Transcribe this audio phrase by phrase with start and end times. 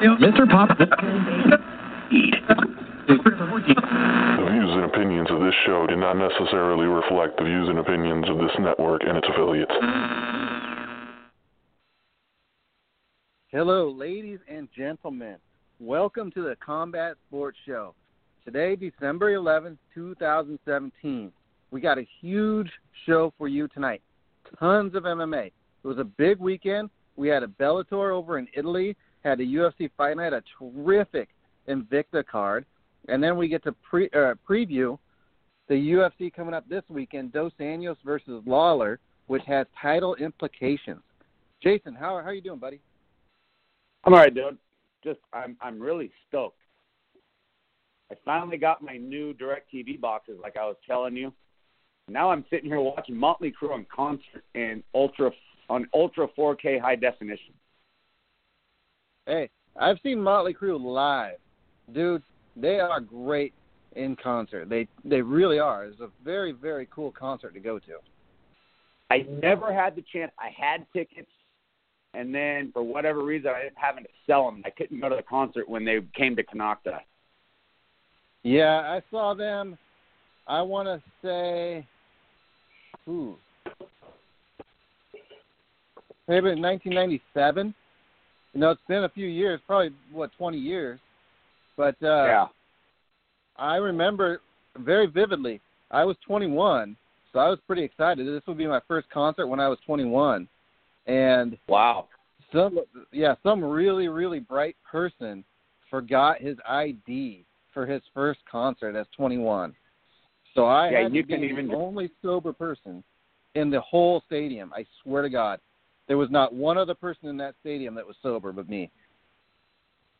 [0.00, 0.48] Mr.
[0.50, 0.78] Pop.
[0.78, 0.86] The
[4.50, 8.38] views and opinions of this show do not necessarily reflect the views and opinions of
[8.38, 9.72] this network and its affiliates.
[13.48, 15.36] Hello, ladies and gentlemen.
[15.80, 17.94] Welcome to the Combat Sports Show.
[18.46, 21.30] Today, December 11th, 2017.
[21.72, 22.70] We got a huge
[23.04, 24.00] show for you tonight.
[24.58, 25.48] Tons of MMA.
[25.48, 25.52] It
[25.86, 26.88] was a big weekend.
[27.16, 31.28] We had a Bellator over in Italy, had a UFC Fight Night, a terrific
[31.68, 32.64] Invicta card,
[33.08, 34.98] and then we get to pre, uh, preview
[35.68, 41.00] the UFC coming up this weekend, Dos Anjos versus Lawler, which has title implications.
[41.62, 42.80] Jason, how, how are you doing, buddy?
[44.04, 44.58] I'm all right, dude.
[45.04, 46.58] Just I'm I'm really stoked.
[48.10, 51.32] I finally got my new DirecTV boxes, like I was telling you.
[52.08, 55.30] Now I'm sitting here watching Motley Crue on concert in ultra
[55.68, 57.54] on ultra 4K high definition.
[59.26, 61.36] Hey, I've seen Motley Crue live,
[61.92, 62.22] dude.
[62.56, 63.52] They are great
[63.96, 64.68] in concert.
[64.68, 65.84] They they really are.
[65.84, 67.98] It's a very very cool concert to go to.
[69.10, 70.32] I never had the chance.
[70.38, 71.30] I had tickets,
[72.14, 74.62] and then for whatever reason, I didn't having to sell them.
[74.64, 77.00] I couldn't go to the concert when they came to Canocta.
[78.42, 79.76] Yeah, I saw them.
[80.46, 81.86] I want to say,
[83.08, 83.36] ooh,
[86.26, 87.74] maybe in 1997.
[88.52, 90.98] You know, it's been a few years, probably what 20 years,
[91.76, 92.46] but uh, yeah,
[93.56, 94.40] I remember
[94.78, 95.60] very vividly.
[95.90, 96.96] I was 21,
[97.32, 98.26] so I was pretty excited.
[98.26, 100.48] This would be my first concert when I was 21,
[101.06, 102.08] and wow,
[102.52, 102.80] some
[103.12, 105.44] yeah, some really really bright person
[105.88, 109.74] forgot his ID for his first concert as 21.
[110.54, 113.04] So I Yeah, had you to be can even- the only sober person
[113.54, 114.72] in the whole stadium.
[114.74, 115.60] I swear to God,
[116.10, 118.90] there was not one other person in that stadium that was sober but me.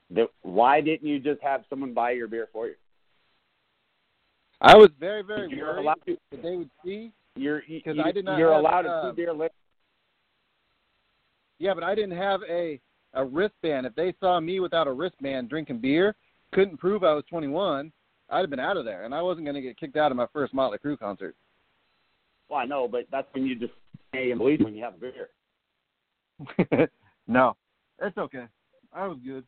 [0.08, 2.74] the, why didn't you just have someone buy your beer for you?
[4.60, 6.16] I was very very You're worried allowed to.
[6.30, 7.10] that they would see.
[7.34, 9.52] You're Because you, I did not You're have, allowed uh, a two beer limit.
[11.58, 12.78] Yeah, but I didn't have a
[13.14, 13.84] a wristband.
[13.84, 16.14] If they saw me without a wristband drinking beer,
[16.52, 17.90] couldn't prove I was 21,
[18.30, 20.16] I'd have been out of there, and I wasn't going to get kicked out of
[20.16, 21.34] my first Motley Crue concert.
[22.48, 23.72] Well, I know, but that's when you just
[24.10, 25.30] stay and believe when you have a beer.
[27.28, 27.56] no,
[28.00, 28.44] it's okay.
[28.92, 29.44] I was good.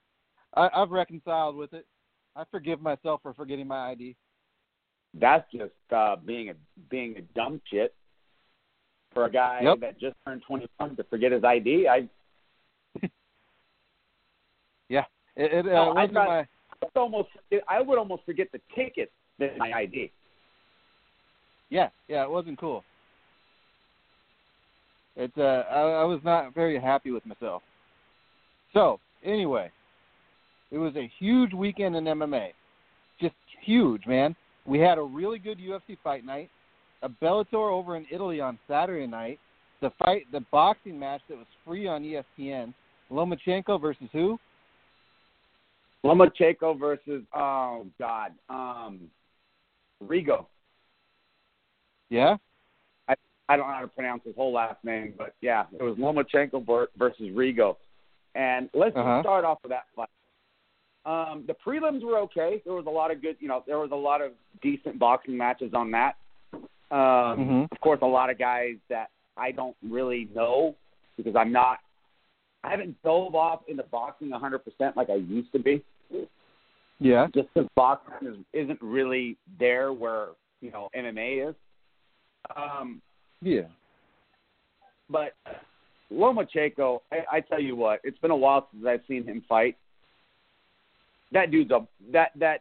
[0.55, 1.87] I, I've reconciled with it.
[2.37, 4.17] I forgive myself for forgetting my ID.
[5.15, 6.55] That's just uh, being a
[6.91, 7.95] being a dumb shit
[9.13, 9.81] for a guy Yep.
[9.81, 11.87] that just turned 21 to forget his ID.
[11.89, 12.09] I
[14.89, 15.05] Yeah,
[15.37, 16.47] it, it uh, No, I got- my.
[16.97, 17.29] almost
[17.69, 20.11] I would almost forget the ticket than my ID.
[21.69, 22.85] Yeah, yeah, it wasn't cool.
[25.17, 27.63] It's uh, I, I was not very happy with myself.
[28.73, 29.71] So anyway,
[30.71, 32.49] it was a huge weekend in MMA,
[33.21, 34.35] just huge, man.
[34.65, 36.49] We had a really good UFC fight night,
[37.03, 39.39] a Bellator over in Italy on Saturday night,
[39.81, 42.73] the fight, the boxing match that was free on ESPN,
[43.11, 44.39] Lomachenko versus who?
[46.05, 49.01] Lomachenko versus oh god, um,
[50.03, 50.47] Rigo.
[52.09, 52.37] Yeah,
[53.49, 56.65] I don't know how to pronounce his whole last name, but yeah, it was Lomachenko
[56.65, 57.77] ver- versus Rigo.
[58.35, 59.21] And let's Uh-huh.
[59.21, 60.09] start off with that fight.
[61.05, 62.63] Um, the prelims were okay.
[62.65, 64.33] There was a lot of good, you know, there was a lot of
[64.63, 66.17] decent boxing matches on that.
[66.91, 67.73] Um, Mhm.
[67.73, 70.77] Of course, a lot of guys that I don't really know
[71.17, 71.81] because I'm not,
[72.63, 75.83] I haven't dove off into boxing 100% like I used to be.
[77.01, 80.29] yeah, Just because boxing is, isn't really there where
[80.61, 81.57] you know MMA is.
[82.55, 83.03] Um,
[83.43, 83.63] yeah.
[85.11, 85.35] But
[86.13, 89.77] Lomachenko, I, I tell you what, it's been a while since I've seen him fight.
[91.33, 92.61] That dude's a that that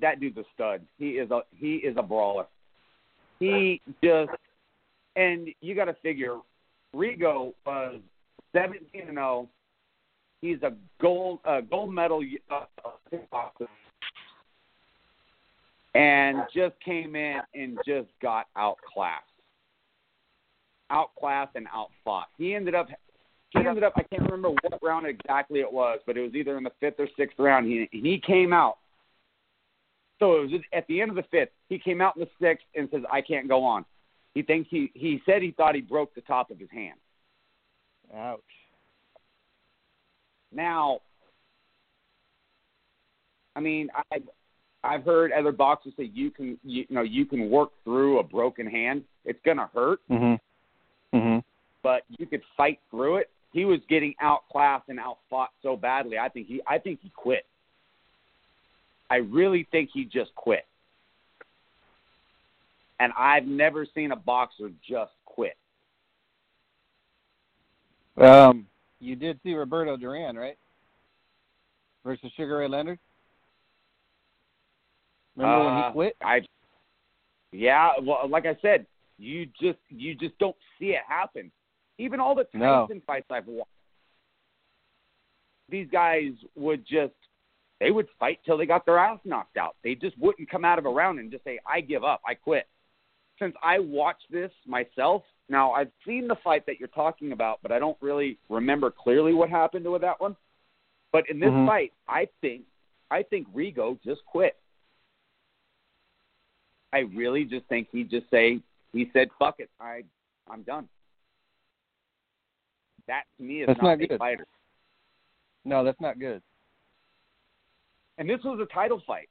[0.00, 0.82] that dude's a stud.
[0.98, 2.46] He is a he is a brawler.
[3.38, 4.30] He just
[5.16, 6.36] and you got to figure,
[6.94, 8.00] Rigo was
[8.52, 9.48] seventeen and zero.
[10.40, 12.64] He's a gold uh, gold medal uh,
[15.94, 19.24] and just came in and just got outclassed
[20.90, 22.28] outclassed and outfought.
[22.38, 22.88] He ended up
[23.50, 26.56] he ended up I can't remember what round exactly it was, but it was either
[26.58, 27.66] in the fifth or sixth round.
[27.66, 28.78] He he came out.
[30.18, 31.50] So it was at the end of the fifth.
[31.68, 33.84] He came out in the sixth and says, "I can't go on."
[34.34, 36.98] He thinks he he said he thought he broke the top of his hand.
[38.14, 38.40] Ouch.
[40.52, 41.00] Now,
[43.54, 44.18] I mean, I
[44.84, 48.22] I've heard other boxers say you can you, you know you can work through a
[48.22, 49.04] broken hand.
[49.24, 50.38] It's gonna hurt, Mhm.
[51.16, 51.44] Mhm.
[51.82, 53.30] but you could fight through it.
[53.52, 56.18] he was getting outclassed and outfought so badly.
[56.18, 57.46] I think he I think he quit.
[59.08, 60.66] I really think he just quit.
[62.98, 65.56] And I've never seen a boxer just quit.
[68.16, 68.66] Um,
[69.00, 70.58] you did see Roberto Duran, right?
[72.04, 72.98] Versus Sugar Ray Leonard.
[75.36, 76.16] Remember when Uh, he quit?
[76.20, 76.44] I
[77.52, 78.86] yeah, well, like I said,
[79.18, 81.50] you just you just don't see it happen.
[81.98, 82.86] Even all the No.
[82.86, 83.70] Tyson fights I've watched,
[85.68, 87.14] these guys would just
[87.80, 89.76] they would fight till they got their ass knocked out.
[89.82, 92.34] They just wouldn't come out of a round and just say, "I give up, I
[92.34, 92.68] quit."
[93.38, 97.72] Since I watched this myself, now I've seen the fight that you're talking about, but
[97.72, 100.36] I don't really remember clearly what happened with that one.
[101.12, 101.66] But in this Mhm.
[101.66, 102.66] fight, I think
[103.10, 104.60] I think Rigo just quit.
[106.92, 108.60] I really just think he just say
[108.92, 110.02] he said, "Fuck it, I
[110.48, 110.88] I'm done."
[113.08, 114.18] That to me is That's not, not a good.
[114.18, 114.46] fighter.
[115.64, 116.42] No, that's not good.
[118.18, 119.28] And this was a title fight.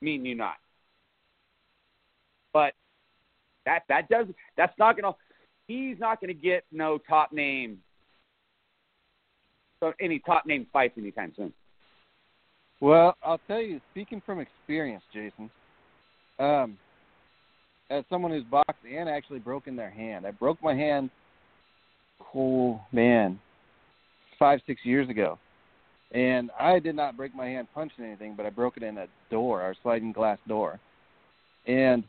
[0.00, 0.56] Me and you not.
[2.52, 2.74] But
[3.64, 5.14] that that does that's not gonna
[5.68, 7.78] he's not gonna get no top name
[9.80, 11.52] so any top name fights anytime soon.
[12.80, 15.50] Well, I'll tell you, speaking from experience, Jason,
[16.38, 16.78] um,
[17.90, 21.10] as someone who's boxed and actually broken their hand, I broke my hand,
[22.34, 23.38] oh man,
[24.38, 25.38] five six years ago,
[26.12, 29.06] and I did not break my hand punching anything, but I broke it in a
[29.30, 30.80] door, our sliding glass door,
[31.66, 32.04] and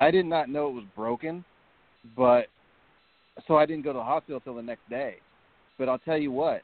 [0.00, 1.44] I did not know it was broken,
[2.16, 2.46] but
[3.46, 5.16] so I didn't go to the hospital till the next day.
[5.78, 6.62] But I'll tell you what,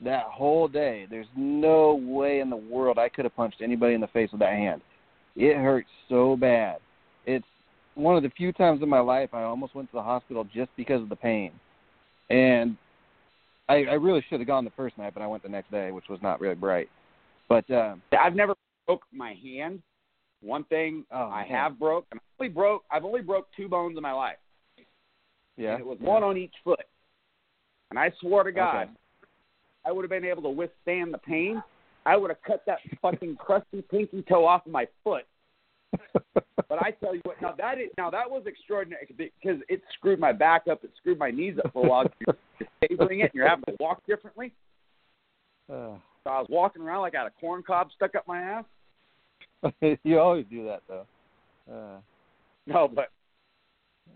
[0.00, 4.00] that whole day, there's no way in the world I could have punched anybody in
[4.00, 4.80] the face with that hand.
[5.36, 6.78] It hurt so bad.
[7.28, 7.44] It's
[7.94, 10.70] one of the few times in my life I almost went to the hospital just
[10.78, 11.52] because of the pain.
[12.30, 12.76] And
[13.68, 15.90] I, I really should have gone the first night, but I went the next day,
[15.90, 16.88] which was not really bright.
[17.46, 18.54] But um, I've never
[18.86, 19.82] broke my hand.
[20.40, 21.50] One thing Oh, I man.
[21.50, 24.36] have broke, and I only broke I've only broke two bones in my life.
[25.58, 26.80] yeah, And it was one on each foot.
[27.90, 28.90] And I swore to God, Okay.
[29.84, 31.62] I would have been able to withstand the pain.
[32.06, 35.24] I would have cut that fucking crusty pinky toe off of my foot.
[36.68, 40.18] But I tell you what, now that is now that was extraordinary because it screwed
[40.20, 42.04] my back up, it screwed my knees up for a while.
[42.26, 44.52] You're stapling it, and you're having to walk differently.
[45.70, 48.40] Uh, So I was walking around like I had a corn cob stuck up my
[48.40, 48.64] ass.
[50.04, 51.06] you always do that though.
[51.72, 52.00] Uh,
[52.66, 53.08] No, but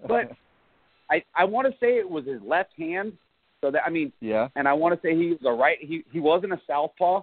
[0.06, 0.32] But-
[1.10, 3.12] I I want to say it was his left hand.
[3.60, 5.78] So that I mean, yeah, and I want to say he was a right.
[5.80, 7.22] He he wasn't a southpaw,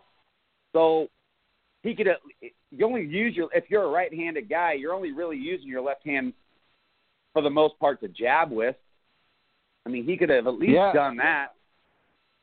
[0.73, 1.07] so
[1.83, 2.07] he could.
[2.71, 6.05] You only use your if you're a right-handed guy, you're only really using your left
[6.05, 6.33] hand
[7.33, 8.75] for the most part to jab with.
[9.85, 10.91] I mean, he could have at least Yeah.
[10.93, 11.53] done that.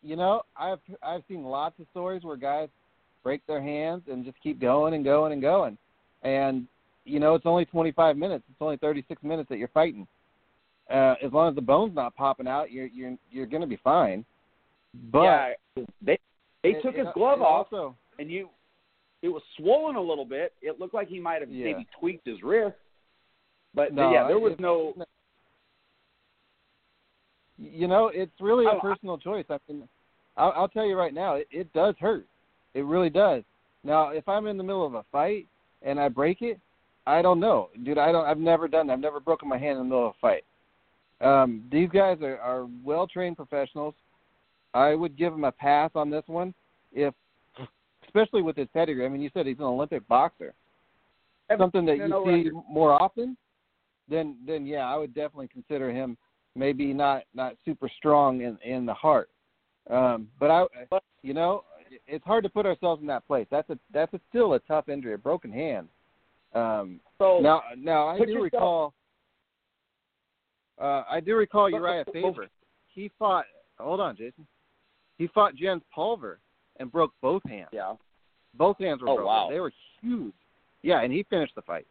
[0.02, 2.68] you know, I've I've seen lots of stories where guys
[3.22, 5.76] break their hands and just keep going and going and going,
[6.22, 6.66] and
[7.04, 8.44] you know it's only 25 minutes.
[8.48, 10.06] It's only 36 minutes that you're fighting.
[10.88, 13.78] Uh, as long as the bone's not popping out, you're you're you're going to be
[13.82, 14.24] fine.
[15.10, 15.52] But yeah,
[16.00, 16.18] they
[16.62, 18.48] they it- took it- his glove off, Also, and you,
[19.26, 20.52] it was swollen a little bit.
[20.62, 21.64] It looked like he might have Yeah.
[21.64, 22.76] maybe tweaked his wrist,
[23.75, 24.94] but no, yeah, there was no.
[27.58, 29.46] You know, it's really a personal choice.
[29.50, 29.88] I mean,
[30.37, 32.26] I'll, I'll tell you right now, it, it does hurt.
[32.75, 33.42] It really does.
[33.83, 35.47] Now, if I'm in the middle of a fight
[35.83, 36.61] and I break it,
[37.06, 37.99] I don't know, dude.
[37.99, 38.26] I don't.
[38.26, 38.95] I've never done that.
[38.95, 40.45] I've never broken my hand in the middle of a fight.
[41.21, 43.95] Um, these guys are, are well trained professionals.
[44.75, 46.52] I would give them a pass on this one,
[46.92, 47.14] if,
[48.16, 49.04] especially with his pedigree.
[49.04, 50.54] I mean, you said he's an Olympic boxer.
[51.58, 52.54] Something that you no see record.
[52.68, 53.37] more often,
[54.08, 56.16] then then yeah, I would definitely consider him
[56.56, 59.28] maybe not not super strong in in the heart.
[59.88, 60.64] Um, but I,
[61.23, 61.62] you know,
[62.08, 63.46] it's hard to put ourselves in that place.
[63.49, 65.87] That's a that's a, still a tough injury, a broken hand.
[66.52, 68.94] Um, So now now I do yourself- recall.
[70.80, 72.49] Uh, I do recall Uriah Faber.
[72.88, 73.44] He fought.
[73.78, 74.46] Hold on, Jason.
[75.16, 76.40] He fought Jens Pulver
[76.78, 77.68] and broke both hands.
[77.73, 77.94] yeah,
[78.56, 79.26] Both hands were Oh, broken.
[79.26, 79.48] wow.
[79.50, 80.34] They were huge.
[80.82, 81.86] Yeah, and he finished the fight.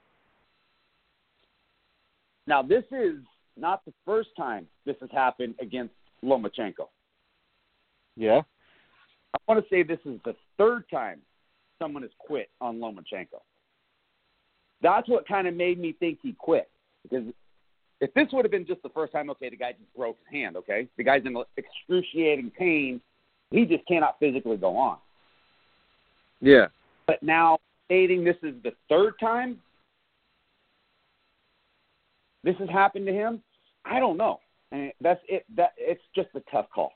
[2.47, 3.17] Now, this is
[3.57, 5.93] not the first time this has happened against
[6.23, 6.87] Lomachenko.
[8.15, 8.41] Yeah.
[9.33, 11.21] I want to say this is the third time
[11.79, 13.41] someone has quit on Lomachenko.
[14.81, 16.69] That's what kind of made me think he quit.
[17.03, 17.25] Because
[18.01, 20.39] if this would have been just the first time, okay, the guy just broke his
[20.39, 20.87] hand, okay?
[20.97, 23.01] The guy's in excruciating pain.
[23.51, 24.97] He just cannot physically go on.
[26.41, 26.67] Yeah.
[27.07, 29.59] But now stating this is the third time
[32.45, 33.41] this has happened to him,
[33.85, 34.39] I don't know.
[34.71, 35.45] and that's it.
[35.55, 36.91] That it's just a tough call.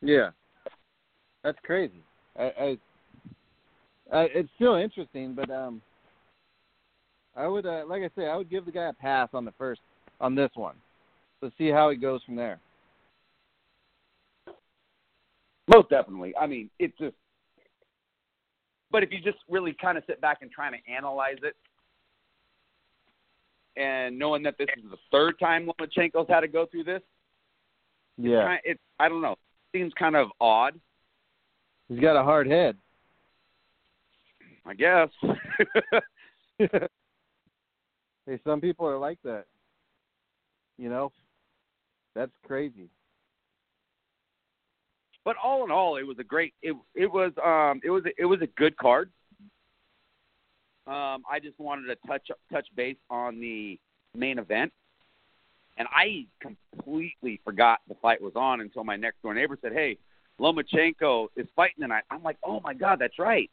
[0.00, 0.30] Yeah,
[1.42, 2.02] that's crazy.
[2.38, 2.78] I, I,
[4.12, 5.82] I it's still interesting, but um,
[7.36, 9.52] I would uh, like I say, I would give the guy a pass on the
[9.58, 9.82] first
[10.20, 10.76] on this one.
[11.42, 12.58] Let's see how he goes from there.
[15.72, 16.34] Most definitely.
[16.36, 17.14] I mean, it's just.
[18.90, 21.56] But if you just really kind of sit back and try to analyze it,
[23.76, 27.02] and knowing that this is the third time Lomachenko's had to go through this,
[28.16, 29.36] Yeah, it's I don't know,
[29.72, 30.78] seems kind of odd.
[31.88, 32.76] he's got a hard head.
[34.66, 35.08] I guess.
[36.58, 39.46] hey, some people are like that.
[40.78, 41.10] You know,
[42.14, 42.88] that's crazy.
[45.24, 46.54] But all in all, it was a great.
[46.62, 49.10] It it was um it was a, it was a good card.
[50.86, 53.78] Um, I just wanted to touch touch base on the
[54.14, 54.72] main event,
[55.78, 59.96] and I completely forgot the fight was on until my next door neighbor said, "Hey,
[60.38, 63.50] Lomachenko is fighting tonight." I'm like, "Oh my god, that's right."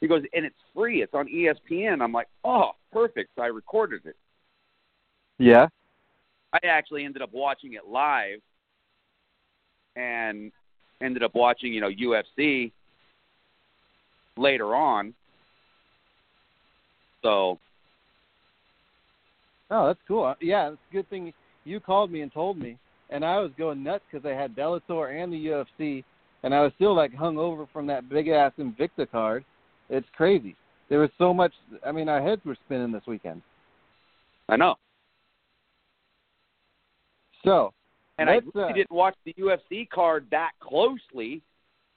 [0.00, 1.02] He goes, "And it's free.
[1.02, 4.16] It's on ESPN." I'm like, "Oh, perfect." So I recorded it.
[5.38, 5.66] Yeah.
[6.52, 8.40] I actually ended up watching it live
[9.96, 10.52] and
[11.02, 12.72] ended up watching, you know, UFC
[14.36, 15.14] later on.
[17.22, 17.58] So,
[19.70, 20.24] Oh, that's cool.
[20.24, 21.32] Uh, Yeah, it's a good thing
[21.64, 22.78] you called me and told me,
[23.10, 26.04] and I was going nuts because I had Bellator and the UFC,
[26.42, 29.44] and I was still like hung over from that big ass Invicta card.
[29.90, 30.56] It's crazy.
[30.88, 31.52] There was so much.
[31.84, 33.42] I mean, our heads were spinning this weekend.
[34.48, 34.76] I know.
[37.44, 37.72] So,
[38.18, 41.42] And I really didn't watch the UFC card that closely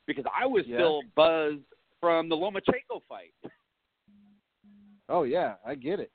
[0.07, 0.77] because I was Yeah.
[0.77, 1.63] still buzzed
[1.99, 3.33] from the Lomachenko fight.
[5.09, 6.11] oh yeah, I get it.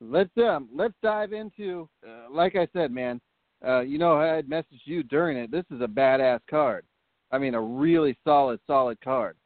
[0.00, 3.20] Let's um let's dive into uh, like I said, man.
[3.64, 5.50] Uh, you know, I had messaged you during it.
[5.50, 6.86] This is a badass card.
[7.30, 9.36] I mean, a really solid, solid card.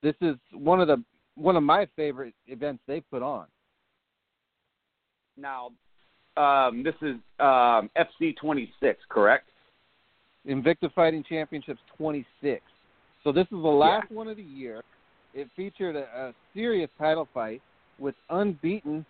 [0.00, 1.02] This is one of the
[1.34, 3.46] one of my favorite events they put on.
[5.36, 5.72] Now,
[6.36, 9.48] um, this is um, FC 26, correct?
[10.46, 12.60] Invicta Fighting Championships 26.
[13.22, 14.82] So this is the last one of the year.
[15.32, 17.62] It featured a, a serious title fight
[17.98, 19.04] with unbeaten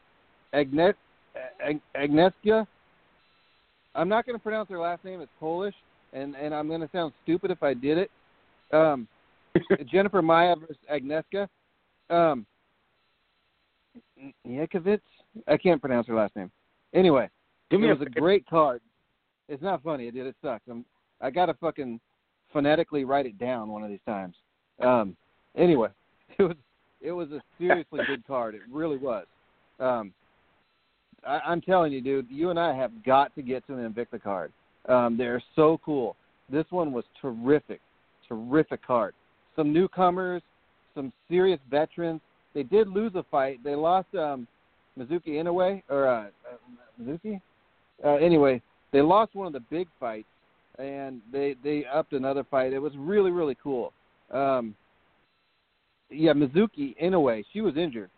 [0.52, 0.94] Agnes,
[1.60, 2.66] Ag- Agnieszka.
[3.94, 5.20] I'm not going to pronounce her last name.
[5.20, 5.74] It's Polish,
[6.12, 8.10] and and I'm going to sound stupid if I did it.
[8.72, 9.08] Um,
[9.92, 11.48] Jennifer Maia versus Agnieszka.
[12.10, 12.46] Um,
[14.46, 15.00] Niekovic.
[15.48, 16.50] I can't pronounce her last name.
[16.94, 17.28] Anyway,
[17.70, 18.20] Do me it a was a favor.
[18.20, 18.80] great card.
[19.48, 20.26] It's not funny, dude.
[20.26, 20.62] It sucks.
[20.70, 20.84] I'm
[21.20, 22.00] I gotta fucking
[22.52, 24.34] phonetically write it down one of these times.
[24.80, 25.16] Um
[25.56, 25.88] anyway,
[26.38, 26.56] it was
[27.00, 28.54] it was a seriously good card.
[28.54, 29.26] It really was.
[29.80, 30.12] Um
[31.26, 34.22] I, I'm telling you, dude, you and I have got to get to the Invicta
[34.22, 34.52] card.
[34.88, 36.16] Um, they're so cool.
[36.50, 37.80] This one was terrific,
[38.28, 39.14] terrific card.
[39.56, 40.42] Some newcomers,
[40.94, 42.20] some serious veterans.
[42.52, 43.60] They did lose a fight.
[43.64, 44.46] They lost um,
[44.98, 47.40] Mizuki Inoue or uh, uh, Mizuki.
[48.04, 48.60] Uh, anyway,
[48.92, 50.28] they lost one of the big fights,
[50.78, 52.72] and they they upped another fight.
[52.72, 53.92] It was really really cool.
[54.30, 54.74] Um,
[56.10, 58.10] yeah, Mizuki Inoue, she was injured,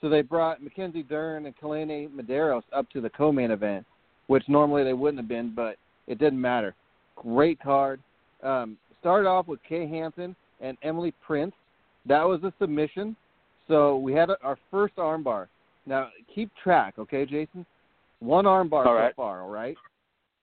[0.00, 3.84] so they brought Mackenzie Dern and Kalene Medeiros up to the co-main event,
[4.28, 6.74] which normally they wouldn't have been, but it didn't matter.
[7.16, 8.00] Great card.
[8.42, 11.52] Um, started off with Kay Hansen and Emily Prince.
[12.06, 13.16] That was a submission.
[13.68, 15.48] So we had our first armbar.
[15.86, 17.66] Now keep track, okay, Jason?
[18.20, 19.16] One armbar All so right.
[19.16, 19.76] far, all right?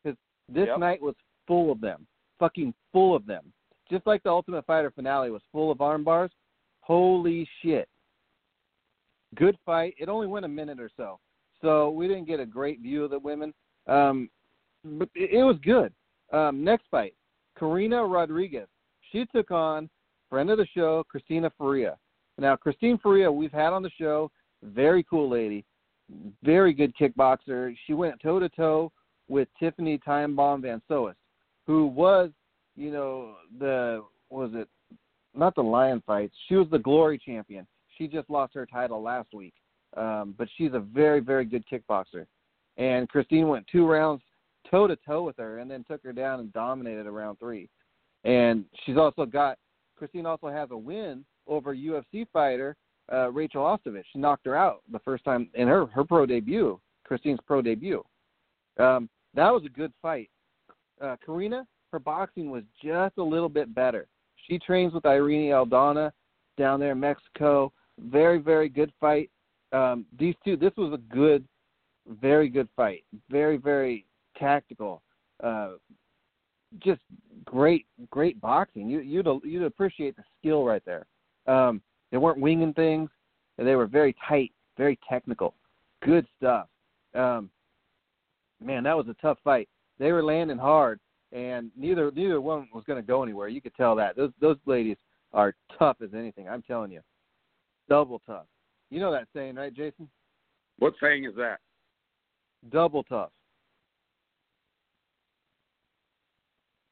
[0.04, 0.18] Because
[0.50, 0.80] this Yep.
[0.80, 1.16] night was
[1.46, 2.08] full of them,
[2.40, 3.54] fucking full of them.
[3.90, 6.32] Just like the Ultimate Fighter finale was full of arm bars.
[6.82, 7.88] Holy shit!
[9.36, 9.96] Good fight.
[9.98, 11.20] It only went a minute or so,
[11.62, 13.54] so we didn't get a great view of the women.
[13.88, 14.30] Um,
[14.84, 15.94] but it, it was good.
[16.34, 17.14] Um, next fight,
[17.58, 18.68] Karina Rodriguez.
[19.12, 19.90] She took on
[20.30, 21.96] friend of the show, Christina Ferea.
[22.38, 24.30] Now, Christine Ferea, we've had on the show.
[24.68, 25.66] Very cool lady,
[26.44, 27.76] very good kickboxer.
[27.86, 28.92] She went toe to toe
[29.28, 31.18] with Tiffany Time Bomb Van Soest,
[31.66, 32.30] who was,
[32.76, 34.68] you know, the was it
[35.36, 36.34] not the Lion fights.
[36.48, 37.68] She was the Glory champion.
[37.98, 39.54] She just lost her title last week,
[39.96, 42.26] um, but she's a very very good kickboxer.
[42.78, 44.22] And Christine went two rounds
[44.70, 47.70] toe to toe with her, and then took her down and dominated around three.
[48.24, 49.58] And she's also got
[49.98, 52.76] Christine also has a win over UFC fighter
[53.12, 54.04] uh, Rachel Ostovich.
[54.16, 58.04] Knocked her out the first time in her her pro debut, Christine's pro debut.
[58.80, 60.30] Um, that was a good fight.
[61.02, 64.08] Uh, Karina, her boxing was just a little bit better.
[64.48, 66.12] She trains with Irene Aldana
[66.58, 67.72] down there in Mexico.
[68.00, 69.30] Very, very good fight.
[69.72, 71.46] Um, these two, this was a good,
[72.22, 73.04] very good fight.
[73.30, 74.06] Very very
[74.38, 75.02] tactical.
[75.44, 75.72] Uh,
[76.80, 77.02] just
[77.46, 78.90] great great boxing.
[78.90, 81.06] You you'd you'd appreciate the skill right there.
[81.48, 83.10] Um, they weren't winging things.
[83.58, 85.54] They were very tight, very technical.
[86.04, 86.68] Good stuff.
[87.16, 87.50] Um,
[88.62, 89.68] man, that was a tough fight.
[90.00, 91.00] They were landing hard,
[91.32, 93.48] and neither neither one was going to go anywhere.
[93.48, 94.16] You could tell that.
[94.16, 94.98] Those those ladies
[95.34, 96.48] are tough as anything.
[96.48, 97.02] I'm telling you,
[97.90, 98.46] double tough.
[98.90, 100.08] You know that saying, right, Jason?
[100.80, 101.58] What saying is that?
[102.72, 103.32] Double tough.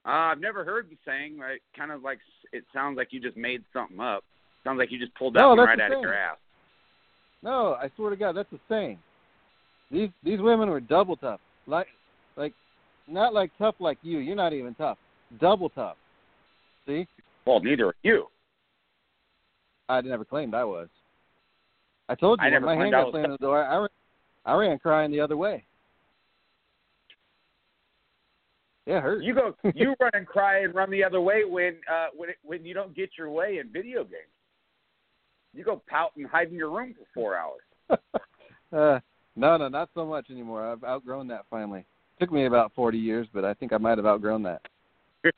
[0.06, 1.38] Uh, I've never heard the saying.
[1.38, 1.62] Right?
[1.78, 2.20] Kind of like
[2.52, 4.24] it sounds like you just made something up.
[4.66, 6.38] Sounds like you just pulled that no, right out of your ass.
[7.44, 8.98] No, I swear to God, that's the saying.
[9.92, 11.40] These these women were double tough.
[11.68, 11.88] Like
[12.36, 12.54] like
[13.08, 14.18] not like tough like you.
[14.18, 14.98] You're not even tough.
[15.40, 15.98] Double tough.
[16.88, 17.08] See?
[17.46, 18.26] Well, neither are you.
[19.88, 20.88] I never claimed I was.
[22.10, 23.90] I told you I never my claimed hand got slammed in the door, I ran,
[24.46, 25.64] I ran crying the other way.
[28.88, 29.24] Yeah, hurt.
[29.24, 32.38] You go, you run and cry and run the other way when uh, when it,
[32.44, 34.30] when you don't get your way in video games.
[35.56, 37.62] You go pout and hide in your room for four hours.
[38.74, 39.00] uh,
[39.36, 40.70] no, no, not so much anymore.
[40.70, 41.80] I've outgrown that finally.
[41.80, 44.62] It took me about 40 years, but I think I might have outgrown that.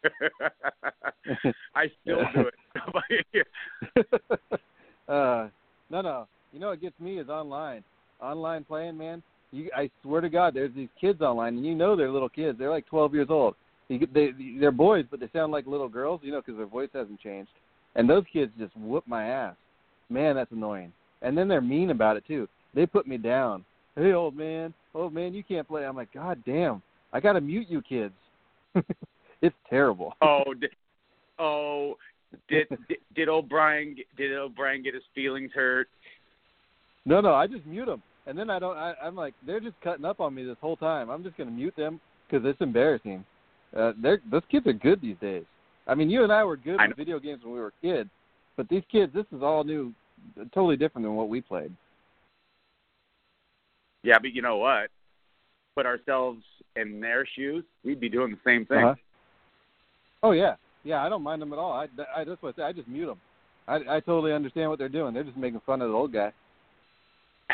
[1.76, 3.48] I still do it.
[5.08, 5.48] uh,
[5.90, 6.28] no, no.
[6.52, 7.84] You know what gets me is online.
[8.22, 9.22] Online playing, man.
[9.52, 12.58] You, I swear to God, there's these kids online, and you know they're little kids.
[12.58, 13.56] They're like 12 years old.
[13.88, 16.90] You, they, they're boys, but they sound like little girls, you know, because their voice
[16.94, 17.52] hasn't changed.
[17.96, 19.56] And those kids just whoop my ass.
[20.10, 20.92] Man, that's annoying.
[21.22, 22.48] And then they're mean about it too.
[22.74, 23.66] They put me down.
[23.96, 25.86] Hey, old man, old man, you can't play.
[25.86, 28.14] I'm like, God damn, I gotta mute you kids.
[29.42, 30.14] it's terrible.
[30.22, 30.70] oh, did,
[31.40, 31.96] oh,
[32.48, 35.90] did, did did O'Brien did O'Brien get his feelings hurt?
[37.06, 38.78] No, no, I just mute them, and then I don't.
[38.78, 41.10] I, I'm like, they're just cutting up on me this whole time.
[41.10, 42.00] I'm just gonna mute them
[42.30, 43.26] because it's embarrassing.
[43.76, 45.46] Uh, they're those kids are good these days.
[45.88, 48.10] I mean, you and I were good with video games when we were kids,
[48.58, 49.94] but these kids, this is all new,
[50.54, 51.72] totally different than what we played.
[54.04, 54.90] Yeah, but you know what?
[55.76, 56.42] Put ourselves
[56.76, 58.84] in their shoes, we'd be doing the same thing.
[58.84, 58.96] Uh-huh.
[60.24, 61.04] Oh yeah, yeah.
[61.04, 61.74] I don't mind them at all.
[61.74, 62.64] I, I that's what I say.
[62.64, 63.20] I just mute them.
[63.68, 65.14] I, I totally understand what they're doing.
[65.14, 66.32] They're just making fun of the old guy.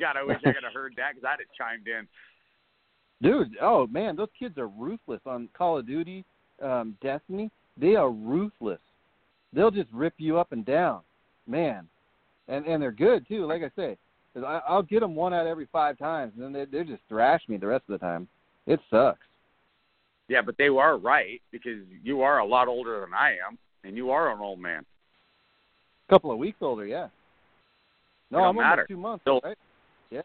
[0.00, 2.08] God, I wish I could have heard that because I'd have chimed in.
[3.22, 6.24] Dude, oh man, those kids are ruthless on Call of Duty,
[6.62, 7.50] um, Destiny.
[7.76, 8.80] They are ruthless.
[9.52, 11.00] They'll just rip you up and down,
[11.46, 11.88] man.
[12.48, 13.46] And and they're good too.
[13.46, 13.96] Like I say,
[14.36, 17.42] I, I'll get them one out every five times, and then they they just thrash
[17.48, 18.28] me the rest of the time.
[18.66, 19.26] It sucks.
[20.28, 23.96] Yeah, but they are right because you are a lot older than I am, and
[23.96, 24.84] you are an old man.
[26.08, 27.08] A couple of weeks older, yeah.
[28.30, 28.86] No, I'm matter.
[28.86, 29.58] two months, Still- right?
[30.10, 30.22] Yeah,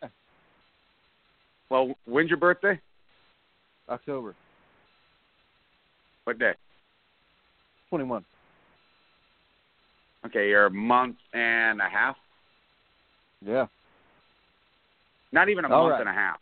[1.70, 2.80] Well, when's your birthday?
[3.90, 4.36] October
[6.26, 6.54] What day?
[7.89, 8.26] Twenty-one.
[10.26, 12.15] Okay, you're a month and a half.
[13.45, 13.67] Yeah.
[15.32, 16.02] Not even a All month right.
[16.02, 16.39] and a half.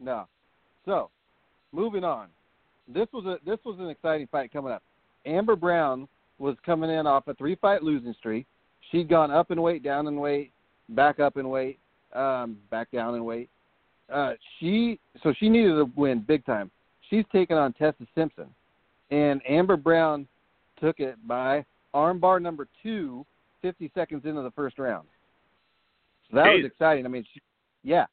[0.00, 0.26] No.
[0.84, 1.10] So,
[1.72, 2.28] moving on.
[2.92, 4.82] This was a this was an exciting fight coming up.
[5.26, 6.08] Amber Brown
[6.38, 8.46] was coming in off a three fight losing streak.
[8.90, 10.52] She'd gone up in weight, down in weight,
[10.90, 11.78] back up in weight,
[12.14, 13.50] um, back down in weight.
[14.10, 16.70] Uh, she so she needed to win big time.
[17.10, 18.46] She's taking on Tessa Simpson,
[19.10, 20.26] and Amber Brown
[20.80, 21.64] took it by
[21.94, 23.24] armbar number two,
[23.62, 25.08] 50 seconds into the first round.
[26.30, 27.06] So that was exciting.
[27.06, 27.40] I mean, she,
[27.82, 28.06] yeah,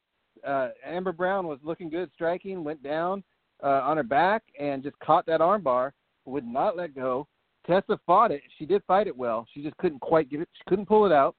[0.46, 3.24] uh, Amber Brown was looking good, striking, went down
[3.64, 5.92] uh, on her back and just caught that armbar,
[6.26, 7.28] would not let go.
[7.68, 8.42] Tessa fought it.
[8.58, 9.48] She did fight it well.
[9.54, 10.50] She just couldn't quite get it.
[10.54, 11.36] She couldn't pull it out,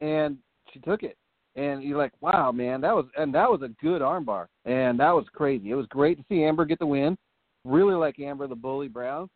[0.00, 0.36] and
[0.72, 1.16] she took it.
[1.54, 5.12] And you're like, wow, man, that was and that was a good armbar, and that
[5.12, 5.70] was crazy.
[5.70, 7.16] It was great to see Amber get the win.
[7.64, 9.28] Really like Amber the Bully Brown.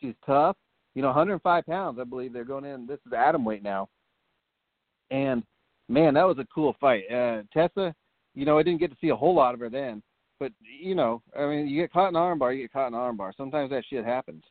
[0.00, 0.56] She's tough.
[0.94, 2.86] You know, 105 pounds, I believe they're going in.
[2.86, 3.88] This is atom weight now.
[5.10, 5.42] And
[5.88, 7.04] man, that was a cool fight.
[7.10, 7.94] Uh, Tessa,
[8.34, 10.02] you know, I didn't get to see a whole lot of her then,
[10.38, 12.94] but you know, I mean, you get caught in an armbar, you get caught in
[12.94, 13.32] an armbar.
[13.36, 14.42] Sometimes that shit happens.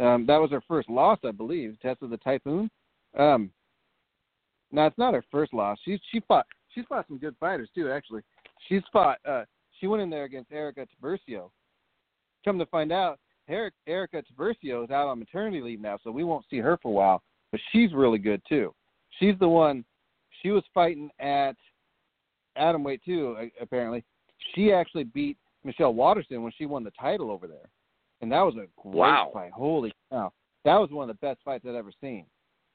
[0.00, 1.76] Um, that was her first loss, I believe.
[1.80, 2.70] Tessa the Typhoon.
[3.18, 3.50] Um,
[4.72, 5.78] no, it's not her first loss.
[5.84, 7.90] She she fought she's fought some good fighters too.
[7.90, 8.22] Actually,
[8.68, 9.18] she's fought.
[9.28, 9.44] Uh,
[9.78, 11.50] she went in there against Erica Tiburcio.
[12.44, 16.24] Come to find out, Eric, Erica Tiburcio is out on maternity leave now, so we
[16.24, 17.22] won't see her for a while.
[17.50, 18.74] But she's really good too.
[19.18, 19.84] She's the one.
[20.42, 21.56] She was fighting at
[22.56, 23.36] atom weight too.
[23.60, 24.04] Apparently,
[24.54, 27.68] she actually beat Michelle Waterson when she won the title over there,
[28.20, 29.30] and that was a great Wow.
[29.32, 29.52] fight.
[29.52, 30.32] Holy cow,
[30.64, 32.26] that was one of the best fights I've ever seen.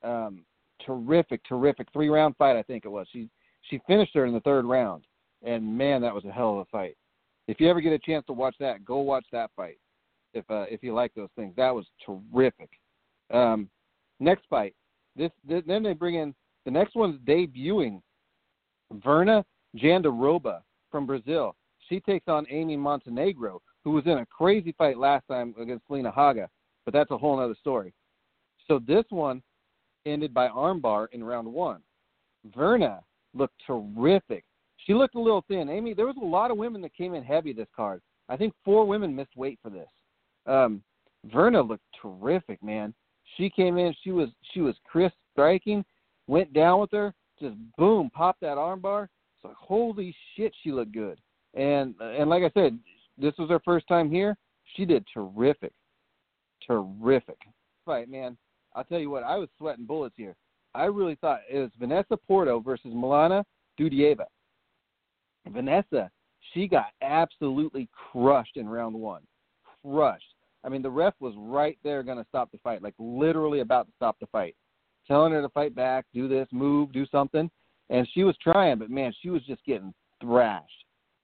[0.04, 0.46] Um,
[0.86, 2.56] terrific, terrific three round fight.
[2.56, 3.08] I think it was.
[3.12, 3.30] She
[3.64, 5.04] she finished her in the third round.
[5.44, 6.98] And man, that was a hell of a fight.
[7.48, 9.78] If you ever get a chance to watch that, go watch that fight.
[10.38, 12.70] If uh, if you like those things, that was terrific.
[13.34, 13.70] Um,
[14.20, 14.74] next fight,
[15.16, 16.34] this, this then they bring in
[16.66, 18.02] the next one's debuting,
[18.94, 19.44] Virna
[19.76, 21.56] Jandiroba from Brazil.
[21.90, 26.12] She takes on Amy Montenegro, who was in a crazy fight last time against Lena
[26.12, 26.50] Haga,
[26.86, 27.94] but that's a whole other story.
[28.68, 29.42] So this one
[30.06, 31.82] ended by armbar in round one.
[32.56, 33.00] Virna
[33.34, 34.44] looked terrific.
[34.86, 35.70] She looked a little thin.
[35.70, 38.02] Amy, there was a lot of women that came in heavy this card.
[38.30, 39.88] I think four women missed weight for this.
[40.48, 40.82] Um,
[41.28, 42.94] Virna looked terrific, man.
[43.36, 43.94] She came in.
[44.04, 45.84] She was she was crisp striking.
[46.28, 47.14] Went down with her.
[47.40, 49.04] Just boom, popped that armbar.
[49.04, 51.20] It's like holy shit, she looked good.
[51.54, 52.80] And and like I said,
[53.18, 54.38] this was her first time here.
[54.76, 55.74] She did terrific,
[56.66, 57.38] terrific.
[57.86, 58.38] Fight, man.
[58.76, 60.36] I'll tell you what, I was sweating bullets here.
[60.76, 63.44] I really thought it was Vanessa Porto versus Milana
[63.80, 64.26] Dudieva.
[65.48, 66.12] Vanessa,
[66.54, 69.24] she got absolutely crushed in round one.
[69.84, 70.24] Crushed.
[70.64, 73.88] I mean, the ref was right there going to stop the fight, like literally about
[73.88, 74.56] to stop the fight,
[75.08, 77.50] telling her to fight back, do this, move, do something,
[77.90, 80.72] and she was trying, but man, she was just getting thrashed.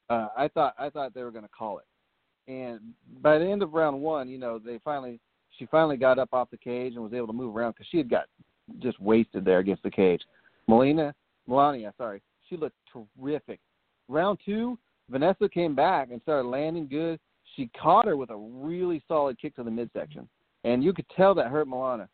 [0.10, 2.80] Uh, I thought I thought they were going to call it, and
[3.22, 5.20] by the end of round one, you know, they finally
[5.58, 7.98] she finally got up off the cage and was able to move around because she
[7.98, 8.26] had got
[8.80, 10.22] just wasted there against the cage.
[10.68, 11.14] Melina,
[11.48, 13.60] Melania, sorry, she looked terrific.
[14.08, 14.78] Round two,
[15.10, 17.20] Vanessa came back and started landing good.
[17.56, 20.28] She caught her with a really solid kick to the midsection,
[20.64, 22.08] and you could tell that hurt Milana.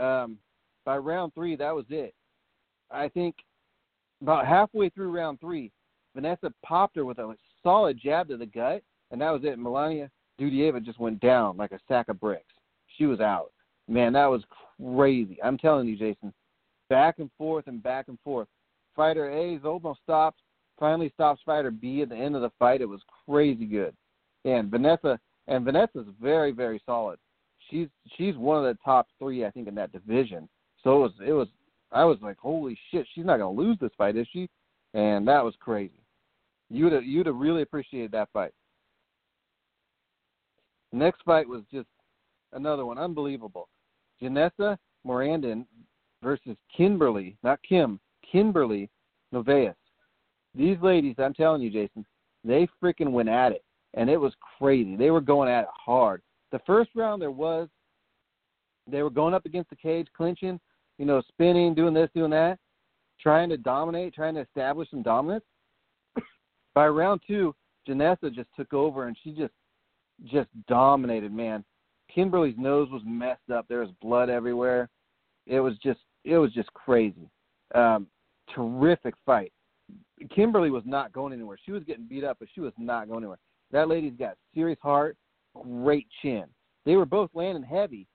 [0.00, 0.38] Um,
[0.84, 2.14] by round three, that was it.
[2.90, 3.36] I think
[4.20, 5.70] about halfway through round three,
[6.14, 9.58] Vanessa popped her with a solid jab to the gut, and that was it.
[9.58, 12.52] Melania Dudieva just went down like a sack of bricks
[12.96, 13.52] she was out.
[13.88, 14.42] Man, that was
[14.80, 15.38] crazy.
[15.42, 16.32] I'm telling you, Jason,
[16.88, 18.48] back and forth and back and forth.
[18.94, 20.40] Fighter A almost stopped.
[20.78, 22.80] Finally stops fighter B at the end of the fight.
[22.80, 23.94] It was crazy good.
[24.44, 27.18] And Vanessa and Vanessa's very very solid.
[27.70, 30.48] She's she's one of the top three I think in that division.
[30.82, 31.48] So it was it was
[31.90, 34.48] I was like holy shit she's not gonna lose this fight is she?
[34.94, 36.02] And that was crazy.
[36.68, 38.52] You'd have, you'd have really appreciated that fight.
[40.92, 41.88] Next fight was just
[42.52, 43.68] another one, unbelievable.
[44.22, 44.76] Janessa
[45.06, 45.66] Morandin
[46.22, 47.98] versus Kimberly, not Kim,
[48.30, 48.88] Kimberly
[49.34, 49.74] Novaes.
[50.54, 52.04] These ladies, I'm telling you, Jason,
[52.44, 54.96] they freaking went at it, and it was crazy.
[54.96, 56.22] They were going at it hard.
[56.50, 57.68] The first round, there was,
[58.90, 60.58] they were going up against the cage, clinching,
[60.98, 62.58] you know, spinning, doing this, doing that,
[63.20, 65.44] trying to dominate, trying to establish some dominance.
[66.74, 67.54] By round two,
[67.88, 69.52] Janessa just took over, and she just,
[70.24, 71.64] just dominated, man.
[72.14, 73.66] Kimberly's nose was messed up.
[73.68, 74.88] There was blood everywhere.
[75.46, 77.28] It was just it was just crazy.
[77.74, 78.06] Um,
[78.54, 79.52] terrific fight.
[80.34, 81.58] Kimberly was not going anywhere.
[81.64, 83.38] She was getting beat up, but she was not going anywhere.
[83.72, 85.16] That lady's got serious heart,
[85.54, 86.44] great chin.
[86.84, 88.06] They were both landing heavy,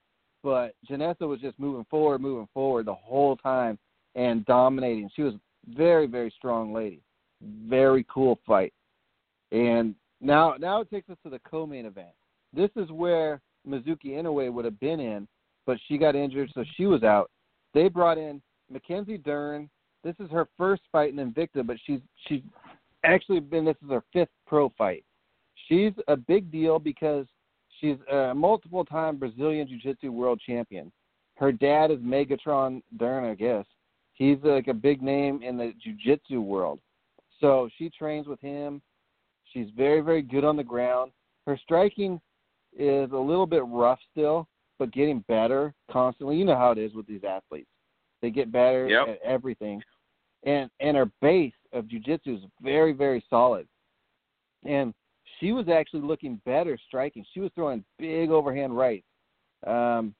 [0.42, 3.78] but Janessa was just moving forward, moving forward the whole time
[4.14, 5.10] and dominating.
[5.14, 7.00] She was a very, very strong lady.
[7.42, 8.72] Very cool fight.
[9.52, 12.10] And now now it takes us to the co main event.
[12.52, 15.28] This is where Mizuki Inoue would have been in,
[15.66, 17.30] but she got injured, so she was out.
[17.74, 19.68] They brought in Mackenzie Dern.
[20.04, 22.42] This is her first fight in Invicta, but she's she's
[23.04, 25.04] actually been this is her fifth pro fight.
[25.68, 27.26] She's a big deal because
[27.78, 30.90] she's a multiple time Brazilian Jiu Jitsu world champion.
[31.36, 33.66] Her dad is Megatron Dern, I guess.
[34.14, 36.80] He's like a big name in the Jiu Jitsu world.
[37.40, 38.82] So she trains with him.
[39.52, 41.12] She's very, very good on the ground.
[41.46, 42.20] Her striking
[42.76, 46.36] is a little bit rough still, but getting better constantly.
[46.36, 47.70] You know how it is with these athletes;
[48.20, 49.08] they get better yep.
[49.08, 49.80] at everything,
[50.44, 53.66] and and her base of jiu-jitsu is very very solid.
[54.64, 54.92] And
[55.38, 57.24] she was actually looking better striking.
[57.32, 59.06] She was throwing big overhand rights,
[59.66, 60.14] um,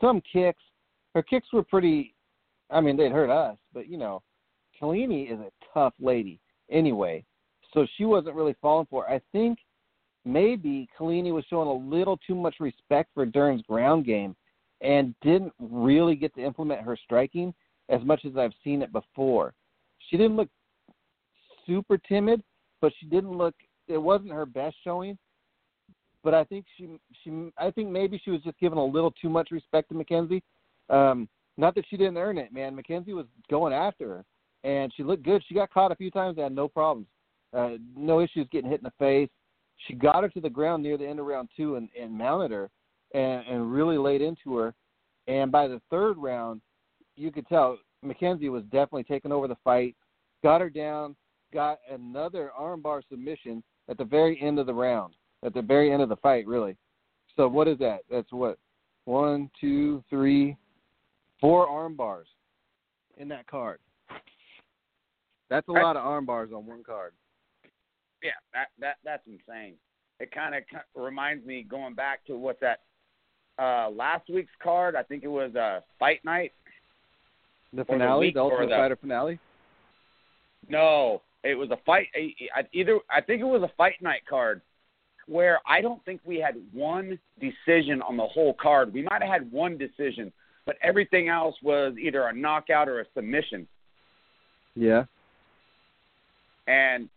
[0.00, 0.62] some kicks.
[1.14, 2.14] Her kicks were pretty.
[2.70, 4.22] I mean, they'd hurt us, but you know,
[4.80, 7.24] Kalini is a tough lady anyway,
[7.72, 9.06] so she wasn't really falling for.
[9.06, 9.12] It.
[9.12, 9.58] I think
[10.24, 14.34] maybe Kalini was showing a little too much respect for Dern's ground game
[14.80, 17.54] and didn't really get to implement her striking
[17.88, 19.54] as much as I've seen it before.
[20.08, 20.48] She didn't look
[21.66, 22.42] super timid,
[22.80, 23.54] but she didn't look
[23.88, 25.18] it wasn't her best showing.
[26.22, 29.28] But I think she she I think maybe she was just giving a little too
[29.28, 30.42] much respect to Mackenzie.
[30.88, 32.74] Um not that she didn't earn it, man.
[32.74, 34.24] Mackenzie was going after her
[34.64, 35.42] and she looked good.
[35.46, 37.06] She got caught a few times had no problems.
[37.52, 39.28] Uh, no issues getting hit in the face.
[39.86, 42.50] She got her to the ground near the end of round two and, and mounted
[42.50, 42.70] her
[43.12, 44.74] and, and really laid into her.
[45.28, 46.60] And by the third round,
[47.16, 49.94] you could tell Mackenzie was definitely taking over the fight.
[50.42, 51.14] got her down,
[51.52, 56.02] got another armbar submission at the very end of the round, at the very end
[56.02, 56.76] of the fight, really.
[57.36, 58.00] So what is that?
[58.10, 58.58] That's what
[59.04, 60.56] one, two, three,
[61.40, 62.28] four arm bars
[63.18, 63.78] in that card.
[65.50, 67.12] That's a lot of arm bars on one card.
[68.22, 69.74] Yeah, that that that's insane.
[70.18, 70.62] It kind of
[70.94, 72.80] reminds me going back to what that
[73.58, 74.96] uh last week's card.
[74.96, 76.52] I think it was uh Fight Night.
[77.74, 79.38] The finale, the, the Ultimate the, Fighter finale.
[80.68, 82.08] No, it was a fight.
[82.72, 84.62] Either I think it was a Fight Night card
[85.26, 88.92] where I don't think we had one decision on the whole card.
[88.92, 90.32] We might have had one decision,
[90.66, 93.66] but everything else was either a knockout or a submission.
[94.74, 95.04] Yeah.
[96.66, 97.08] And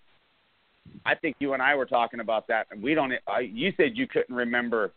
[1.05, 3.13] I think you and I were talking about that, and we don't.
[3.13, 4.91] Uh, you said you couldn't remember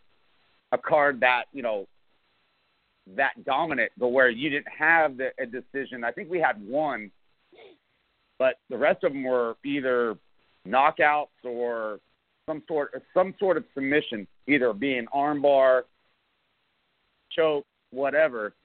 [0.71, 1.87] a card that you know
[3.15, 6.03] that dominant, but where you didn't have the, a decision.
[6.03, 7.11] I think we had one,
[8.41, 10.17] but the rest of them were either
[10.67, 11.99] knockouts or
[12.47, 15.83] some sort some sort of submission, either being armbar,
[17.31, 18.55] choke, whatever.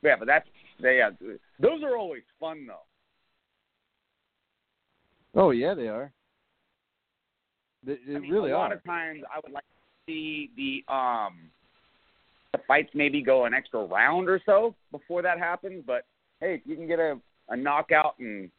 [0.00, 0.48] Yeah, but that's
[0.80, 1.02] they.
[1.02, 1.10] Uh,
[1.58, 2.86] those are always fun though.
[5.38, 6.10] Oh yeah, they are.
[7.84, 8.58] They, they I mean, really a are.
[8.58, 11.50] lot of times, I would like to see the um
[12.52, 15.84] the fights maybe go an extra round or so before that happens.
[15.86, 16.04] But
[16.40, 18.50] hey, if you can get a a knockout in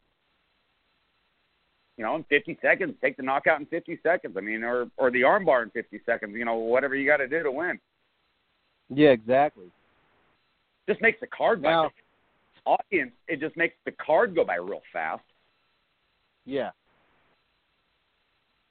[1.98, 4.34] you know, in 50 seconds, take the knockout in 50 seconds.
[4.36, 6.34] I mean, or or the armbar in 50 seconds.
[6.36, 7.78] You know, whatever you got to do to win.
[8.88, 9.66] Yeah, exactly.
[10.88, 11.90] Just makes the card now,
[12.66, 13.12] by audience.
[13.28, 15.22] It just makes the card go by real fast.
[16.44, 16.70] Yeah.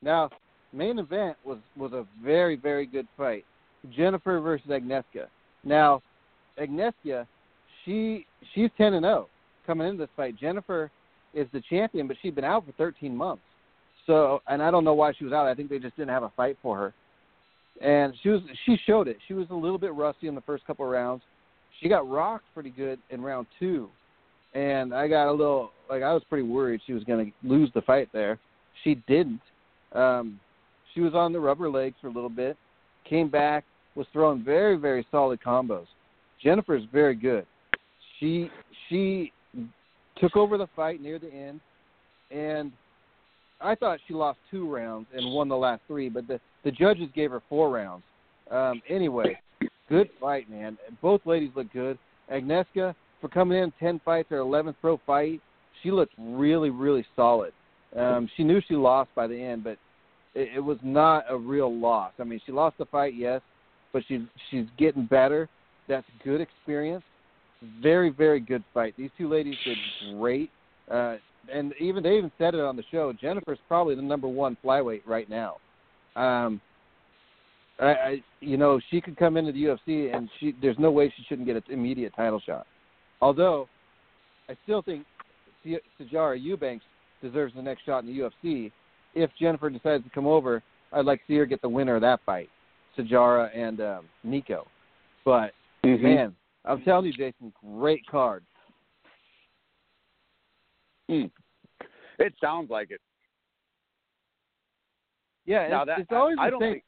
[0.01, 0.29] Now,
[0.73, 3.45] main event was was a very very good fight.
[3.89, 5.27] Jennifer versus Agnieszka.
[5.63, 6.01] Now,
[6.59, 7.25] Agnieszka,
[7.85, 9.27] she she's 10 and 0
[9.65, 10.37] coming into this fight.
[10.39, 10.91] Jennifer
[11.33, 13.43] is the champion, but she'd been out for 13 months.
[14.07, 15.47] So, and I don't know why she was out.
[15.47, 16.93] I think they just didn't have a fight for her.
[17.81, 19.17] And she was she showed it.
[19.27, 21.23] She was a little bit rusty in the first couple of rounds.
[21.79, 23.89] She got rocked pretty good in round 2.
[24.53, 27.71] And I got a little like I was pretty worried she was going to lose
[27.73, 28.37] the fight there.
[28.83, 29.41] She didn't.
[29.93, 30.39] Um
[30.93, 32.57] she was on the rubber legs for a little bit,
[33.07, 33.63] came back,
[33.95, 35.87] was throwing very very solid combos.
[36.43, 37.45] Jennifer's very good.
[38.19, 38.49] She
[38.89, 39.31] she
[40.17, 41.59] took over the fight near the end,
[42.29, 42.71] and
[43.59, 47.09] I thought she lost two rounds and won the last three, but the the judges
[47.15, 48.03] gave her four rounds.
[48.49, 49.39] Um, anyway,
[49.89, 50.77] good fight, man.
[51.01, 51.97] Both ladies look good.
[52.31, 55.41] Agnieszka for coming in ten fights, her eleventh pro fight,
[55.81, 57.53] she looked really really solid.
[57.95, 59.77] Um, she knew she lost by the end, but
[60.35, 62.13] it, it was not a real loss.
[62.19, 63.41] I mean, she lost the fight, yes,
[63.93, 65.49] but she's she's getting better.
[65.87, 67.03] That's good experience
[67.81, 68.93] very very good fight.
[68.97, 69.77] These two ladies did
[70.17, 70.49] great,
[70.89, 71.17] uh,
[71.51, 73.13] and even they even said it on the show.
[73.13, 75.57] Jennifer's probably the number one flyweight right now.
[76.15, 76.59] Um,
[77.79, 81.13] I, I you know she could come into the UFC and she there's no way
[81.15, 82.65] she shouldn't get an immediate title shot.
[83.21, 83.67] Although
[84.49, 85.05] I still think
[85.99, 86.85] Sijara Eubanks
[87.21, 88.71] deserves the next shot in the UFC.
[89.13, 92.01] If Jennifer decides to come over, I'd like to see her get the winner of
[92.01, 92.49] that fight,
[92.97, 94.65] Sijara and um, Nicco.
[95.25, 95.51] But
[95.85, 96.03] mm-hmm.
[96.03, 98.43] man, I'm telling you, Jason, great card.
[101.09, 101.25] Hmm.
[102.19, 103.01] It sounds like it.
[105.45, 106.73] Yeah, now it's, that, it's always I, I don't same.
[106.73, 106.83] think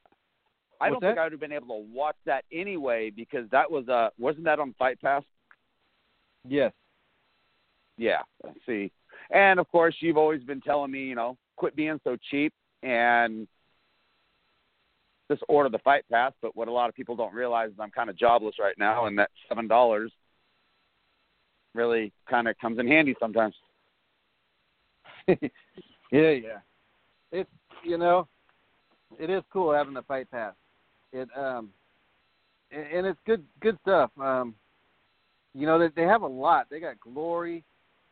[0.80, 1.08] I don't that?
[1.08, 4.46] think I would have been able to watch that anyway because that was uh wasn't
[4.46, 5.24] that on Fight Pass?
[6.48, 6.72] Yes.
[7.98, 8.22] Yeah.
[8.46, 8.92] I see,
[9.32, 13.48] and of course you've always been telling me, you know, quit being so cheap and
[15.32, 16.34] just order the fight pass.
[16.42, 19.06] But what a lot of people don't realize is I'm kind of jobless right now,
[19.06, 20.12] and that seven dollars
[21.74, 23.56] really kind of comes in handy sometimes.
[25.30, 25.38] yeah,
[26.12, 26.60] yeah.
[27.32, 27.50] It's
[27.86, 28.28] you know,
[29.18, 30.56] it is cool having the fight pass.
[31.14, 31.70] It um,
[32.72, 34.12] and it's good good stuff.
[34.22, 34.54] Um,
[35.54, 36.68] you know, they they have a lot.
[36.70, 37.64] They got Glory,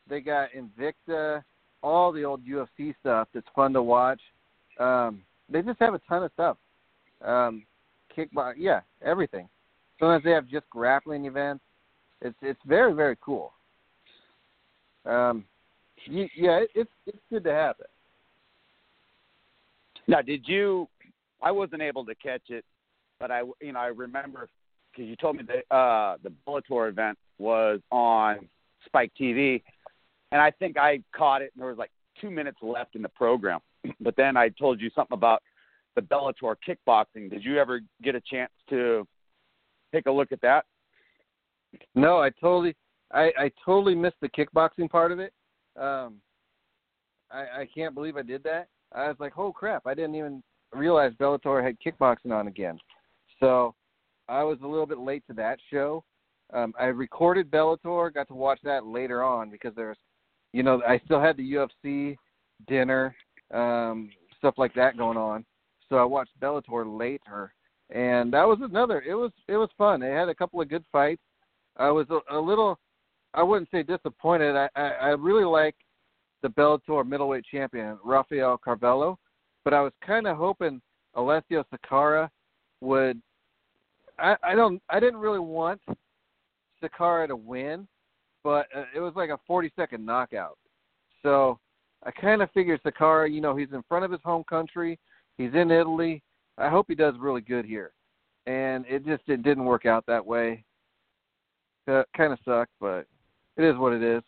[0.07, 1.43] they got Invicta,
[1.83, 4.21] all the old UFC stuff that's fun to watch.
[4.79, 6.57] Um, they just have a ton of stuff
[7.25, 7.63] um,
[8.15, 9.47] kickbox, yeah, everything.
[9.99, 11.63] Sometimes they have just grappling events.
[12.21, 13.53] It's it's very very cool.
[15.05, 15.45] Um,
[16.05, 17.89] you, yeah, it, it's it's good to have it.
[20.07, 20.87] Now, did you?
[21.43, 22.65] I wasn't able to catch it,
[23.19, 24.47] but I you know I remember
[24.91, 28.47] because you told me that uh, the Bellator event was on
[28.85, 29.61] Spike TV,
[30.31, 31.51] and I think I caught it.
[31.53, 33.59] and There was like two minutes left in the program,
[33.99, 35.41] but then I told you something about
[35.95, 37.29] the Bellator kickboxing.
[37.29, 39.07] Did you ever get a chance to
[39.93, 40.65] take a look at that?
[41.95, 42.75] No, I totally,
[43.11, 45.33] I, I totally missed the kickboxing part of it.
[45.77, 46.15] Um,
[47.29, 48.67] I, I can't believe I did that.
[48.93, 49.83] I was like, oh crap!
[49.85, 52.77] I didn't even realize Bellator had kickboxing on again.
[53.39, 53.73] So
[54.27, 56.03] I was a little bit late to that show.
[56.53, 59.97] Um, I recorded Bellator, got to watch that later on because there's,
[60.53, 62.17] you know, I still had the UFC
[62.67, 63.15] dinner,
[63.53, 65.45] um, stuff like that going on.
[65.89, 67.53] So I watched Bellator later,
[67.89, 69.01] and that was another.
[69.01, 69.99] It was it was fun.
[69.99, 71.21] They had a couple of good fights.
[71.77, 72.79] I was a, a little,
[73.33, 74.55] I wouldn't say disappointed.
[74.55, 75.75] I, I I really like
[76.41, 79.19] the Bellator middleweight champion Rafael Carvalho,
[79.63, 80.81] but I was kind of hoping
[81.15, 82.29] Alessio Sakara
[82.79, 83.21] would.
[84.17, 85.81] I I don't I didn't really want
[86.81, 87.87] Sakara to win,
[88.43, 90.57] but uh, it was like a 40 second knockout.
[91.23, 91.59] So
[92.03, 94.99] I kind of figured Sakara, you know, he's in front of his home country.
[95.37, 96.23] He's in Italy.
[96.57, 97.91] I hope he does really good here.
[98.47, 100.63] And it just it didn't work out that way.
[101.87, 103.05] Uh, kind of sucked, but
[103.57, 104.23] it is what it is.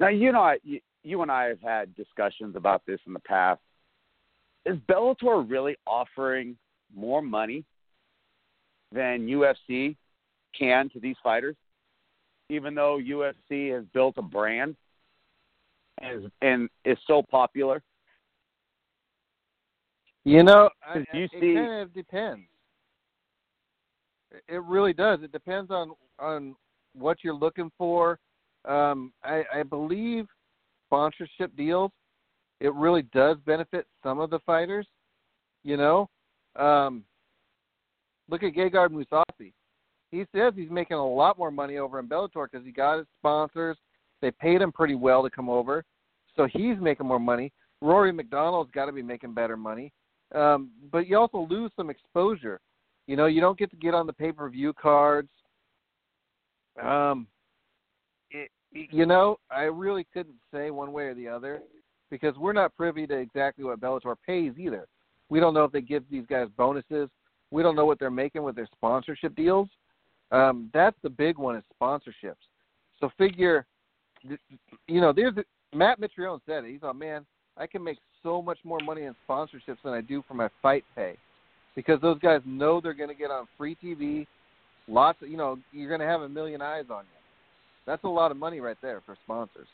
[0.00, 3.20] Now you know I, you, you and I have had discussions about this in the
[3.20, 3.60] past.
[4.66, 6.56] Is Bellator really offering
[6.94, 7.64] more money
[8.92, 9.96] than UFC
[10.56, 11.56] can to these fighters?
[12.50, 14.76] Even though UFC has built a brand
[16.00, 17.82] and is, and is so popular.
[20.24, 22.42] You know, I, you it see, kind of depends.
[24.48, 25.20] It really does.
[25.22, 26.54] It depends on on
[26.94, 28.18] what you're looking for.
[28.64, 30.26] Um, I, I believe
[30.86, 31.90] sponsorship deals.
[32.60, 34.86] It really does benefit some of the fighters.
[35.62, 36.08] You know,
[36.56, 37.04] um,
[38.28, 39.52] look at Gegard Mousasi.
[40.14, 43.06] He says he's making a lot more money over in Bellator because he got his
[43.18, 43.76] sponsors.
[44.22, 45.84] They paid him pretty well to come over,
[46.36, 47.52] so he's making more money.
[47.80, 49.92] Rory MacDonald's got to be making better money,
[50.32, 52.60] um, but you also lose some exposure.
[53.08, 55.30] You know, you don't get to get on the pay per view cards.
[56.80, 57.26] Um,
[58.30, 61.60] it, you know, I really couldn't say one way or the other
[62.08, 64.86] because we're not privy to exactly what Bellator pays either.
[65.28, 67.08] We don't know if they give these guys bonuses.
[67.50, 69.68] We don't know what they're making with their sponsorship deals.
[70.34, 72.34] Um, that's the big one is sponsorships.
[72.98, 73.66] So figure,
[74.88, 75.34] you know, there's
[75.72, 76.72] Matt Mitrione said it.
[76.72, 77.24] He's like, man,
[77.56, 80.84] I can make so much more money in sponsorships than I do for my fight
[80.96, 81.16] pay,
[81.76, 84.26] because those guys know they're going to get on free TV.
[84.88, 87.20] Lots of, you know, you're going to have a million eyes on you.
[87.86, 89.68] That's a lot of money right there for sponsors.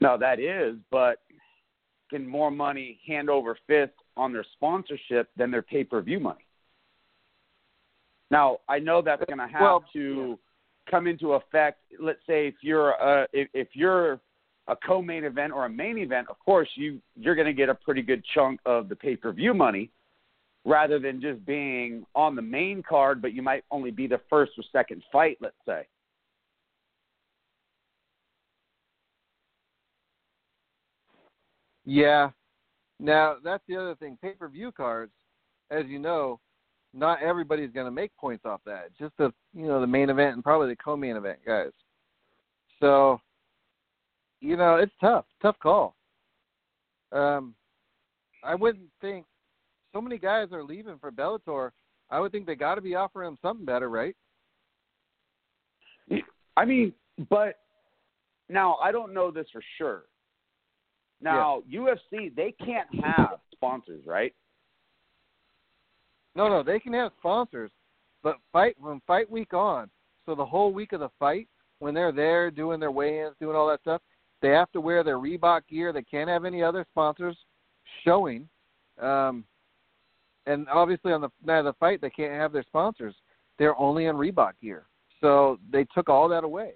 [0.00, 1.18] No, that is, but
[2.08, 6.44] can more money hand over fist on their sponsorship than their pay per view money?
[8.30, 10.38] Now, I know that's going to have well, to
[10.90, 11.80] come into effect.
[11.98, 14.20] Let's say if you're a, if, if you're
[14.68, 17.74] a co-main event or a main event, of course you you're going to get a
[17.74, 19.90] pretty good chunk of the pay-per-view money,
[20.64, 24.52] rather than just being on the main card, but you might only be the first
[24.58, 25.38] or second fight.
[25.40, 25.86] Let's say.
[31.84, 32.30] Yeah.
[33.00, 34.18] Now that's the other thing.
[34.22, 35.12] Pay-per-view cards,
[35.70, 36.38] as you know,
[36.92, 38.90] not everybody's going to make points off that.
[38.98, 41.70] Just the you know the main event and probably the co-main event guys.
[42.80, 43.20] So,
[44.40, 45.94] you know, it's tough, tough call.
[47.12, 47.54] Um,
[48.42, 49.26] I wouldn't think
[49.92, 51.70] so many guys are leaving for Bellator.
[52.10, 54.16] I would think they got to be offering them something better, right?
[56.56, 56.92] I mean,
[57.28, 57.56] but
[58.48, 60.04] now I don't know this for sure.
[61.20, 61.80] Now yeah.
[61.80, 64.34] UFC they can't have sponsors, right?
[66.36, 67.70] No, no, they can have sponsors,
[68.22, 69.90] but fight from fight week on.
[70.26, 71.48] So the whole week of the fight,
[71.80, 74.02] when they're there doing their weigh-ins, doing all that stuff,
[74.42, 75.92] they have to wear their Reebok gear.
[75.92, 77.36] They can't have any other sponsors
[78.04, 78.48] showing.
[79.00, 79.44] Um,
[80.46, 83.14] and obviously on the night of the fight, they can't have their sponsors.
[83.58, 84.84] They're only in Reebok gear.
[85.20, 86.72] So they took all that away.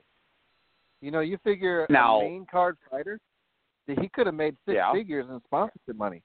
[1.00, 3.20] You know, you figure now, a main card fighter,
[3.86, 4.92] he could have made six yeah.
[4.92, 6.22] figures in sponsorship money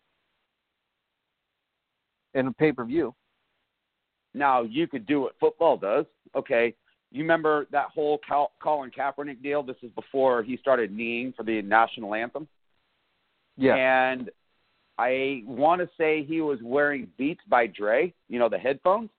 [2.33, 3.13] in a pay per view.
[4.33, 6.05] Now you could do what football does.
[6.35, 6.75] Okay,
[7.11, 8.19] you remember that whole
[8.61, 9.63] Colin Kaepernick deal?
[9.63, 12.47] This is before he started kneeing for the national anthem.
[13.57, 13.75] Yeah.
[13.75, 14.29] And
[14.97, 19.09] I want to say he was wearing Beats by Dre, you know, the headphones.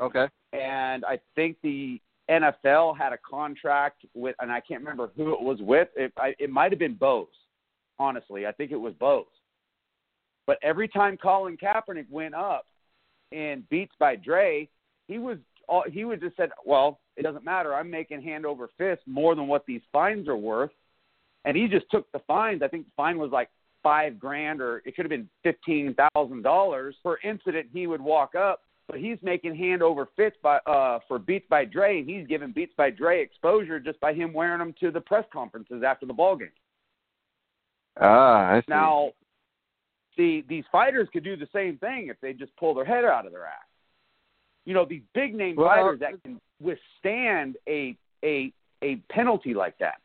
[0.00, 0.28] Okay.
[0.52, 2.00] And I think the
[2.30, 5.88] NFL had a contract with, and I can't remember who it was with.
[5.96, 7.26] It, I, it might have been Bose.
[7.98, 9.26] Honestly, I think it was Bose.
[10.46, 12.66] But every time Colin Kaepernick went up
[13.34, 14.68] in Beats by Dre,
[15.08, 15.38] he was
[15.90, 17.74] he would just said, "Well, it doesn't matter.
[17.74, 20.72] I'm making hand over fist more than what these fines are worth."
[21.44, 22.62] And he just took the fines.
[22.62, 23.50] I think the fine was like
[23.82, 27.68] five grand, or it could have been fifteen thousand dollars per incident.
[27.72, 31.64] He would walk up but he's making hand over fist by uh for Beats by
[31.64, 35.00] Dre, and he's giving Beats by Dre exposure just by him wearing them to the
[35.00, 36.50] press conferences after the ball game.
[38.00, 38.64] Ah, I see.
[38.68, 39.10] Now,
[40.16, 43.26] see, these fighters could do the same thing if they just pull their head out
[43.26, 43.52] of their ass.
[44.64, 48.52] You know, these big name Well, fighters that can withstand a a
[48.82, 50.00] a penalty like that.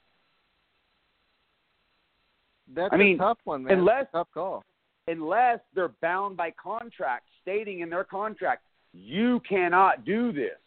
[2.74, 3.80] that's I mean, a tough one, man.
[3.80, 4.64] unless- a tough call.
[5.08, 10.58] unless they're bound by contract stating in their contract you cannot do this.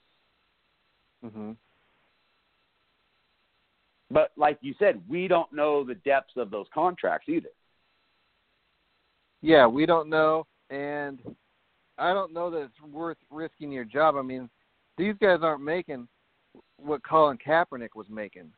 [1.24, 1.52] Mm-hmm.
[4.10, 7.48] But like you said, we don't know the depths of those contracts either.
[9.42, 11.20] Yeah, we don't know, and
[11.98, 14.16] I don't know that it's worth risking your job.
[14.16, 14.48] I mean,
[14.96, 16.08] these guys aren't making
[16.76, 18.52] what Colin Kaepernick was making.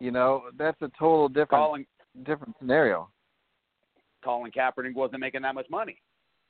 [0.00, 1.86] You know, that's a total different Colin
[2.24, 3.08] different scenario.
[4.24, 5.98] Colin Kaepernick wasn't making that much money.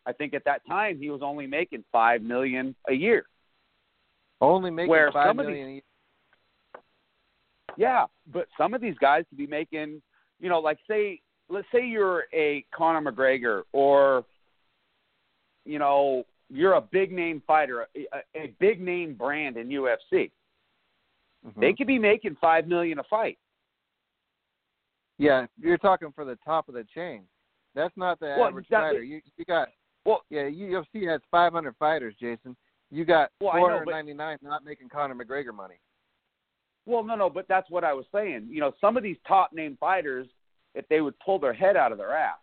[0.06, 3.26] I think at that time he was only making five million a year.
[4.40, 5.68] Only making Where five million.
[5.68, 5.82] a year.
[7.76, 10.00] Yeah, but some of these guys could be making,
[10.40, 14.24] you know, like say, let's say you're a Conor McGregor or,
[15.64, 20.30] you know, you're a big name fighter, a, a big name brand in UFC.
[21.46, 21.60] Mhm.
[21.60, 23.38] They could be making five million a fight.
[25.18, 27.24] Yeah, you're talking for the top of the chain.
[27.74, 28.88] That's not the Well, average exactly.
[28.98, 29.02] fighter.
[29.04, 29.68] You you got
[30.04, 32.56] Well- yeah, UFC has 500 fighters, Jason.
[32.90, 35.78] You got Well, I know, but- 499 not making Conor McGregor money.
[36.86, 38.48] Well, no, no, but that's what I was saying.
[38.50, 40.28] You know, some of these top name fighters,
[40.74, 42.38] if they would pull their head out of their ass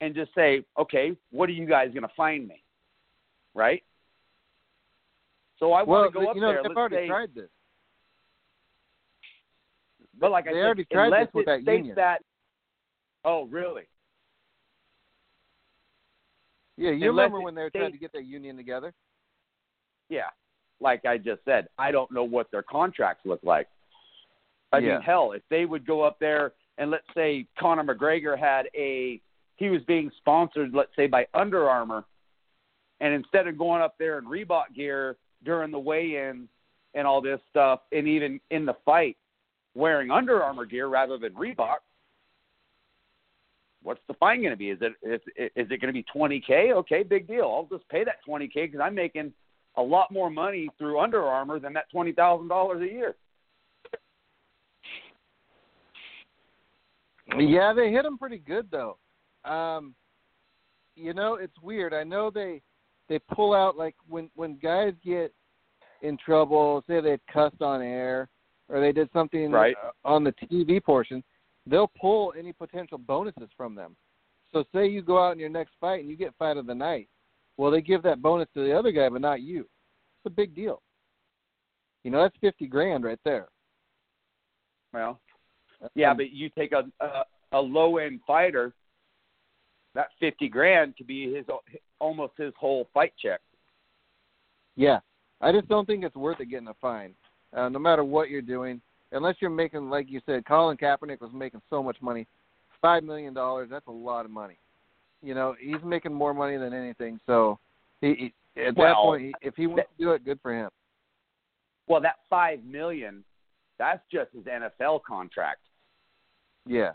[0.00, 2.62] and just say, okay, what are you guys going to find me?
[3.54, 3.82] Right?
[5.58, 6.62] So I well, want to go up you know there.
[6.62, 7.48] they've already say, tried this.
[10.20, 11.96] but like I they said, already tried unless this with it that union.
[11.96, 12.18] that.
[13.24, 13.82] Oh, really?
[16.76, 18.92] Yeah, you Unless remember when they were trying to get that union together?
[20.08, 20.28] Yeah.
[20.80, 23.66] Like I just said, I don't know what their contracts look like.
[24.72, 24.94] I Yeah.
[24.94, 29.20] mean, hell, if they would go up there and let's say Conor McGregor had a,
[29.56, 32.04] he was being sponsored, let's say by Under Armour,
[33.00, 36.48] and instead of going up there in Reebok gear during the weigh-in
[36.94, 39.16] and all this stuff, and even in the fight
[39.74, 41.78] wearing Under Armour gear rather than Reebok,
[43.82, 44.70] what's the fine going to be?
[44.70, 45.20] Is it is,
[45.56, 46.72] is it going to be 20k?
[46.72, 47.44] Okay, big deal.
[47.44, 49.32] I'll just pay that 20k because I'm making
[49.76, 53.14] a lot more money through Under Armour than that twenty thousand dollars a year.
[57.36, 58.98] Yeah, they hit them pretty good though.
[59.44, 59.94] Um,
[60.94, 61.92] you know, it's weird.
[61.94, 62.62] I know they
[63.08, 65.32] they pull out like when when guys get
[66.02, 68.28] in trouble, say they cussed on air
[68.68, 69.76] or they did something Right.
[69.82, 71.22] uh, on the TV portion,
[71.66, 73.96] they'll pull any potential bonuses from them.
[74.52, 76.74] So say you go out in your next fight and you get fight of the
[76.74, 77.08] night.
[77.56, 79.60] Well, they give that bonus to the other guy, but not you.
[79.60, 80.82] It's a big deal.
[82.04, 83.48] You know, that's fifty grand right there.
[84.92, 85.18] Well,
[85.94, 88.72] yeah, but you take a a, a low end fighter,
[89.94, 91.44] that fifty grand could be his
[92.00, 93.40] almost his whole fight check.
[94.76, 95.00] Yeah,
[95.40, 97.14] I just don't think it's worth it getting a fine,
[97.56, 98.80] uh, no matter what you're doing,
[99.12, 102.26] unless you're making, like you said, Colin Kaepernick was making so much money,
[102.80, 103.68] five million dollars.
[103.70, 104.58] That's a lot of money.
[105.22, 107.18] You know, he's making more money than anything.
[107.26, 107.58] So,
[108.00, 110.70] he, he at that point, he, if he wants to do it, good for him.
[111.88, 113.24] Well, that five million,
[113.78, 115.60] that's just his NFL contract.
[116.68, 116.92] Yeah,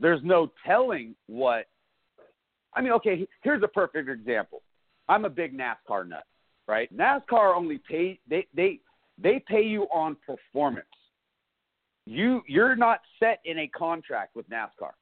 [0.00, 1.66] There's no telling what.
[2.74, 4.62] I mean, okay, here's a perfect example.
[5.06, 6.24] I'm a big NASCAR nut,
[6.66, 6.94] right?
[6.96, 8.80] NASCAR only pay they they
[9.18, 10.86] they pay you on performance.
[12.06, 14.92] You you're not set in a contract with NASCAR.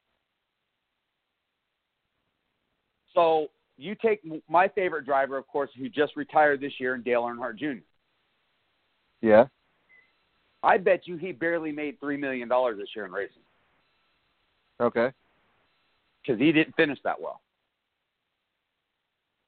[3.13, 3.47] So
[3.77, 7.57] you take my favorite driver, of course, who just retired this year, and Dale Earnhardt
[7.57, 7.81] Jr.
[9.21, 9.45] yeah,
[10.63, 13.43] I bet you he barely made three million dollars this year in racing
[14.81, 15.11] okay,
[16.21, 17.41] because he didn't finish that well.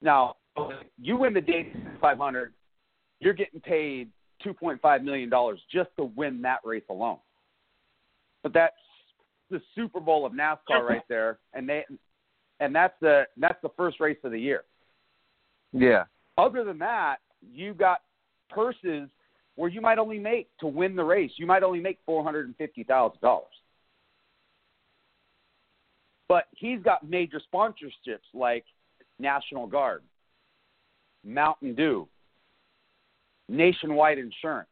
[0.02, 0.36] Now,
[1.02, 2.54] you win the Daytona 500,
[3.20, 4.10] you're getting paid
[4.46, 7.20] 2.5 million dollars just to win that race alone.
[8.44, 8.76] But that's
[9.50, 11.86] the Super Bowl of NASCAR right there, and they
[12.60, 14.64] and that's the that's the first race of the year.
[15.72, 16.04] yeah,
[16.38, 17.18] Other than that,
[17.54, 18.02] you got
[18.50, 19.10] purses
[19.56, 21.32] where you might only make to win the race.
[21.38, 23.54] You might only make four hundred and fifty thousand dollars.
[26.34, 28.66] But he's got major sponsorships like
[29.20, 30.02] National Guard,
[31.24, 32.08] Mountain Dew,
[33.50, 34.68] Nationwide Insurance.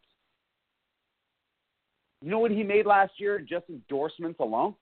[2.24, 4.74] You know what he made last year in just endorsements alone?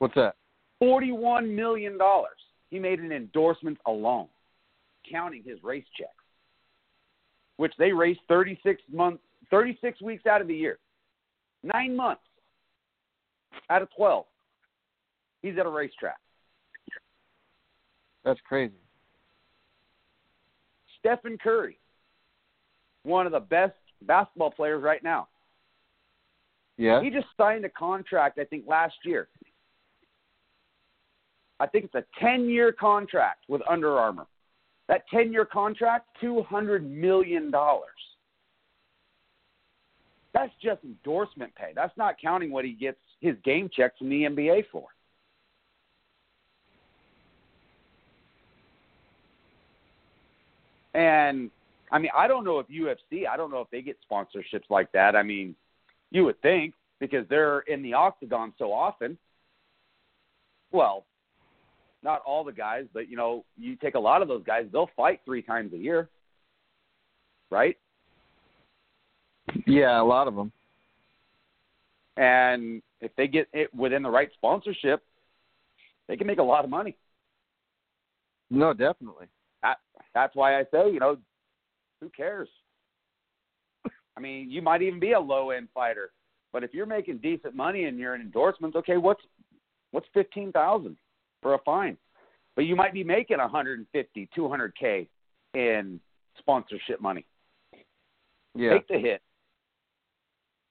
[0.00, 0.34] what's that?
[0.80, 2.40] Forty-one million dollars.
[2.68, 4.26] he made in endorsements alone,
[5.08, 6.10] counting his race checks,
[7.56, 10.80] which they race 36 months, 36 weeks out of the year,
[11.62, 12.22] nine months
[13.70, 14.24] out of 12.
[15.42, 16.18] He's at a racetrack.
[18.24, 18.74] That's crazy.
[20.98, 21.78] Stephen Curry,
[23.04, 25.28] one of the best basketball players right now.
[26.76, 27.02] Yeah.
[27.02, 29.28] He just signed a contract, I think, last year.
[31.60, 34.26] I think it's a 10 year contract with Under Armour.
[34.88, 37.52] That 10 year contract, $200 million.
[40.32, 41.72] That's just endorsement pay.
[41.74, 44.86] That's not counting what he gets his game checks from the NBA for.
[50.98, 51.52] And
[51.92, 54.90] I mean, I don't know if UFC, I don't know if they get sponsorships like
[54.92, 55.14] that.
[55.14, 55.54] I mean,
[56.10, 59.16] you would think because they're in the octagon so often.
[60.72, 61.06] Well,
[62.02, 64.90] not all the guys, but you know, you take a lot of those guys, they'll
[64.96, 66.08] fight three times a year.
[67.48, 67.78] Right?
[69.66, 70.50] Yeah, a lot of them.
[72.16, 75.04] And if they get it within the right sponsorship,
[76.08, 76.96] they can make a lot of money.
[78.50, 79.28] No, definitely.
[79.62, 79.78] That,
[80.14, 81.16] that's why I say, you know,
[82.00, 82.48] who cares?
[84.16, 86.10] I mean, you might even be a low end fighter,
[86.52, 89.22] but if you're making decent money and you're in endorsements, okay, what's
[89.92, 90.96] what's fifteen thousand
[91.40, 91.96] for a fine?
[92.56, 95.08] But you might be making a hundred and fifty, two hundred k
[95.54, 96.00] in
[96.38, 97.24] sponsorship money.
[98.54, 98.74] Yeah.
[98.74, 99.22] Take the hit.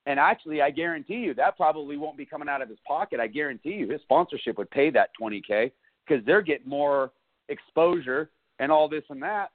[0.07, 3.19] And actually, I guarantee you that probably won't be coming out of his pocket.
[3.19, 5.71] I guarantee you his sponsorship would pay that 20K
[6.05, 7.11] because they're getting more
[7.49, 8.29] exposure
[8.59, 9.49] and all this and that.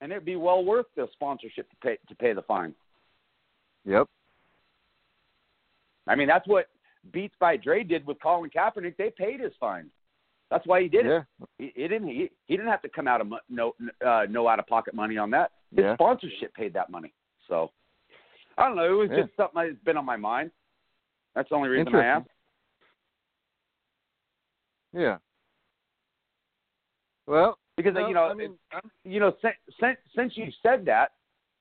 [0.00, 2.74] And it'd be well worth the sponsorship to pay to pay the fine.
[3.84, 4.08] Yep.
[6.06, 6.66] I mean, that's what
[7.12, 8.96] Beats by Dre did with Colin Kaepernick.
[8.96, 9.90] They paid his fine.
[10.50, 11.22] That's why he did yeah.
[11.40, 11.48] it.
[11.58, 12.08] He, he didn't.
[12.08, 13.74] He, he didn't have to come out of no
[14.06, 15.52] uh, no out of pocket money on that.
[15.74, 15.94] His Yeah.
[15.94, 17.12] sponsorship paid that money.
[17.48, 17.70] So
[18.58, 18.92] I don't know.
[18.92, 19.22] It was Yeah.
[19.22, 20.50] just something that's been on my mind.
[21.34, 22.28] That's the only reason I asked.
[24.92, 25.18] Yeah.
[27.26, 30.86] Well, Because no, you know, I mean, I'm, you know, since, since since you said
[30.86, 31.12] that,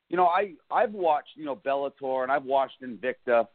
[0.10, 3.48] you know, I I've watched you know Bellator and I've watched Invicta,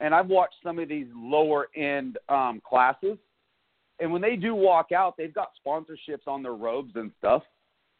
[0.00, 3.18] and I've watched some of these lower end um, classes,
[3.98, 7.42] and when they do walk out, they've got sponsorships on their robes and stuff,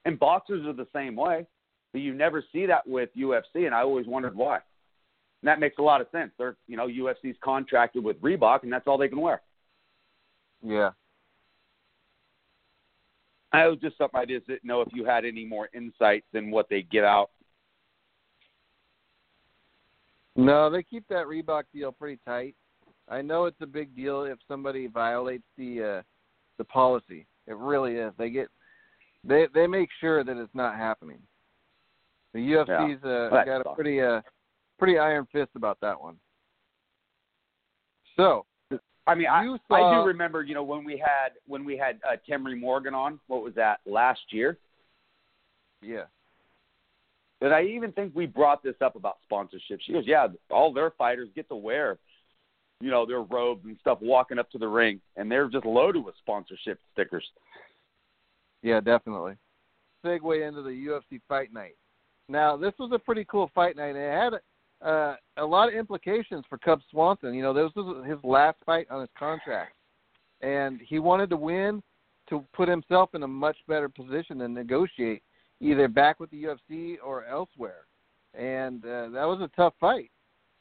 [0.04, 1.44] and boxers are the same way,
[1.92, 4.56] but you never see that with UFC, and I always wondered why.
[4.56, 6.30] And that makes a lot of sense.
[6.38, 9.42] They're you know UFC's contracted with Reebok, and that's all they can wear.
[10.62, 10.90] yeah.
[13.54, 16.50] That was just something I just didn't know if you had any more insight than
[16.50, 17.30] what they get out.
[20.36, 22.56] No, they keep that Reebok deal pretty tight.
[23.08, 26.02] I know it's a big deal if somebody violates the uh
[26.58, 27.26] the policy.
[27.46, 28.12] It really is.
[28.18, 28.48] They get
[29.22, 31.18] they they make sure that it's not happening.
[32.32, 34.20] The UFC's uh, got a pretty uh
[34.78, 36.16] pretty iron fist about that one.
[38.16, 38.46] So,
[39.06, 41.76] I mean, I, You I saw- do remember, you know, when we had when we
[41.76, 43.20] had uh, Temery Morgan on.
[43.26, 44.58] What was that last year?
[45.82, 46.04] yeah.
[47.40, 49.80] And I even think we brought this up about sponsorship.
[49.82, 51.98] She goes, "Yeah, all their fighters get to wear,
[52.80, 56.02] you know, their robes and stuff walking up to the ring, and they're just loaded
[56.02, 57.28] with sponsorship stickers."
[58.62, 59.34] Yeah, definitely.
[60.06, 61.76] Segue into the UFC fight night.
[62.30, 63.94] Now, this was a pretty cool fight night.
[63.96, 64.40] It had
[64.84, 67.34] uh, a lot of implications for Cub Swanson.
[67.34, 69.74] You know, this was his last fight on his contract,
[70.42, 71.82] and he wanted to win
[72.28, 75.22] to put himself in a much better position to negotiate
[75.60, 77.86] either back with the UFC or elsewhere.
[78.34, 80.10] And uh, that was a tough fight.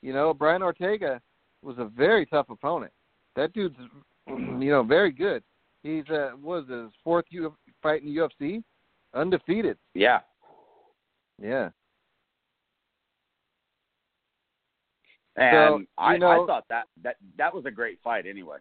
[0.02, 1.22] You know, Brian Ortega
[1.62, 2.92] was a very tough opponent.
[3.36, 3.78] That dude's,
[4.28, 5.44] you know, very good.
[5.82, 8.64] He's uh, it, his fourth U- fight in the UFC,
[9.14, 9.78] undefeated.
[9.94, 10.20] Yeah,
[11.42, 11.70] Yeah.
[15.36, 18.26] And you I, know- I thought that that that was a great fight.
[18.28, 18.58] Anyway,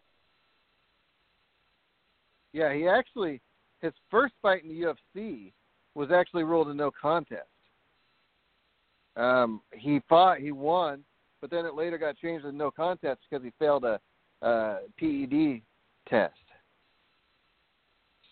[2.52, 3.40] Yeah, he actually
[3.80, 5.52] his first fight in the UFC
[5.94, 7.48] was actually ruled a no contest.
[9.16, 11.04] Um, he fought, he won,
[11.42, 14.00] but then it later got changed to no contest because he failed a,
[14.40, 15.60] uh PED
[16.08, 16.34] test.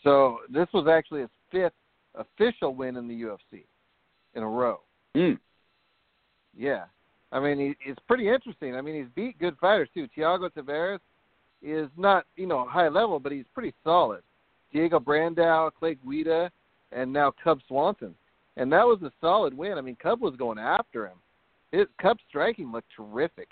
[0.03, 1.74] So this was actually his fifth
[2.14, 3.64] official win in the UFC
[4.34, 4.80] in a row.
[5.16, 5.38] mm.
[6.57, 6.84] Yeah.
[7.33, 8.74] I mean, he, it's pretty interesting.
[8.74, 10.09] I mean, he's beat good fighters too.
[10.16, 10.99] Thiago Tavares
[11.62, 14.22] is not, you know, high level, but he's pretty solid.
[14.72, 16.51] Diego Brandao, Clay Guida,
[16.93, 18.14] and now Cub Swanson.
[18.57, 19.78] And that was a solid win.
[19.78, 21.18] I mean, Cub was going after him.
[21.72, 23.49] His Cub's striking looked terrific.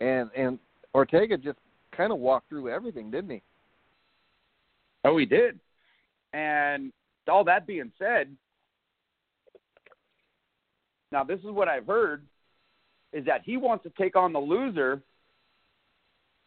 [0.00, 0.58] And and
[0.94, 1.58] Ortega just
[1.96, 3.42] kind of walked through everything, didn't he?
[5.04, 5.58] oh, he did.
[6.32, 6.92] And
[7.28, 8.34] all that being said,
[11.10, 12.22] now this is what I've heard
[13.12, 15.02] is that he wants to take on the loser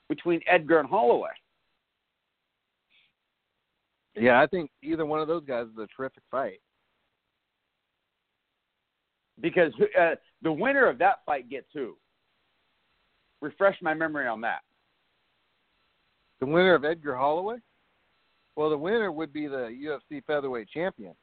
[0.09, 1.29] between Edgar and Holloway.
[4.15, 6.61] Yeah, I think either one of those guys is a terrific fight.
[9.41, 11.97] Because uh, the winner of that fight gets who?
[13.41, 14.61] Refresh my memory on that.
[16.39, 17.57] The winner of Edgar Holloway?
[18.55, 19.75] Well, the winner would be the
[20.11, 21.13] UFC featherweight champion.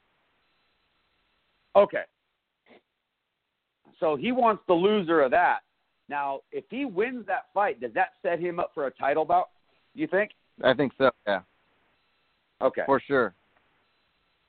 [1.74, 2.02] Okay.
[4.02, 5.60] So he wants the loser of that.
[6.08, 9.50] Now, if he wins that fight, does that set him up for a title bout?
[9.94, 10.32] You think?
[10.64, 11.12] I think so.
[11.24, 11.42] Yeah.
[12.60, 12.82] Okay.
[12.84, 13.32] For sure.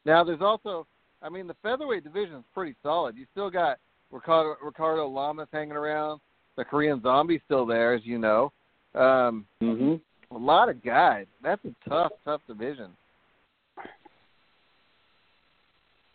[0.06, 0.88] Now, there's also,
[1.22, 3.16] I mean, the featherweight division is pretty solid.
[3.16, 3.78] You still got
[4.12, 6.20] Ricardo, Ricardo Lamas hanging around.
[6.58, 8.52] The Korean Zombie's still there, as you know.
[8.96, 10.36] Um, mm-hmm.
[10.36, 11.28] A lot of guys.
[11.44, 12.90] That's a tough, tough division.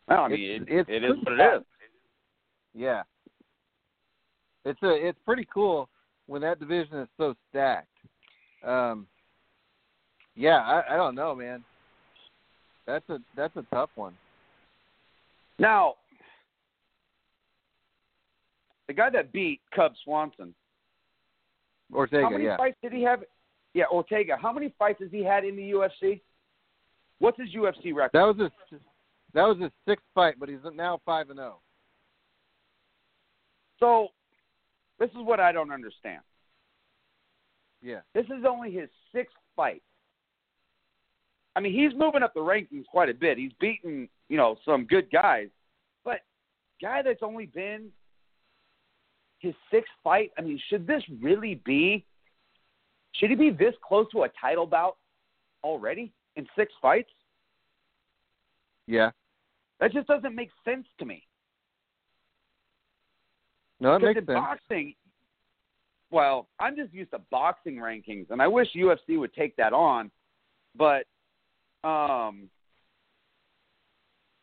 [0.08, 1.62] Well, I mean, it's, it, it it's is what it is.
[2.74, 3.02] Yeah.
[4.68, 5.88] It's a it's pretty cool
[6.26, 7.88] when that division is so stacked.
[8.66, 9.06] Um,
[10.36, 11.64] yeah, I, I don't know, man.
[12.86, 14.14] That's a that's a tough one.
[15.58, 15.94] Now,
[18.86, 20.54] the guy that beat Cub Swanson,
[21.92, 22.56] Ortega, how many yeah.
[22.56, 23.24] fights did he have?
[23.72, 24.36] Yeah, Ortega.
[24.40, 26.20] How many fights has he had in the UFC?
[27.20, 28.10] What's his UFC record?
[28.12, 28.80] That was his
[29.32, 31.60] that was his sixth fight, but he's now five and zero.
[33.80, 34.08] So,
[34.98, 36.20] this is what I don't understand.
[37.82, 38.00] Yeah.
[38.14, 39.82] This is only his sixth fight.
[41.54, 43.38] I mean, he's moving up the rankings quite a bit.
[43.38, 45.48] He's beaten, you know, some good guys,
[46.04, 46.20] but
[46.80, 47.88] guy that's only been
[49.40, 50.30] his sixth fight.
[50.38, 52.04] I mean, should this really be?
[53.14, 54.96] Should he be this close to a title bout
[55.64, 57.10] already in six fights?
[58.86, 59.10] Yeah.
[59.80, 61.27] That just doesn't make sense to me.
[63.80, 64.38] No, Because makes in sense.
[64.38, 64.94] boxing,
[66.10, 70.10] well, I'm just used to boxing rankings, and I wish UFC would take that on.
[70.76, 71.04] But
[71.84, 72.48] um,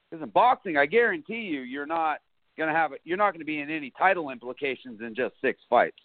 [0.09, 2.19] because in boxing, I guarantee you, you're not
[2.57, 3.01] gonna have it.
[3.03, 5.97] You're not gonna be in any title implications in just six fights.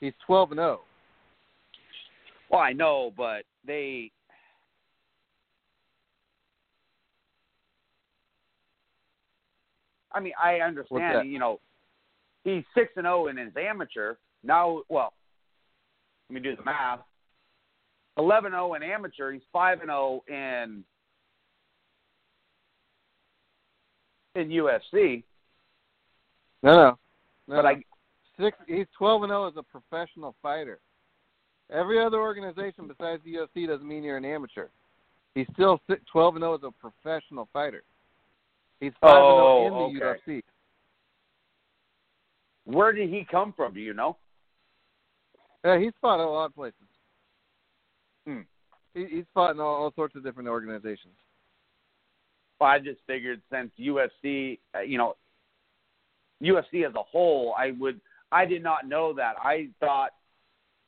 [0.00, 0.62] He's twelve and oh.
[0.62, 0.80] zero.
[2.50, 4.10] Well, I know, but they.
[10.12, 11.30] I mean, I understand.
[11.30, 11.60] You know,
[12.44, 14.14] he's six and zero in his amateur.
[14.42, 15.12] Now, well,
[16.28, 17.00] let me do the math.
[18.16, 19.32] Eleven zero oh in amateur.
[19.32, 20.84] He's five and zero in
[24.34, 25.22] in UFC.
[26.62, 26.98] No, no.
[27.46, 27.66] no But.
[27.66, 27.84] I,
[28.38, 28.56] six.
[28.66, 30.80] He's twelve and zero as a professional fighter.
[31.72, 34.68] Every other organization besides the UFC doesn't mean you're an amateur.
[35.34, 37.82] He's still si- twelve and zero as a professional fighter.
[38.80, 40.20] He's five Oh, and zero in the okay.
[40.38, 40.42] UFC.
[42.64, 43.74] where did he come from?
[43.74, 44.16] Do you know?
[45.64, 46.78] Yeah, he's fought in a lot of places.
[48.26, 48.40] Hmm.
[48.94, 51.14] He, he's fought in all, all sorts of different organizations.
[52.58, 55.16] Well, I just figured since UFC, uh, you know,
[56.42, 58.00] UFC as a whole, I would,
[58.32, 59.34] I did not know that.
[59.42, 60.10] I thought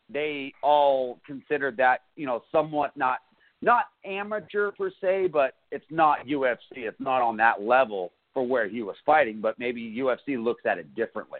[0.08, 3.18] they all considered that, you know, somewhat not,
[3.62, 6.78] not amateur per se, but it's not UFC.
[6.78, 10.78] It's not on that level for where he was fighting, but maybe UFC looks at
[10.78, 11.38] it differently.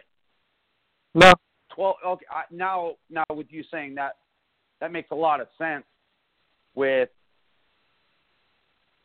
[1.13, 1.33] No.
[1.77, 4.17] Well, okay, I, now, now with you saying that,
[4.79, 5.83] that makes a lot of sense.
[6.75, 7.09] With,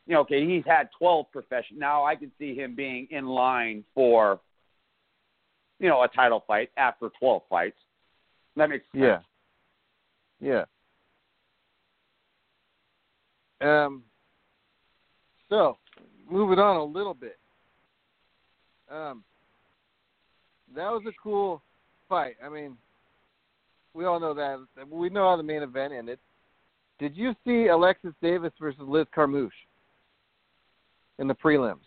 [0.06, 1.78] you know, okay, he's had twelve profession.
[1.78, 4.40] Now I can see him being in line for,
[5.78, 7.76] you know, a title fight after twelve fights.
[8.56, 9.02] That makes sense.
[9.02, 9.18] Yeah.
[10.40, 10.64] Yeah.
[13.60, 14.02] Um.
[15.48, 15.78] So,
[16.30, 17.38] moving on a little bit.
[18.90, 19.24] Um.
[20.74, 21.62] That was a cool
[22.08, 22.36] fight.
[22.44, 22.76] I mean,
[23.94, 24.58] we all know that.
[24.90, 26.18] We know how the main event ended.
[26.98, 29.50] Did you see Alexis Davis versus Liz Carmouche
[31.18, 31.78] in the prelims?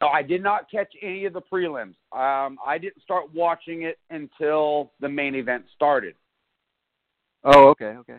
[0.00, 1.94] No, I did not catch any of the prelims.
[2.12, 6.14] Um, I didn't start watching it until the main event started.
[7.44, 8.18] Oh, okay, okay.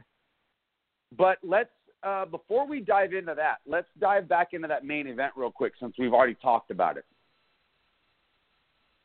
[1.17, 1.69] But let's
[2.03, 5.73] uh, before we dive into that, let's dive back into that main event real quick
[5.79, 7.05] since we've already talked about it.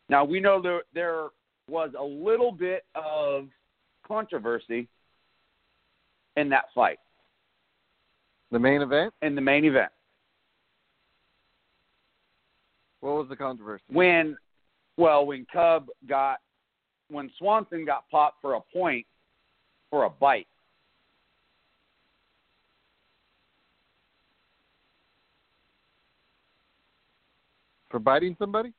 [0.08, 1.26] Now we know there there
[1.68, 3.48] was a little bit of
[4.06, 4.88] controversy
[6.36, 6.98] in that fight
[8.52, 9.12] The main event.
[9.22, 9.90] in the main event
[13.00, 13.82] What was the controversy?
[13.90, 14.36] when
[14.96, 16.38] well when Cub got
[17.08, 19.06] when Swanson got popped for a point
[19.90, 20.46] for a bite.
[27.96, 28.74] For biting somebody.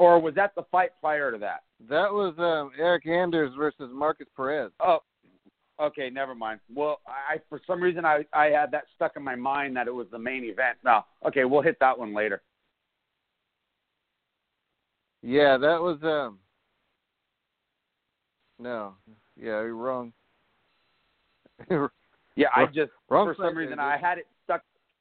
[0.00, 1.62] Or was that the fight prior to that?
[1.88, 4.72] That was um, Eryk Anders versus Markus Perez.
[4.80, 4.98] Oh,
[5.80, 6.58] okay, never mind.
[6.74, 9.94] Well, I for some reason I I had that stuck in my mind that it
[9.94, 10.78] was the main event.
[10.84, 12.42] No, okay, we'll hit that one later.
[15.22, 16.40] Yeah, that was um.
[18.58, 18.94] No,
[19.36, 20.12] yeah, you're wrong.
[22.34, 23.80] Yeah, I just wrong for some reason.
[23.80, 24.28] I had it.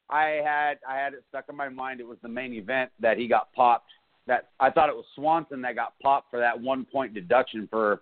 [0.10, 2.00] I had I had it stuck in my mind.
[2.00, 3.90] It was the main event that he got popped.
[4.26, 8.02] That I thought it was Swanson that got popped for that one point deduction for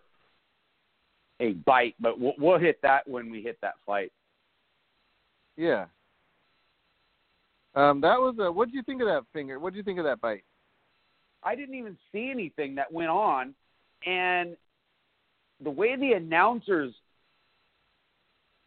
[1.40, 4.12] a bite, but we'll, we'll hit that when we hit that fight.
[5.58, 5.86] Yeah.
[7.76, 8.52] Um, that was a.
[8.52, 9.60] What did you think of that finger?
[9.60, 10.44] What did you think of that bite?
[11.44, 13.54] I didn't even see anything that went on,
[14.06, 14.56] and
[15.64, 16.94] the way the announcers,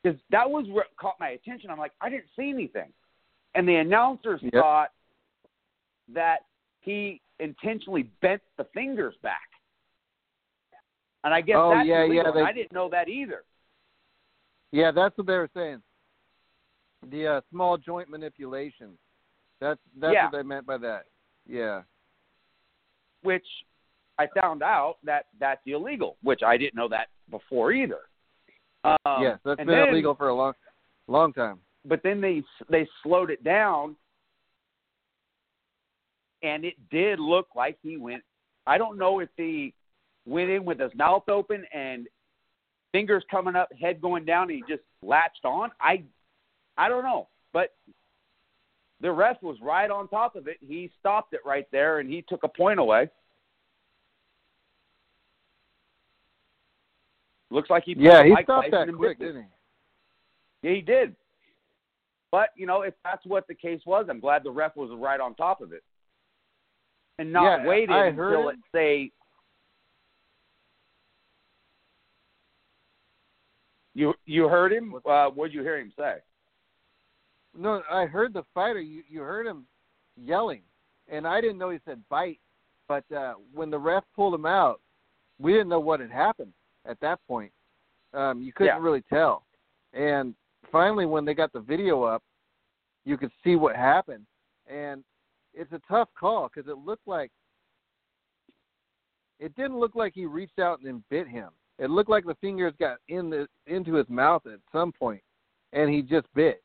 [0.02, 1.70] because that was what caught my attention.
[1.70, 2.92] I'm like, I didn't see anything,
[3.54, 4.52] and the announcers Yep.
[4.52, 4.92] thought
[6.08, 6.46] that
[6.80, 9.48] he intentionally bent the fingers back,
[11.24, 13.44] and I guess Oh, that's yeah, illegal, yeah, they- I didn't know that either.
[14.70, 15.82] Yeah, that's what they were saying.
[17.06, 18.98] The uh, small joint manipulation.
[19.60, 20.24] That's that's Yeah.
[20.24, 21.06] what they meant by that.
[21.46, 21.82] Yeah.
[23.22, 23.46] Which
[24.18, 28.08] I found out that that's illegal, which I didn't know that before either.
[28.84, 30.54] Um, yes, that's been then- illegal for a long,
[31.06, 31.60] long time.
[31.88, 33.96] But then they they slowed it down
[36.42, 38.22] and it did look like he went
[38.66, 39.74] I don't know if he
[40.26, 42.06] went in with his mouth open and
[42.92, 45.70] fingers coming up, head going down, and he just latched on.
[45.80, 46.02] I
[46.76, 47.28] I don't know.
[47.52, 47.74] But
[49.00, 50.58] the ref was right on top of it.
[50.60, 53.08] He stopped it right there and he took a point away.
[57.50, 59.44] Looks like he Yeah, he stopped that quick, didn't
[60.62, 60.68] he?
[60.68, 61.16] Yeah, he did.
[62.30, 65.20] But you know, if that's what the case was, I'm glad the ref was right
[65.20, 65.82] on top of it,
[67.18, 69.10] and not Yeah, waited until it say.
[73.94, 74.94] You you heard him?
[75.04, 76.16] Uh, what did you hear him say?
[77.56, 78.80] No, I heard the fighter.
[78.80, 79.66] You you heard him
[80.16, 80.62] yelling,
[81.08, 82.38] and I didn't know he said bite.
[82.86, 84.80] But uh, when the ref pulled him out,
[85.38, 86.52] we didn't know what had happened
[86.86, 87.52] at that point.
[88.14, 88.82] Um, you couldn't Yeah.
[88.82, 89.44] really tell.
[89.92, 90.34] And
[90.70, 92.22] finally, when they got the video up,
[93.04, 94.26] you could see what happened.
[94.66, 95.02] And
[95.54, 97.30] it's a tough call because it looked like
[99.40, 101.50] it didn't look like he reached out and then bit him.
[101.78, 105.22] It looked like the fingers got in the into his mouth at some point,
[105.72, 106.62] and he just bit.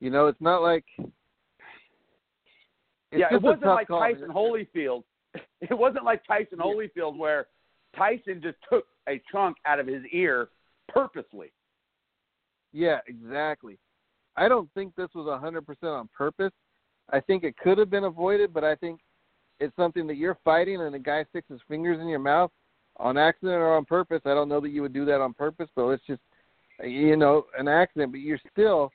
[0.00, 0.84] You know, it's not like.
[3.10, 4.00] It's yeah, it wasn't like call.
[4.00, 5.02] Tyson Holyfield.
[5.60, 6.64] It wasn't like Tyson Yeah.
[6.64, 7.46] Holyfield where
[7.96, 10.48] Tyson just took a chunk out of his ear
[10.88, 11.52] purposely.
[12.74, 13.78] Yeah, exactly.
[14.36, 16.52] I don't think this was a 100% on purpose.
[17.10, 18.98] I think it could have been avoided, but I think
[19.60, 22.50] it's something that you're fighting and the guy sticks his fingers in your mouth
[22.96, 24.22] on accident or on purpose.
[24.24, 26.20] I don't know that you would do that on purpose, but it's just,
[26.82, 28.10] you know, an accident.
[28.10, 28.90] But you're still,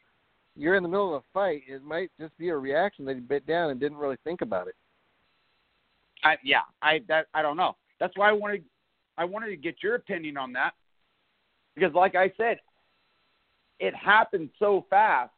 [0.57, 1.61] you're in the middle of a fight.
[1.65, 4.67] It might just be a reaction that he bit down and didn't really think about
[4.67, 4.75] it.
[6.21, 7.77] I, yeah, I that I don't know.
[8.01, 8.65] That's why I wanted
[9.17, 10.73] I wanted to get your opinion on that
[11.75, 12.59] because, like I said,
[13.79, 15.31] it happened so fast.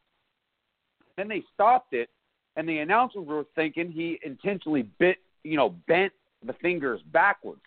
[1.17, 2.09] Then they stopped it,
[2.55, 6.13] and the announcers were thinking he intentionally bit, you know, bent
[6.45, 7.61] the fingers backwards,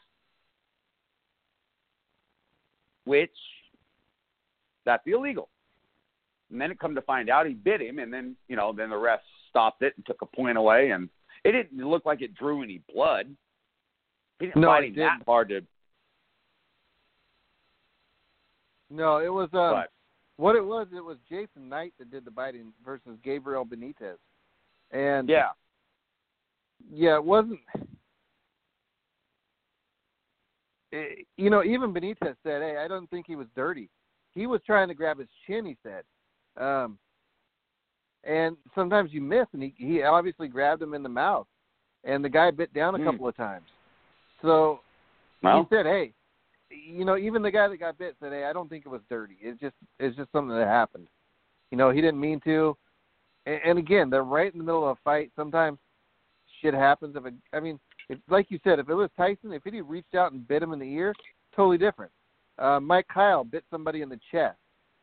[3.05, 3.31] which
[4.85, 5.49] that's illegal.
[6.51, 8.91] And then it come to find out he bit him, and then you know, then
[8.91, 9.21] the ref
[9.51, 11.09] stopped it and took a point away, and
[11.45, 13.35] it didn't look like it drew any blood.
[14.41, 15.27] He didn't No, fight it him that didn't.
[15.27, 15.61] hard to,
[18.91, 19.91] No, it was um, but
[20.37, 20.87] what it was.
[20.95, 24.19] It was Jason Knight that did the biting versus Gabriel Benitez,
[24.91, 25.51] and yeah,
[26.93, 27.61] yeah, it wasn't.
[30.93, 33.89] It, you know, even Benitez said, "Hey, I don't think he was dirty.
[34.33, 36.05] He was trying to grab his chin." He said,
[36.57, 36.99] um,
[38.25, 41.47] and sometimes you miss, and he he obviously grabbed him in the mouth,
[42.05, 43.05] and the guy bit down a Hmm.
[43.05, 43.67] couple of times.
[44.43, 44.81] So
[45.43, 46.13] well, he said, "Hey,
[46.71, 49.37] you know, even the guy that got bit today, I don't think it was dirty.
[49.41, 51.09] It's just it's just something that happened.
[51.71, 52.77] You know, he didn't mean to."
[53.47, 55.31] And, and again, they're right in the middle of a fight.
[55.37, 55.79] Sometimes
[56.61, 57.17] shit happens.
[57.17, 60.15] If it, I mean, if like you said, if it was Tyson, if he reached
[60.15, 61.15] out and bit him in the ear,
[61.55, 62.13] totally different.
[62.59, 64.59] Uh, Mike Kyle bit somebody in the chest.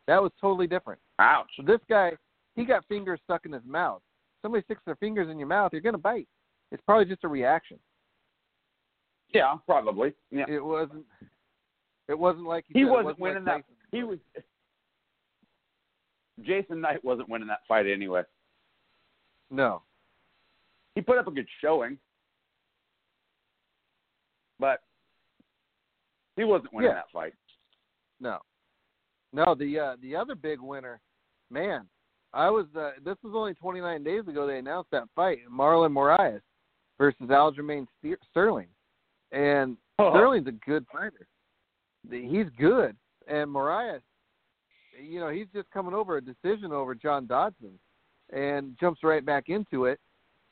[0.06, 1.00] That was totally different.
[1.18, 1.50] ouch.
[1.56, 2.12] So this guy,
[2.56, 4.02] he got fingers stuck in his mouth.
[4.40, 6.28] Somebody sticks their fingers in your mouth, you're gonna bite.
[6.72, 7.78] It's probably just a reaction.
[9.32, 10.14] Yeah, probably.
[10.30, 11.04] Yeah, It wasn't.
[12.08, 13.96] It wasn't like you he wasn't wasn't winning like that.
[13.96, 14.18] He was.
[16.42, 18.22] Jason Knight wasn't winning that fight anyway.
[19.50, 19.82] No.
[20.94, 21.98] he put up a good showing,
[24.58, 24.80] but
[26.36, 26.96] he wasn't winning Yeah.
[26.96, 27.34] that fight.
[28.20, 28.38] No,
[29.32, 29.54] no.
[29.54, 31.00] The uh, the other big winner,
[31.50, 31.86] man.
[32.32, 32.66] I was.
[32.76, 34.46] Uh, this was only 29 days ago.
[34.46, 36.40] They announced that fight, Marlon Moraes
[36.98, 38.68] versus Aljamain Ste- Sterling,
[39.32, 41.26] and Sterling's a good fighter.
[42.10, 42.96] He's good,
[43.28, 44.00] and Moraes,
[45.00, 47.78] you know, he's just coming over a decision over John Dodson,
[48.32, 50.00] and jumps right back into it.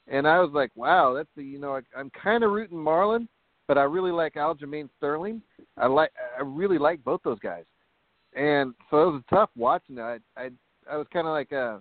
[0.07, 3.29] And I was like, wow, that's the you know, I, I'm kind of rooting Marlon,
[3.69, 5.43] but I really like Aljamain Sterling.
[5.77, 7.65] I like, I really like both those guys,
[8.35, 9.99] and so it was tough watching.
[9.99, 10.51] I, I,
[10.91, 11.79] I was kind of like, uh,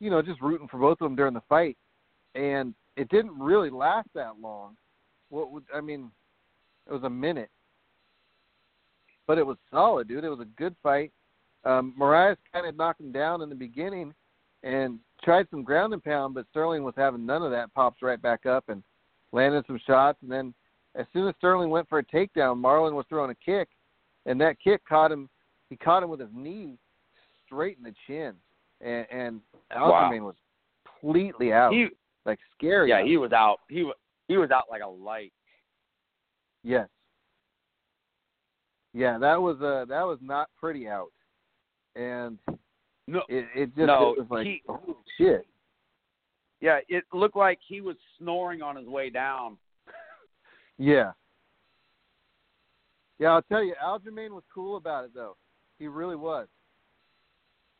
[0.00, 1.76] you know, just rooting for both of them during the fight,
[2.34, 4.76] and it didn't really last that long.
[5.28, 6.10] What would I mean?
[6.88, 7.50] It was a minute,
[9.28, 10.24] but it was solid, dude.
[10.24, 11.12] It was a good fight.
[11.64, 14.12] Um, Moraes kind of knocked him down in the beginning
[14.64, 17.72] and tried some ground and pound, but Sterling was having none of that.
[17.74, 18.82] Pops right back up and
[19.32, 20.52] landed some shots, and then
[20.96, 23.68] as soon as Sterling went for a takedown, Marlon was throwing a kick,
[24.26, 25.28] and that kick caught him.
[25.70, 26.78] He caught him with his knee
[27.44, 28.34] straight in the chin,
[28.80, 30.08] and, and Wow.
[30.10, 30.34] Aljamain was
[31.00, 31.88] completely out, He,
[32.24, 32.88] like scary.
[32.88, 33.06] yeah, out.
[33.06, 33.58] he was out.
[33.68, 33.94] He was
[34.28, 35.32] he was out like a light.
[36.64, 36.88] Yes.
[38.94, 41.12] Yeah, that was uh that was not pretty out,
[41.94, 42.38] and
[43.06, 45.46] No, it it just No, it was like he- oh shit.
[46.60, 49.56] yeah, it looked like he was snoring on his way down.
[50.78, 51.12] Yeah.
[53.18, 55.36] Yeah, I'll tell you, Aljamain was cool about it though.
[55.78, 56.46] He really was.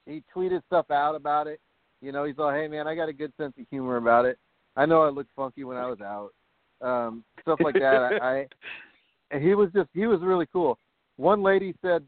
[0.04, 1.60] He tweeted stuff out about it.
[2.00, 4.38] You know, he's all, "Hey man, I got a good sense of humor about it.
[4.76, 6.32] I know I looked funky when I was out."
[6.80, 8.18] Um, stuff like that.
[8.22, 8.46] I, I
[9.30, 10.78] and he was just he was really cool.
[11.18, 12.04] One lady said,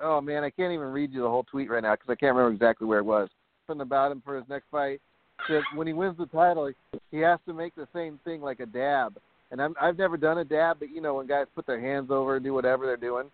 [0.00, 2.34] "Oh man, I can't even read you the whole tweet right now because I can't
[2.34, 3.28] remember exactly where it was."
[3.66, 5.00] Something about him for his next fight.
[5.46, 6.72] Said when he wins the title,
[7.10, 9.18] he, has to make the same thing like a dab.
[9.50, 12.10] And I'm, I've never done a dab, but you know when guys put their hands
[12.10, 13.30] over and do whatever they're doing.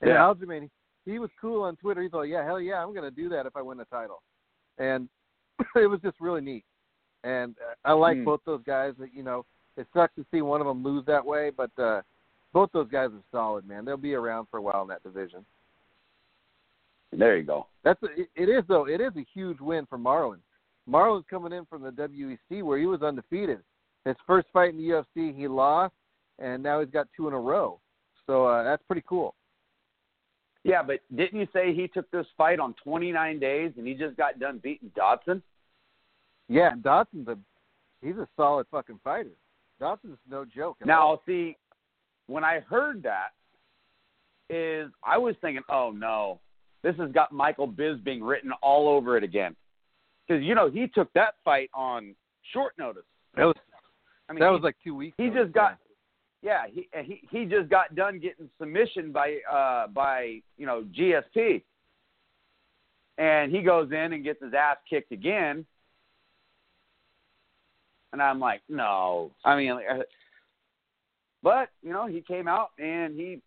[0.00, 0.16] And Yeah.
[0.16, 0.68] Aljamain,
[1.06, 2.02] he was cool on Twitter.
[2.02, 4.22] He's like, "Yeah, hell yeah, I'm gonna do that if I win the title."
[4.78, 5.08] And
[5.76, 6.64] it was just really neat.
[7.24, 8.24] And uh, I like Hmm.
[8.24, 8.94] both those guys.
[8.98, 9.46] That you know,
[9.78, 12.02] it sucks to see one of them lose that way, but uh
[12.52, 13.84] both those guys are solid, man.
[13.84, 15.44] They'll be around for a while in that division.
[17.12, 17.66] There you go.
[17.84, 18.86] That's a, it, is though.
[18.86, 20.38] It is a huge win for Marlon.
[20.88, 23.60] Marlon's coming in from the WEC where he was undefeated.
[24.04, 25.94] His first fight in the UFC, he lost,
[26.38, 27.78] and now he's got two in a row.
[28.26, 29.34] So uh, that's pretty cool.
[30.64, 34.16] Yeah, but didn't you say he took this fight on 29 days and he just
[34.16, 35.42] got done beating Dodson?
[36.48, 37.36] Yeah, and Dodson's a
[38.00, 39.30] he's a solid fucking fighter.
[39.80, 40.76] Dodson's no joke.
[40.84, 41.22] Now, all.
[41.26, 41.56] see,
[42.26, 43.30] when I heard that,
[44.50, 46.40] is I was thinking, oh no,
[46.82, 49.56] this has got Michael Bisping written all over it again,
[50.26, 52.14] because you know he took that fight on
[52.52, 53.04] short notice.
[53.36, 53.56] that was
[54.28, 55.14] I mean, that he, was like two weeks.
[55.16, 55.42] he ago.
[55.42, 55.78] just got,
[56.42, 61.62] yeah, he he he just got done getting submission by uh by you know GSP,
[63.18, 65.64] and he goes in and gets his ass kicked again.
[68.12, 69.30] And I'm like, no.
[69.42, 70.02] I mean, uh,
[71.42, 73.40] but you know, he came out and he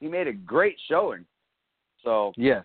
[0.00, 1.24] he made a great showing.
[2.02, 2.64] So yes.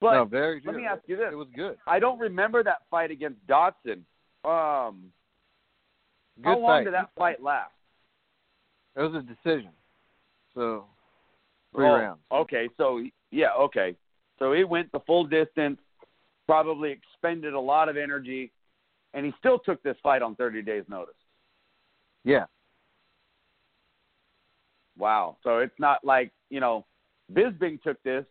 [0.00, 1.76] but no, very let me ask you this: It was good.
[1.86, 4.04] I don't remember that fight against Dodson.
[4.44, 5.12] Um,
[6.36, 6.84] Good how long fight.
[6.84, 7.70] did that fight last?
[8.96, 9.70] It was a decision.
[10.54, 10.86] So
[11.74, 12.20] three Oh, rounds.
[12.32, 13.94] Okay, so yeah, okay.
[14.38, 15.78] So he went the full distance,
[16.46, 18.50] probably expended a lot of energy,
[19.14, 21.14] and he still took this fight on 30 days' notice.
[22.24, 22.46] Yeah.
[24.98, 25.36] Wow.
[25.42, 26.84] So it's not like, you know,
[27.32, 28.24] Bisping took this.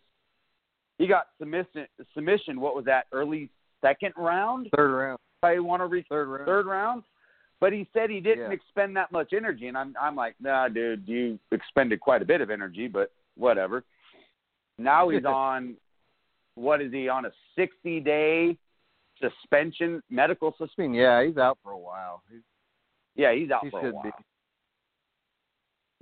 [0.98, 3.50] He got submission, submission what was that, early
[3.82, 4.70] second round?
[4.76, 5.20] Third round.
[5.44, 6.46] I want to reach Third round.
[6.46, 7.04] third round.
[7.60, 8.52] But he said he didn't Yeah.
[8.52, 12.42] expend that much energy, and I'm I'm like, nah, dude, you expended quite a bit
[12.42, 13.84] of energy, but whatever.
[14.78, 15.76] Now he's on,
[16.56, 18.58] what is he on a 60 day
[19.22, 20.94] suspension, medical suspension?
[20.94, 22.24] yeah, he's out for a while.
[22.32, 22.42] He's,
[23.16, 24.04] Yeah, he's out he for a while.
[24.04, 24.10] be.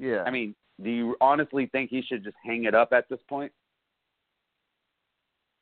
[0.08, 0.24] Yeah.
[0.26, 3.52] I mean, do you honestly think he should just hang it up at this point?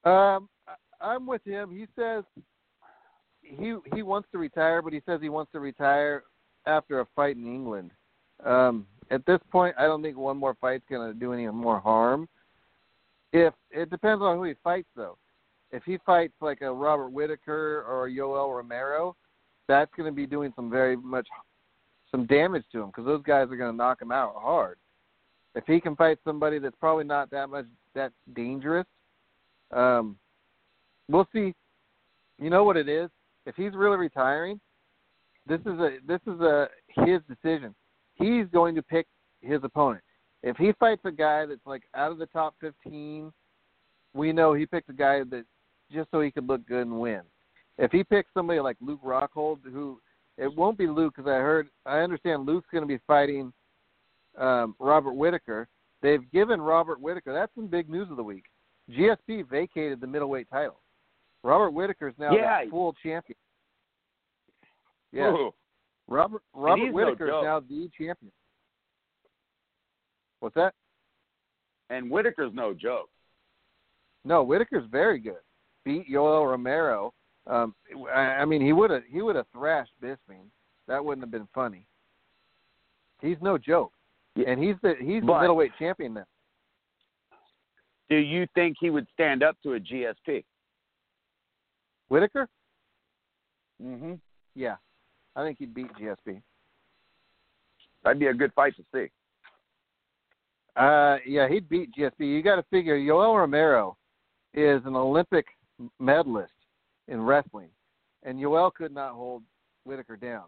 [0.03, 0.47] Um,
[1.01, 1.71] I'm with him.
[1.71, 2.23] He says
[3.41, 6.23] he he wants to retire, but he says he wants to retire
[6.65, 7.91] after a fight in England.
[8.45, 11.79] Um, at this point, I don't think one more fight's going to do any more
[11.79, 12.27] harm.
[13.33, 15.17] If it depends on who he fights, though.
[15.71, 19.15] If he fights like a Robert Whitaker or a Yoel Romero,
[19.67, 21.27] that's going to be doing some very much
[22.09, 24.77] some damage to him because those guys are going to knock him out hard.
[25.55, 27.65] If he can fight somebody that's probably not that much
[27.95, 28.85] that dangerous,
[29.71, 30.17] Um,
[31.09, 31.53] we'll see.
[32.39, 33.09] You know what it is?
[33.45, 34.59] If he's really retiring,
[35.47, 37.73] this is a this is a his decision.
[38.15, 39.07] He's going to pick
[39.41, 40.03] his opponent.
[40.43, 43.31] If he fights a guy that's like out of the top 15,
[44.13, 45.45] we know he picked a guy that
[45.91, 47.21] just so he could look good and win.
[47.77, 49.99] If he picks somebody like Luke Rockhold, who
[50.37, 53.53] it won't be Luke because I heard I understand Luke's going to be fighting
[54.37, 55.67] um, Robert Whitaker.
[56.01, 58.45] They've given Robert Whitaker that's some big news of the week.
[58.91, 60.79] GSP vacated the middleweight title.
[61.43, 62.63] Robert Whitaker is now Yeah.
[62.65, 63.37] the full champion.
[65.11, 65.53] Yeah, Ooh.
[66.07, 67.43] Robert Robert no Whitaker joke.
[67.43, 68.31] is now the champion.
[70.39, 70.73] What's that?
[71.89, 73.09] And Whitaker's no joke.
[74.25, 75.37] No, Whitaker's very good.
[75.87, 77.13] Beat Yoel Romero.
[77.47, 77.73] Um,
[78.13, 80.49] I, I mean, he would have he would have thrashed Bisping.
[80.87, 81.85] That wouldn't have been funny.
[83.21, 83.93] He's no joke,
[84.35, 84.49] Yeah.
[84.49, 86.25] and he's the he's the middleweight champion now.
[88.09, 90.43] Do you think he would stand up to a GSP?
[92.09, 92.47] Whitaker?
[93.83, 94.13] Mm-hmm.
[94.55, 94.75] Yeah,
[95.35, 96.41] I think he'd beat GSP.
[98.03, 99.07] That'd be a good fight to see.
[100.75, 102.19] Uh, yeah, he'd beat GSP.
[102.19, 103.97] You got to figure Yoel Romero
[104.53, 105.45] is an Olympic
[105.99, 106.53] medalist
[107.07, 107.69] in wrestling,
[108.23, 109.43] and Yoel could not hold
[109.83, 110.45] Whitaker down.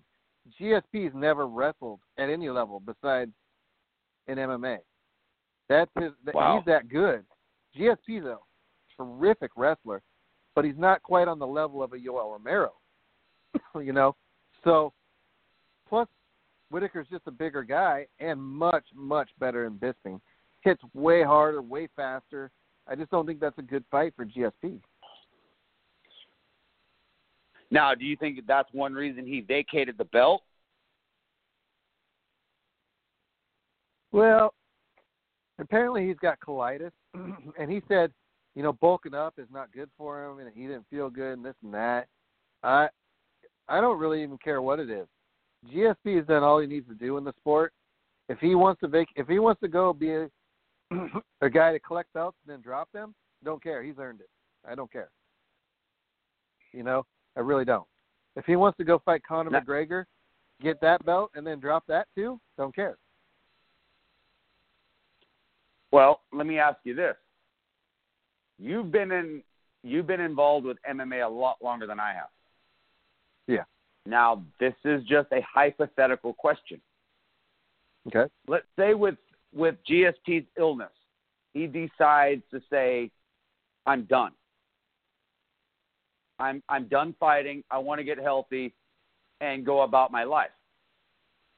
[0.59, 3.31] GSP's never wrestled at any level besides
[4.27, 4.77] in MMA.
[5.67, 6.11] That's his.
[6.33, 6.57] Wow.
[6.57, 7.23] He's that good.
[7.77, 8.37] GSP's a
[8.97, 10.01] terrific wrestler,
[10.55, 12.71] but he's not quite on the level of a Yoel Romero.
[13.75, 14.15] you know,
[14.63, 14.93] so
[15.87, 16.07] plus
[16.69, 20.19] Whitaker's just a bigger guy and much, much better in Bisping.
[20.61, 22.51] Hits way harder, way faster.
[22.87, 24.79] I just don't think that's a good fight for GSP.
[27.71, 30.41] Now, do you think that's one reason he vacated the belt?
[34.11, 34.53] Well,
[35.59, 38.11] apparently he's got colitis, and he said,
[38.55, 41.45] you know, bulking up is not good for him, and he didn't feel good, and
[41.45, 42.07] this and that.
[42.63, 42.87] I,
[43.67, 45.07] I don't really even care what it is.
[45.71, 47.73] GSP has done all he needs to do in the sport.
[48.29, 50.29] If he wants to vac- if he wants to go be a,
[51.41, 53.13] a guy to collect belts and then drop them,
[53.43, 53.83] don't care.
[53.83, 54.29] He's earned it.
[54.67, 55.09] I don't care.
[56.73, 57.05] You know,
[57.35, 57.87] I really don't.
[58.35, 60.05] If he wants to go fight Conor McGregor,
[60.61, 62.97] get that belt and then drop that too, don't care.
[65.91, 67.15] Well, let me ask you this:
[68.59, 69.41] You've been in,
[69.83, 72.29] you've been involved with MMA a lot longer than I have.
[73.47, 73.63] Yeah.
[74.05, 76.79] Now, this is just a hypothetical question.
[78.07, 78.31] Okay.
[78.47, 79.15] Let's say with
[79.53, 80.91] with GSP's illness,
[81.53, 83.09] he decides to say,
[83.85, 84.31] "I'm done.
[86.39, 87.63] I'm I'm done fighting.
[87.69, 88.73] I want to get healthy
[89.41, 90.51] and go about my life."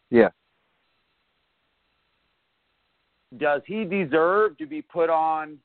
[0.10, 0.30] Yeah.
[3.38, 5.58] does he deserve to be put on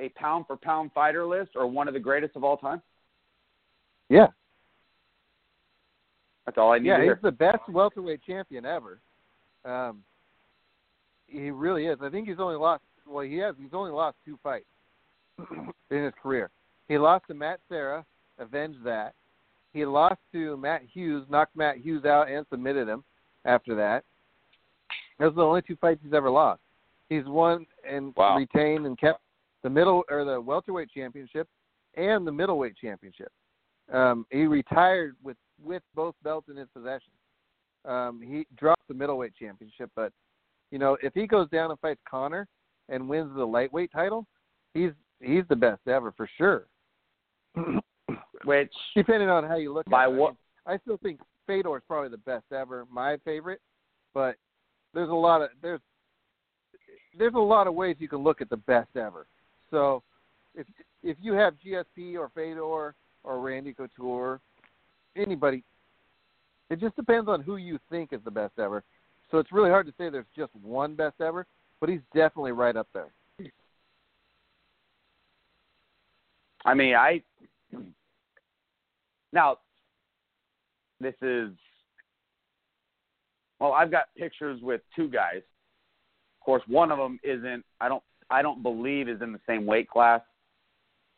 [0.00, 2.82] a pound for pound fighter list or one of the greatest of all time?
[4.08, 4.28] Yeah.
[6.46, 9.00] That's all I need Yeah, he's the best welterweight champion ever.
[9.64, 10.02] Um,
[11.26, 11.98] he really is.
[12.02, 12.82] I think he's only lost.
[13.06, 13.54] Well, he has.
[13.58, 14.66] He's only lost two fights
[15.90, 16.50] in his career.
[16.88, 18.04] He lost to Matt Serra,
[18.38, 19.14] avenged that.
[19.72, 23.04] He lost to Matt Hughes, knocked Matt Hughes out and submitted him.
[23.44, 24.04] After that,
[25.18, 26.60] those are the only two fights he's ever lost.
[27.08, 28.36] He's won and Wow.
[28.36, 29.20] retained and kept
[29.62, 31.48] the middle or the welterweight championship
[31.94, 33.32] and the middleweight championship.
[33.92, 37.12] Um, he retired with with both belts in his possession.
[37.84, 40.12] Um, he dropped the middleweight championship, but
[40.70, 42.48] you know if he goes down and fights Conor
[42.88, 44.26] and wins the lightweight title,
[44.72, 46.66] he's he's the best ever for sure.
[48.44, 50.34] Which Depending on how you look by at it, I what?
[50.66, 53.60] I still think Fedor is probably the best ever, my favorite.
[54.12, 54.36] But
[54.92, 55.80] there's a lot of there's
[57.18, 59.26] there's a lot of ways you can look at the best ever.
[59.70, 60.02] So
[60.54, 60.66] if
[61.02, 62.94] if you have GSP or Fedor
[63.24, 64.40] or Randy Couture,
[65.16, 65.62] anybody,
[66.70, 68.82] it just depends on who you think is the best ever.
[69.30, 71.46] So it's really hard to say there's just one best ever,
[71.80, 73.12] but he's definitely right up there.
[76.64, 77.22] I mean, I
[79.32, 79.58] now
[81.00, 81.50] this is
[83.60, 85.38] well, I've got pictures with two guys.
[86.40, 87.64] Of course, one of them isn't.
[87.80, 88.02] I don't.
[88.30, 90.20] I don't believe is in the same weight class.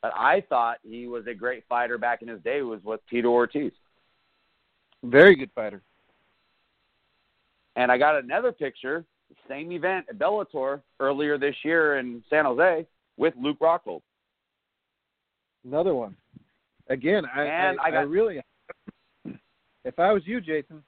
[0.03, 2.63] But I thought he was a great fighter back in his day.
[2.63, 3.73] Was with Tito Ortiz.
[5.03, 5.83] Very good fighter.
[7.77, 9.05] And I got another picture,
[9.49, 12.87] same event at Bellator earlier this year in San Jose
[13.17, 14.03] with Luke Rockhold.
[15.67, 16.17] Another one.
[16.89, 18.41] Again, I, And I, I got- I really,
[19.85, 20.83] if I was you, Jason,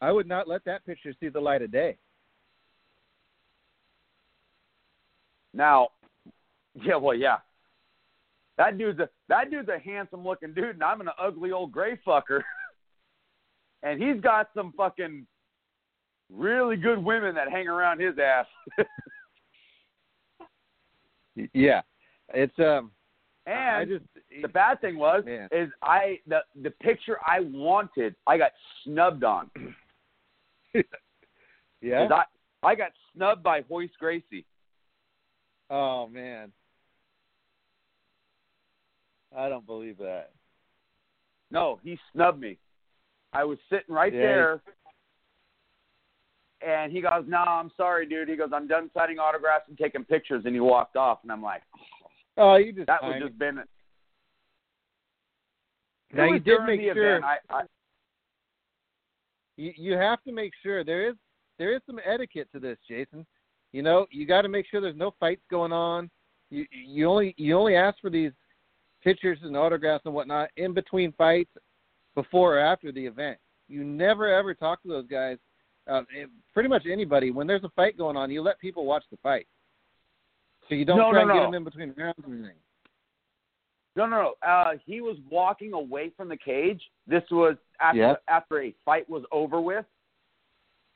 [0.00, 1.96] I would not let that picture see the light of day.
[5.54, 5.88] Now,
[6.74, 7.38] yeah, well, yeah.
[8.56, 11.98] that dude's a that dude's a handsome looking dude, and I'm an ugly old gray
[12.06, 12.42] fucker.
[13.82, 15.26] and he's got some fucking
[16.32, 18.46] really good women that hang around his ass.
[21.54, 21.82] yeah,
[22.34, 22.90] it's um.
[23.48, 24.04] And I just
[24.42, 25.48] the bad thing was Man.
[25.52, 28.52] is I the the picture I wanted I got
[28.84, 29.50] snubbed on.
[31.80, 32.08] yeah.
[32.12, 32.24] I
[32.62, 34.44] I got snubbed by Royce Gracie.
[35.70, 36.52] Oh man,
[39.36, 40.30] I don't believe that.
[41.50, 42.58] No, he snubbed me.
[43.32, 44.20] I was sitting right Yeah.
[44.20, 44.60] there,
[46.66, 50.04] and he goes, "No, I'm sorry, dude." He goes, "I'm done signing autographs and taking
[50.04, 51.20] pictures," and he walked off.
[51.22, 51.62] And I'm like,
[52.38, 53.68] Oh, you just "That would just been." It
[56.14, 57.24] Now, you did make sure- Event.
[57.24, 57.62] I, I,
[59.56, 61.16] you you have to make sure there is
[61.58, 63.26] there is some etiquette to this, Jason.
[63.72, 66.08] You know, you got to make sure there's no fights going on.
[66.50, 68.32] You you only you only ask for these
[69.02, 71.50] pictures and autographs and whatnot in between fights,
[72.14, 73.38] before or after the event.
[73.68, 75.38] You never ever talk to those guys.
[75.90, 76.02] Uh,
[76.52, 79.46] pretty much anybody when there's a fight going on, you let people watch the fight.
[80.68, 81.56] So you don't No, try no, and get no.
[81.56, 82.56] in between rounds or anything.
[83.96, 84.48] no, no, no.
[84.48, 86.80] Uh, he was walking away from the cage.
[87.06, 88.16] This was after Yeah.
[88.28, 89.86] after a fight was over with.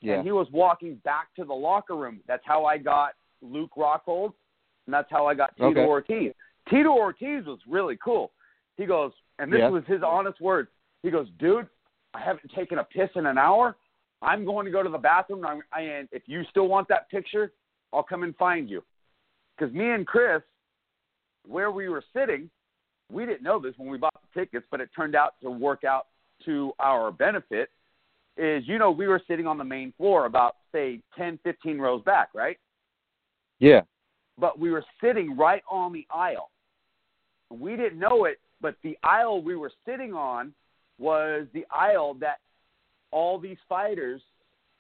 [0.00, 0.14] Yeah.
[0.14, 2.24] and he was walking back to the locker room.
[2.26, 4.32] That's how I got Luke Rockhold,
[4.86, 5.86] and that's how I got Tito Okay.
[5.86, 6.32] Ortiz.
[6.68, 8.32] Tito Ortiz was really cool.
[8.76, 9.68] He goes, and this Yeah.
[9.68, 10.70] was his honest words.
[11.04, 11.68] He goes, dude,
[12.14, 13.76] I haven't taken a piss in an hour.
[14.22, 17.08] I'm going to go to the bathroom, and, I'm, and if you still want that
[17.08, 17.52] picture,
[17.92, 18.82] I'll come and find you.
[19.57, 20.42] Because me and Chris,
[21.46, 22.50] where we were sitting,
[23.11, 25.84] we didn't know this when we bought the tickets, but it turned out to work
[25.84, 26.07] out
[26.44, 27.68] to our benefit
[28.36, 32.03] is you know we were sitting on the main floor about say 10 15 rows
[32.03, 32.59] back right
[33.59, 33.82] Yeah.
[34.38, 36.50] but we were sitting right on the aisle
[37.50, 40.55] we didn't know it but the aisle we were sitting on
[40.98, 42.38] was the aisle that
[43.11, 44.22] all these fighters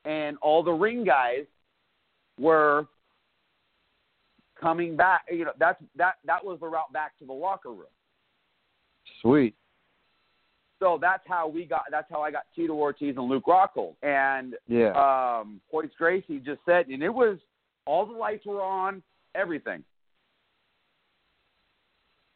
[0.04, 1.44] and all the ring guys
[2.40, 2.86] were
[4.62, 7.92] coming back you know that's that that was the route back to the locker room
[9.20, 9.54] Sweet.
[10.80, 14.54] so that's how we got that's how I got Tito Ortiz and Luke Rockhold and
[14.68, 14.92] Yeah.
[15.40, 17.38] um Royce Gracie just said and it was
[17.84, 19.02] all the lights were on,
[19.34, 19.82] everything.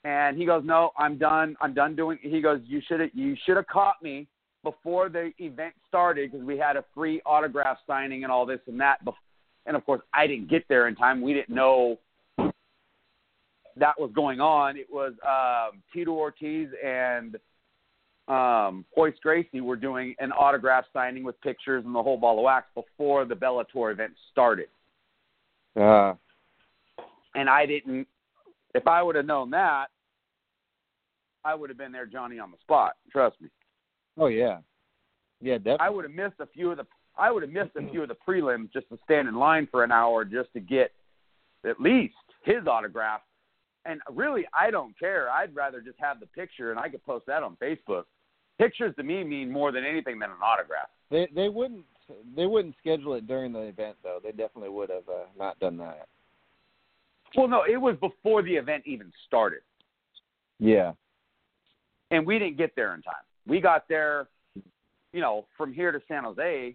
[0.03, 1.57] And he goes, "No, I'm done.
[1.61, 4.27] I'm done doing." He goes, "You should have you should have caught me
[4.63, 8.81] before the event started because we had a free autograph signing and all this and
[8.81, 9.01] that."
[9.67, 11.21] And of course, I didn't get there in time.
[11.21, 11.99] We didn't know
[13.79, 14.77] that was going on.
[14.77, 17.37] It was um, Tito Ortiz and
[18.29, 22.45] um, Royce Gracie were doing an autograph signing with pictures and the whole ball of
[22.45, 24.69] wax before the Bellator event started.
[25.79, 26.15] Uh,
[27.35, 28.07] And I didn't.
[28.75, 29.87] If I would have known that,
[31.45, 32.95] I would have been there, Johnny, on the spot.
[33.13, 33.49] Trust me.
[34.19, 34.59] oh yeah.
[35.43, 35.79] Yeah, definitely.
[35.81, 36.87] I would have missed a few of the.
[37.19, 39.85] I would have missed a few of the prelims just to stand in line for
[39.85, 40.93] an hour just to get
[41.65, 43.21] at least his autograph.
[43.89, 45.31] And really, I don't care.
[45.31, 48.05] I'd rather just have the picture, and I could post that on Facebook.
[48.59, 50.89] Pictures to me mean more than anything than an autograph.
[51.11, 51.85] They they wouldn't
[52.35, 54.19] they wouldn't schedule it during the event though.
[54.23, 56.09] They definitely would have uh, not done that.
[57.37, 59.61] Well, no, it was before the event even started.
[60.59, 60.93] Yeah.
[62.11, 63.15] and we didn't get there in time.
[63.47, 64.29] We got there,
[65.13, 66.75] you know, from here to San Jose.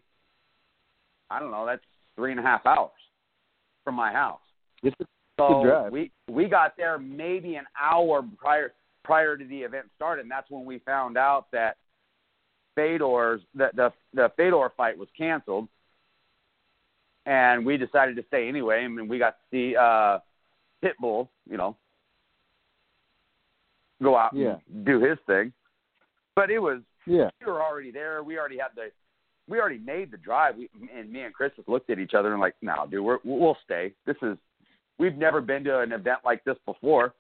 [1.32, 1.66] I don't know.
[1.66, 1.82] That's
[2.16, 2.92] three and a half hours
[3.84, 4.40] from my house.
[4.84, 5.06] It's a
[5.40, 10.32] So we we got there maybe an hour prior prior to the event started, and
[10.32, 11.78] that's when we found out that
[12.76, 15.68] Fedor's the the the Fedor fight was canceled,
[17.26, 18.84] and we decided to stay anyway.
[18.84, 20.20] I mean, we got to see uh,
[20.84, 21.76] Pitbull, you know,
[24.02, 24.58] go out Yeah.
[24.74, 25.54] and do his thing.
[26.36, 27.30] But it was yeah.
[27.40, 28.24] we were already there.
[28.24, 28.92] We already had the,
[29.48, 30.56] we already made the drive.
[30.56, 33.18] We, and me and Chris just looked at each other and like, no, dude, we're,
[33.24, 33.94] we'll stay.
[34.06, 34.38] This is,
[35.00, 37.14] we've never been to an event like this before.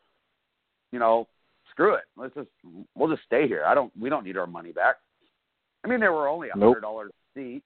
[0.91, 1.27] You know,
[1.69, 2.03] screw it.
[2.18, 2.49] Let's just,
[2.95, 3.64] we'll just stay here.
[3.65, 4.98] I don't, we don't need our money back.
[5.84, 7.64] I mean, there were only a hundred dollars a seat.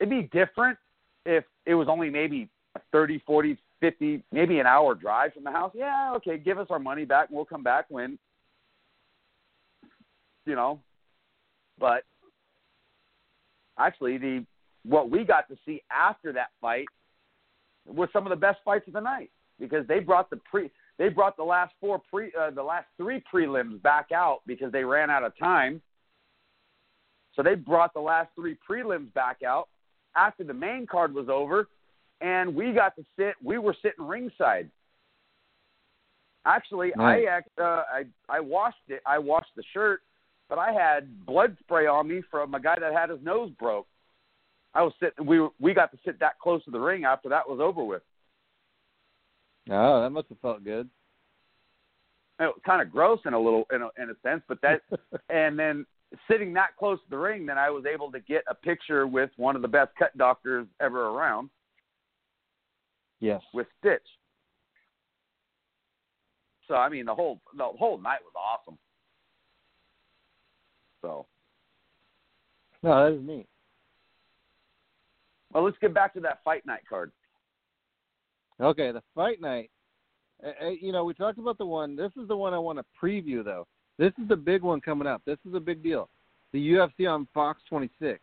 [0.00, 0.78] It'd be different
[1.26, 5.50] if it was only maybe a thirty, forty, fifty, maybe an hour drive from the
[5.50, 5.72] house.
[5.74, 8.18] Yeah, okay, give us our money back and we'll come back when
[10.46, 10.80] you know.
[11.78, 12.04] But
[13.78, 14.44] actually the
[14.84, 16.86] what we got to see after that fight
[17.86, 21.08] was some of the best fights of the night because they brought the pre they
[21.08, 25.10] brought the last four pre uh, the last three prelims back out because they ran
[25.10, 25.80] out of time.
[27.34, 29.68] So they brought the last three prelims back out
[30.16, 31.68] after the main card was over
[32.20, 34.70] and we got to sit we were sitting ringside
[36.48, 37.26] Actually, Nice.
[37.58, 39.02] I uh, I I washed it.
[39.06, 40.00] I washed the shirt,
[40.48, 43.86] but I had blood spray on me from a guy that had his nose broke.
[44.74, 45.26] I was sitting.
[45.26, 47.82] We were- we got to sit that close to the ring after that was over
[47.84, 48.02] with.
[49.70, 50.88] Oh, that must have felt good.
[52.40, 54.82] It was kind of gross in a little in a, in a sense, but that
[55.30, 55.84] and then
[56.30, 59.30] sitting that close to the ring, then I was able to get a picture with
[59.36, 61.50] one of the best cut doctors ever around
[63.20, 63.42] yes.
[63.52, 64.00] with Stitch.
[66.66, 68.78] So I mean, the whole the whole night was awesome.
[71.02, 71.26] So
[72.82, 73.46] No, that is neat.
[75.52, 77.12] Well, let's get back to that fight night card.
[78.60, 79.70] Okay, the fight night.
[80.44, 81.96] Uh, you know, we talked about the one.
[81.96, 83.66] This is the one I want to preview, though.
[83.98, 85.22] This is the big one coming up.
[85.26, 86.08] This is a big deal.
[86.52, 88.20] The UFC on Fox 26.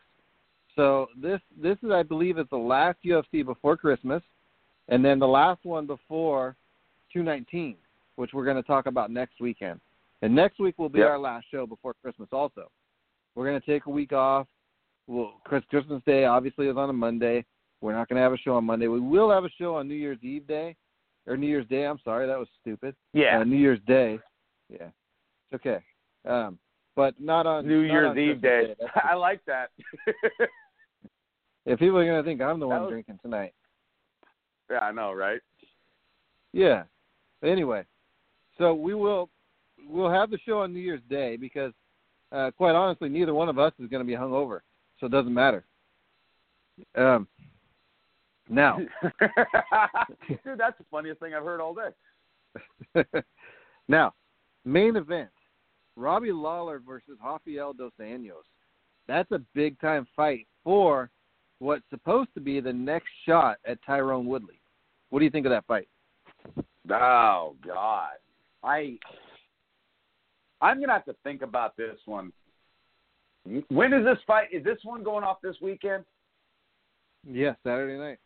[0.75, 4.21] So this this is, I believe, is the last UFC before Christmas,
[4.89, 6.55] and then the last one before
[7.13, 7.75] 219,
[8.15, 9.79] which we're going to talk about next weekend.
[10.21, 11.09] And next week will be Yep.
[11.09, 12.29] our last show before Christmas.
[12.31, 12.69] Also,
[13.35, 14.47] we're going to take a week off.
[15.07, 17.45] Well, Chris- Christmas Day obviously is on a Monday.
[17.81, 18.87] We're not going to have a show on Monday.
[18.87, 20.75] We will have a show on New Year's Eve day,
[21.27, 21.85] or New Year's Day.
[21.85, 22.95] I'm sorry, that was stupid.
[23.13, 24.19] Yeah, Uh, New Year's Day.
[24.69, 24.87] Yeah,
[25.51, 25.79] it's okay.
[26.27, 26.57] Um,
[26.95, 28.75] but not on New not Year's on Eve day.
[28.79, 29.69] That's- I like that.
[31.67, 33.53] If people are going to think I'm the one was- drinking tonight.
[34.69, 35.41] yeah, I know, right?
[36.53, 36.83] Yeah.
[37.41, 37.85] But anyway,
[38.59, 39.29] so we will
[39.89, 41.73] we'll have the show on New Year's Day because,
[42.31, 44.59] uh, quite honestly, neither one of us is going to be hungover,
[44.99, 45.65] so it doesn't matter.
[46.95, 47.27] Um,
[48.49, 48.77] now,
[50.27, 53.03] Dude, that's the funniest thing I've heard all day.
[53.87, 54.13] now,
[54.65, 55.29] main event:
[55.95, 58.45] Robbie Lawler versus Rafael dos Anjos.
[59.07, 61.09] That's a big time fight for
[61.59, 64.59] what's supposed to be the next shot at Tyron Woodley.
[65.09, 65.87] What do you think of that fight?
[66.91, 68.13] Oh God,
[68.63, 68.97] I
[70.61, 72.31] I'm gonna have to think about this one.
[73.69, 74.47] When is this fight?
[74.51, 76.03] Is this one going off this weekend?
[77.27, 78.17] Yes, Saturday night.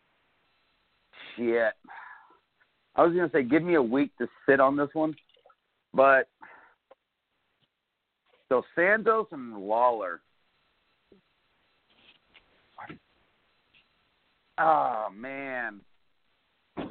[1.35, 1.73] Shit.
[2.95, 5.15] I was gonna say give me a week to sit on this one,
[5.93, 6.27] but
[8.49, 10.21] so Santos and Lawler.
[14.57, 15.79] Oh man,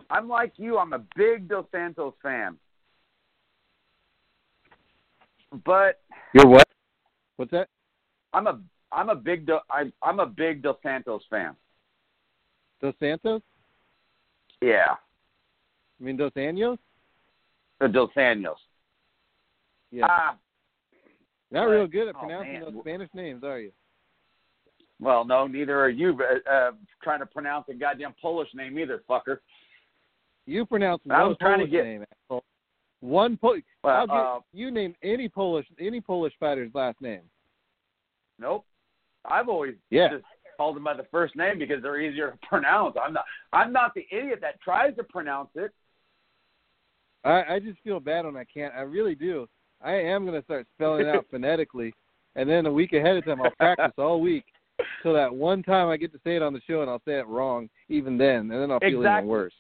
[0.09, 0.79] I'm like you.
[0.79, 2.57] I'm a big Dos Santos fan,
[5.65, 6.01] but
[6.33, 6.67] You're what?
[7.37, 7.69] What's that?
[8.33, 8.61] I'm a
[8.93, 11.55] I'm a big Do, I, I'm a big Dos Santos fan.
[12.81, 13.43] Dos Santos?
[14.63, 14.95] Yeah,
[16.01, 16.79] I mean Dos Anjos?
[17.81, 18.57] the Dos Anjos.
[19.91, 20.07] Yeah.
[20.09, 20.37] Ah,
[21.51, 22.63] Not real good at oh, pronouncing man.
[22.63, 23.73] those Spanish names, are you?
[25.01, 26.13] well, no, neither are you.
[26.13, 26.73] But, uh,
[27.03, 29.39] trying to pronounce a goddamn Polish name either, fucker.
[30.47, 32.45] You pronounce I one was trying to Polish get- name, asshole.
[33.01, 33.63] One Polish.
[33.85, 37.23] Well, uh, you name any Polish any Polish fighter's last name.
[38.39, 38.65] Nope.
[39.25, 40.09] I've always Yeah.
[40.09, 40.25] just
[40.57, 42.97] called them by the first name because they're easier to pronounce.
[43.03, 43.25] I'm not.
[43.53, 45.73] I'm not the idiot that tries to pronounce it.
[47.25, 48.75] I, I just feel bad when I can't.
[48.75, 49.49] I really do.
[49.83, 51.93] I am going to start spelling it out phonetically,
[52.37, 54.45] and then a week ahead of time I'll practice all week
[55.03, 57.19] till that one time I get to say it on the show and I'll say
[57.19, 57.69] it wrong.
[57.89, 59.29] Even then, and then I'll feel even Exactly.
[59.29, 59.55] worse.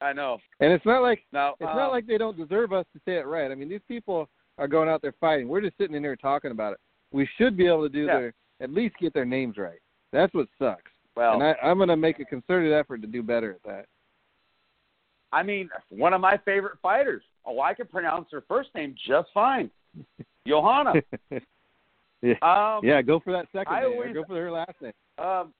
[0.00, 0.38] I know.
[0.60, 3.16] And it's not like No, It's um, not like they don't deserve us to say
[3.16, 3.50] it right.
[3.50, 4.28] I mean, these people
[4.58, 5.48] are going out there fighting.
[5.48, 6.80] We're just sitting in here talking about it.
[7.12, 8.18] We should be able to do Yeah.
[8.18, 9.78] their at least get their names right.
[10.12, 10.90] That's what sucks.
[11.14, 11.34] well.
[11.34, 13.86] and I, I'm going to make a concerted effort to do better at that.
[15.32, 17.22] I mean, one of my favorite fighters.
[17.44, 19.70] Oh, I can pronounce her first name just fine.
[20.46, 20.94] Johanna.
[22.22, 23.92] yeah, Um, yeah, go for that second I name.
[23.92, 24.92] always- go for her last name.
[25.18, 25.52] um,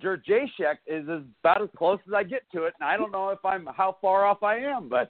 [0.00, 3.28] Jurjacek is as- about as close as I get to it, and I don't know
[3.30, 5.08] if I'm how far off I am, but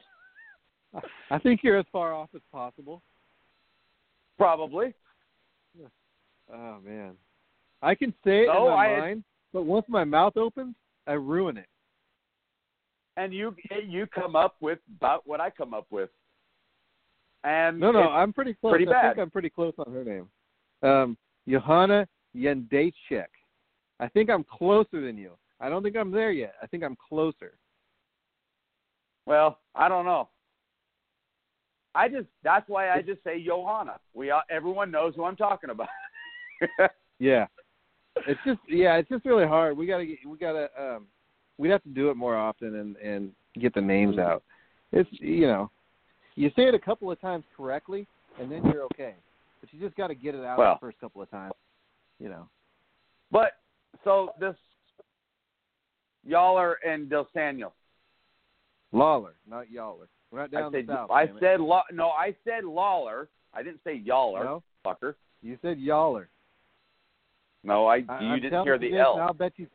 [1.30, 3.00] I think you're as far off as possible.
[4.38, 4.92] probably.
[6.52, 7.14] Oh man,
[7.82, 10.74] I can say it No, in my I- mind, but once my mouth opens,
[11.06, 11.66] I ruin it.
[13.16, 13.54] And you
[13.86, 16.10] you come up with about what I come up with.
[17.44, 18.72] And No, no, I'm pretty close.
[18.72, 19.02] pretty I bad.
[19.14, 20.28] think I'm pretty close on her name.
[20.82, 21.16] Um,
[21.48, 22.06] Johanna
[22.36, 23.26] Jędrzejczyk.
[24.00, 25.32] I think I'm closer than you.
[25.60, 26.54] I don't think I'm there yet.
[26.62, 27.56] I think I'm closer.
[29.26, 30.28] well, I don't know.
[31.94, 33.98] I just that's why I just say Johanna.
[34.12, 35.88] We all, everyone knows who I'm talking about.
[37.18, 37.46] Yeah.
[38.26, 39.76] It's just yeah, it's just really hard.
[39.76, 41.06] We gotta get we gotta um
[41.58, 44.30] we'd have to do it more often and and get the names Mm-hmm.
[44.30, 44.42] out.
[44.92, 45.70] It's you know,
[46.34, 48.06] you say it a couple of times correctly
[48.40, 49.14] and then you're okay.
[49.60, 50.74] But you just got to get it out Well.
[50.74, 51.54] the first couple of times.
[52.20, 52.48] You know.
[53.30, 53.52] but
[54.04, 54.54] so this
[56.26, 57.70] Yaller and Dos Anjos.
[58.92, 60.06] Lawler, not Yawler.
[60.32, 61.10] Right I down said south.
[61.10, 61.34] I it.
[61.40, 61.60] said.
[61.92, 63.28] No, I said Lawler.
[63.54, 65.14] I didn't say Yaller, No, fucker.
[65.42, 66.28] you said Yaller.
[67.66, 68.02] No, I.
[68.08, 69.18] I, you didn't hear the this, L.
[69.20, 69.66] I'll bet you.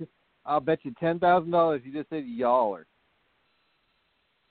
[0.45, 1.81] I'll bet you ten thousand dollars.
[1.85, 2.85] You just said Yaller.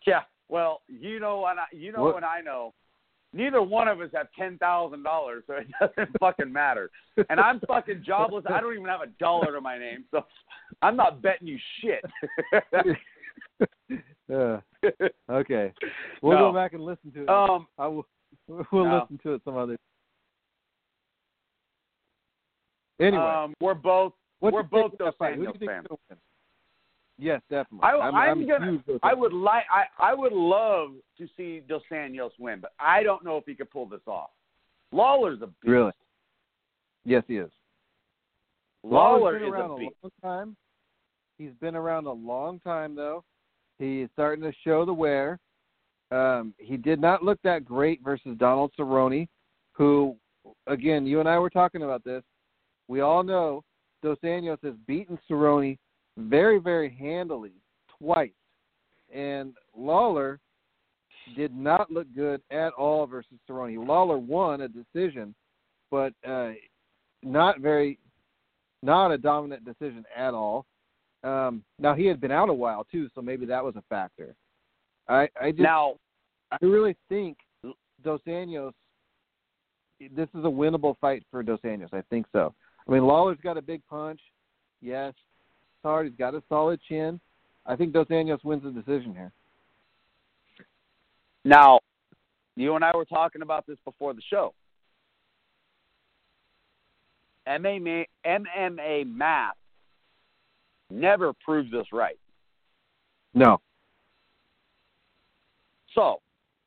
[0.07, 0.21] Yeah.
[0.49, 2.75] Well, you know what I you know What- what I know.
[3.33, 6.91] Neither one of us have ten thousand dollars, so it doesn't fucking matter.
[7.29, 8.45] And I'm fucking jobless.
[8.51, 10.25] I don't even have a dollar to my name, so
[10.83, 12.05] I'm not betting you shit.
[14.33, 14.61] Uh,
[15.29, 15.73] okay,
[16.23, 16.53] we'll No.
[16.53, 17.29] go back and listen to it.
[17.29, 18.07] um, I will.
[18.73, 19.01] We'll No.
[19.01, 19.77] listen to it some other.
[23.01, 25.37] Anyway, um, we're both what we're do you think both Dos that fight?
[25.37, 25.85] Who do you Anjos fans.
[25.85, 26.19] is gonna win?
[27.19, 27.81] Yes, definitely.
[27.83, 28.83] I, I'm, I'm I'm gonna.
[29.03, 29.65] I would like.
[29.71, 33.55] I I would love to see Dos Anjos win, but I don't know if he
[33.55, 34.31] could pull this off.
[34.93, 35.57] Lawler's a beast.
[35.65, 35.93] really.
[37.05, 37.51] Yes, he is.
[38.83, 40.57] Lawler is around a a long time.
[41.39, 43.25] He's been around a long time, though.
[43.79, 45.39] He's starting to show the wear.
[46.11, 49.29] Um, he did not look that great versus Donald Cerrone,
[49.73, 50.17] who,
[50.67, 52.23] again, you and I were talking about this.
[52.91, 53.62] We all know
[54.03, 55.79] Dos Anjos has beaten Cerrone
[56.19, 57.53] very, very handily
[58.01, 58.33] twice,
[59.15, 60.41] and Lawler
[61.37, 63.87] did not look good at all versus Cerrone.
[63.87, 65.37] Lawler won a decision,
[65.93, 66.51] but uh,
[67.23, 67.97] not very,
[68.83, 70.67] not a dominant decision at all.
[71.23, 74.35] Um, now he had been out a while too, so maybe that was a factor.
[75.09, 75.95] I I just Now,
[76.51, 77.37] I really think
[78.03, 78.73] Dos Anjos.
[80.01, 81.95] This is a winnable fight for Dos Anjos.
[81.95, 82.53] I think so.
[82.89, 84.20] I mean, Lawler's got a big punch.
[84.81, 85.15] Yes,
[85.82, 86.07] hard.
[86.07, 87.20] He's got a solid chin.
[87.66, 89.32] I think Dos Anjos wins the decision here.
[91.44, 91.81] now,
[92.57, 94.55] you and I were talking about this before the show.
[97.48, 99.57] MMA MMA math
[100.90, 102.19] never proves this right.
[103.35, 103.59] No.
[105.94, 106.20] So,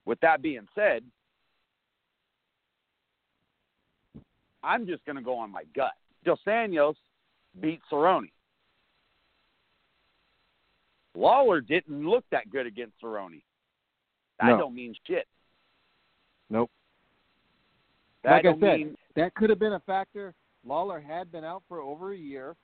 [0.06, 1.04] with that being said,
[4.64, 5.94] I'm just going to go on my gut.
[6.24, 6.96] Dos Anjos
[7.60, 8.30] beat Cerrone.
[11.16, 13.42] Lawler didn't look that good against Cerrone.
[14.40, 14.58] That No.
[14.58, 15.28] don't mean shit.
[16.50, 16.72] Nope.
[18.24, 20.34] That Like I don't said, mean that could have been a factor.
[20.66, 22.56] Lawler had been out for over a year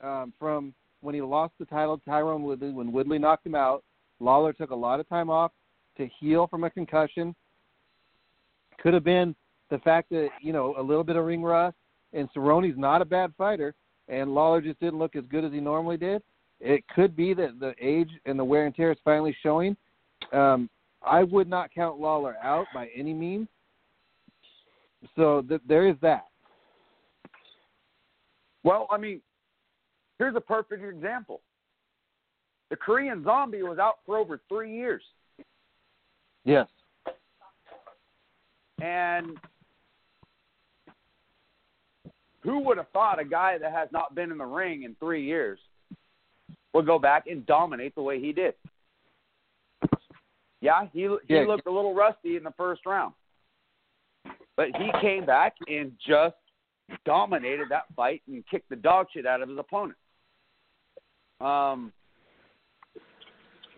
[0.00, 2.70] um, from when he lost the title to Tyron Woodley.
[2.70, 3.84] When Woodley knocked him out,
[4.20, 5.52] Lawler took a lot of time off
[5.96, 7.34] to heal from a concussion.
[8.78, 9.34] Could have been
[9.70, 11.76] the fact that you know a little bit of ring rust,
[12.12, 13.74] and Cerrone's not a bad fighter,
[14.08, 16.22] and Lawler just didn't look as good as he normally did.
[16.60, 19.76] It could be that the age and the wear and tear is finally showing.
[20.32, 20.68] Um,
[21.02, 23.48] I would not count Lawler out by any means.
[25.14, 26.24] So th- there is that.
[28.64, 29.20] Well, I mean,
[30.18, 31.40] here's a perfect example.
[32.70, 35.02] The Korean Zombie was out for over three years,
[36.44, 36.68] Yes.
[38.80, 39.38] and
[42.48, 45.22] who would have thought a guy that has not been in the ring in three
[45.22, 45.58] years
[46.72, 48.54] would go back and dominate the way he did?
[50.62, 51.44] Yeah, he he Yeah.
[51.44, 53.12] looked a little rusty in the first round,
[54.56, 56.36] but he came back and just
[57.04, 59.98] dominated that fight and kicked the dog shit out of his opponent.
[61.40, 61.92] Um,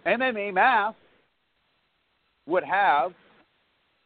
[0.06, 0.94] MMA math
[2.46, 3.14] would have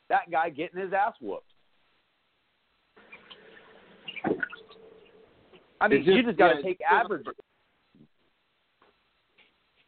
[0.09, 1.54] that guy getting his ass whooped.
[5.85, 7.35] I mean, just- you just got to yeah, take averages.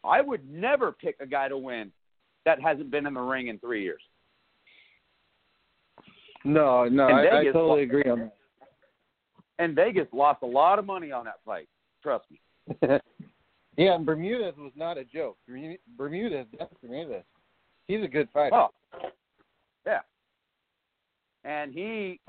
[0.05, 1.91] I would never pick a guy to win
[2.45, 4.03] that hasn't been in the ring in three years.
[6.45, 8.37] No, no, And I, I totally agree on that.
[9.59, 11.69] And Vegas lost a lot of money on that fight.
[12.03, 12.41] Trust me.
[13.77, 15.39] yeah, and Bermudez was not a joke.
[15.51, 17.25] Bermu- Bermudez, that's Bermudez.
[17.89, 18.55] He's a good fighter.
[18.55, 18.69] Oh,
[19.87, 20.01] yeah.
[21.45, 22.21] And he,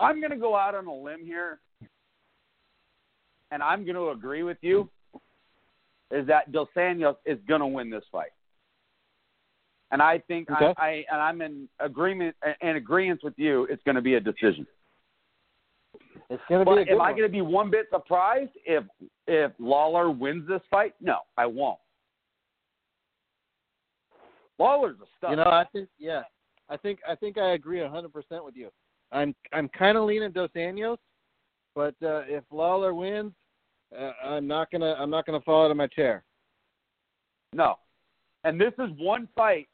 [0.00, 1.58] I'm going to go out on a limb here,
[3.50, 4.88] and I'm going to agree with you,
[6.10, 8.30] is that Dos Anjos is going to win this fight.
[9.90, 10.74] And I think Okay.
[10.76, 13.64] I, I and I'm in agreement in agreement with you.
[13.70, 14.66] It's going to be a decision.
[16.30, 18.84] It's gonna be a good am I going to be one bit surprised if
[19.26, 20.94] if Lawler wins this fight?
[21.00, 21.78] No, I won't.
[24.58, 25.30] Lawler's a stud.
[25.30, 26.22] You know, I think yeah,
[26.68, 28.68] I think I think I agree a hundred percent with you.
[29.10, 30.98] I'm I'm kind of leaning Dos Anjos,
[31.78, 33.30] but uh, if Lawler wins,
[33.96, 36.24] uh, I'm not gonna I'm not gonna fall out of my chair.
[37.52, 37.76] No.
[38.42, 39.68] And this is one fight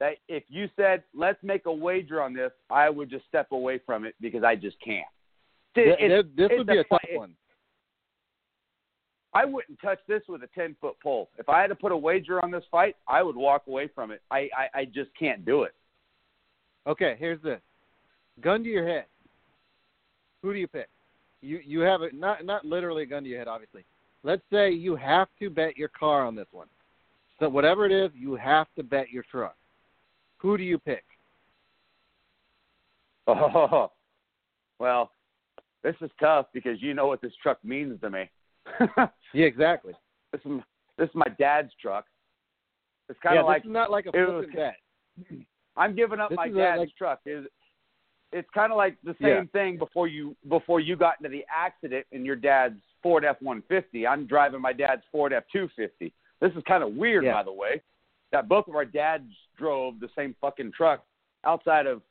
[0.00, 3.80] that if you said, let's make a wager on this, I would just step away
[3.84, 5.04] from it because I just can't.
[5.74, 7.36] It- it's- this would be a fight- tough one.
[9.34, 11.28] I wouldn't touch this with a ten foot pole.
[11.36, 14.10] If I had to put a wager on this fight, I would walk away from
[14.10, 14.22] it.
[14.30, 15.74] I I, I just can't do it.
[16.86, 17.60] Okay, here's this.
[18.40, 19.04] Gun to your head.
[20.42, 20.88] Who do you pick?
[21.42, 23.84] You you have it not not literally a gun to your head, obviously.
[24.22, 26.68] Let's say you have to bet your car on this one.
[27.40, 29.56] So whatever it is, you have to bet your truck.
[30.38, 31.04] Who do you pick?
[33.28, 33.90] Oh,
[34.80, 35.12] well,
[35.84, 38.28] this is tough because you know what this truck means to me.
[39.34, 39.94] Yeah, exactly.
[40.32, 40.60] this is
[40.98, 42.04] this is my dad's truck.
[43.08, 44.76] It's kind yeah, of like this is not like a was- bet.
[45.76, 47.20] I'm giving up This my a, dad's like- truck.
[47.26, 47.46] Is
[48.32, 49.44] it's kind of like the same Yeah.
[49.52, 54.06] thing before you before you got into the accident in your dad's Ford F150.
[54.06, 56.12] I'm driving my dad's Ford F250.
[56.40, 57.34] This is kind of weird, Yeah.
[57.34, 57.82] by the way,
[58.30, 61.04] that both of our dads drove the same fucking truck.
[61.44, 62.02] Outside of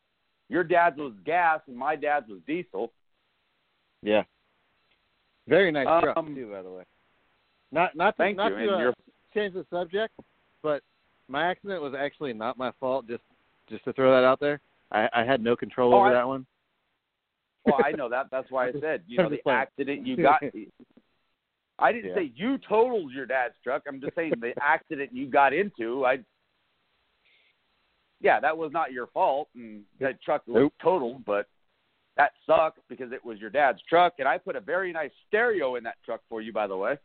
[0.49, 2.91] your dad's was gas and my dad's was diesel.
[4.02, 4.23] Yeah.
[5.48, 6.84] Very nice truck Um, too, by the way.
[7.72, 8.68] Not not to, Thank not you.
[8.68, 8.93] to uh,
[9.34, 10.14] change the subject,
[10.61, 10.84] but
[11.27, 13.07] my accident was actually not my fault.
[13.07, 13.23] Just
[13.68, 14.60] just to throw that out there,
[14.91, 16.45] I, I had no control Oh, over I- that one.
[17.65, 18.27] well, I know that.
[18.31, 20.41] That's why I said you know the accident you got.
[21.80, 22.15] I didn't Yeah.
[22.15, 23.84] say you totaled your dad's truck.
[23.88, 26.05] I'm just saying the accident you got into.
[26.05, 26.19] I
[28.19, 30.73] yeah, that was not your fault, and that truck was Nope.
[30.81, 31.47] totaled, but
[32.18, 35.76] that sucked because it was your dad's truck, and I put a very nice stereo
[35.76, 36.97] in that truck for you, by the way.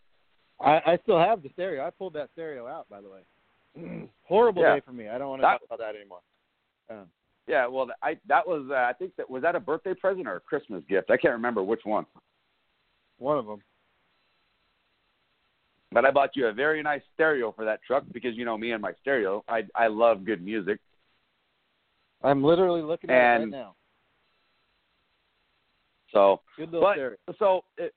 [0.60, 1.86] I, I still have the stereo.
[1.86, 4.08] I pulled that stereo out, by the way.
[4.24, 4.74] Horrible Yeah.
[4.76, 5.08] day for me.
[5.08, 6.20] I don't want to That- talk about that anymore.
[6.90, 7.06] Um,
[7.47, 10.36] Yeah, well, I that was uh, I think that was that a birthday present or
[10.36, 11.10] a Christmas gift.
[11.10, 12.05] I can't remember which one,
[13.18, 13.62] one of them.
[15.93, 18.73] but I bought you a very nice stereo for that truck because you know me
[18.73, 19.44] and my stereo.
[19.48, 20.81] I I love good music.
[22.23, 23.77] I'm literally looking at it right now.
[26.12, 27.16] So Good little But stereo.
[27.39, 27.93] so if,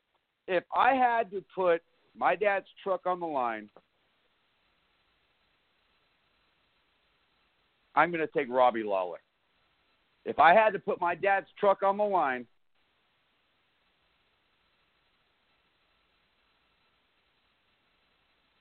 [0.48, 1.82] if I had to put
[2.16, 3.70] my dad's truck on the line,
[7.96, 9.20] I'm going to take Robbie Lawler.
[10.26, 12.46] If I had to put my dad's truck on the line,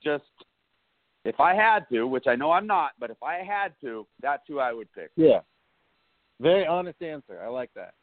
[0.02, 0.24] just
[1.24, 4.42] if I had to, which I know I'm not, but if I had to, that's
[4.48, 5.10] who I would pick.
[5.16, 5.40] Yeah.
[6.40, 7.42] Very honest answer.
[7.42, 7.94] I like that.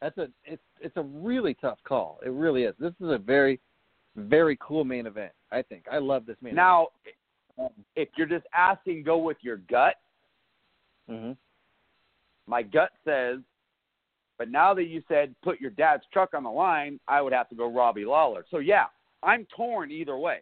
[0.00, 2.18] That's a it's it's a really tough call.
[2.24, 2.74] It really is.
[2.78, 3.60] This is a very
[4.16, 5.32] very cool main event.
[5.52, 6.88] I think I love this main Now,
[7.94, 9.94] if you're just asking, go with your gut.
[11.08, 11.36] event.
[12.50, 13.38] My gut says,
[14.36, 17.48] but now that you said put your dad's truck on the line, I would have
[17.50, 18.44] to go Robbie Lawler.
[18.50, 18.86] So yeah,
[19.22, 20.38] I'm torn either way.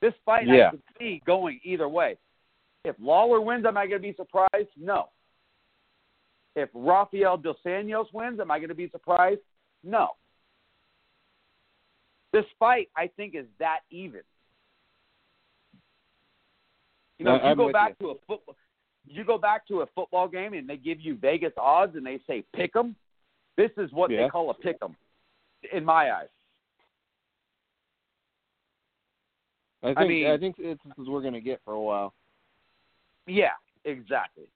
[0.00, 0.68] This fight Yeah.
[0.68, 2.18] I could see going either way.
[2.84, 4.68] If Lawler wins, am I going to be surprised?
[4.76, 5.08] No.
[6.54, 9.40] If Rafael Dos Anjos wins, am I going to be surprised?
[9.82, 10.08] No.
[12.32, 14.22] This fight, I think, is that even.
[17.18, 18.56] You know, if you I'm go back to a football,
[19.06, 22.20] you go back to a football game and they give you Vegas odds and they
[22.26, 22.94] say pick 'em.
[23.56, 24.22] This is what Yeah.
[24.24, 24.96] they call a pick 'em,
[25.72, 26.28] in my eyes.
[29.82, 32.14] I think mean- I think it's this is we're gonna get for a while.
[33.26, 33.54] Yeah,
[33.84, 34.48] exactly.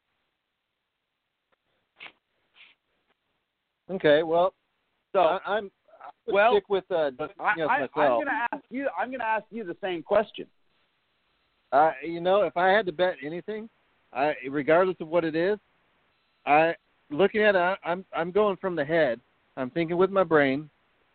[3.90, 4.54] Okay, well
[5.12, 5.70] So I, I'm
[6.00, 8.88] I well, stick with uh I, I, I'm going to ask you.
[8.98, 10.46] I'm going to ask you the same question.
[11.72, 13.68] Uh, you know, if I had to bet anything,
[14.12, 15.58] I regardless of what it is,
[16.46, 16.74] I
[17.10, 19.20] looking at it, I- I'm I'm going from the head.
[19.56, 20.68] I'm thinking with my brain,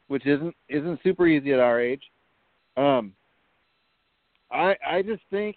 [0.08, 2.04] which isn't isn't super easy at our age.
[2.78, 3.14] Um,
[4.52, 5.56] I I just think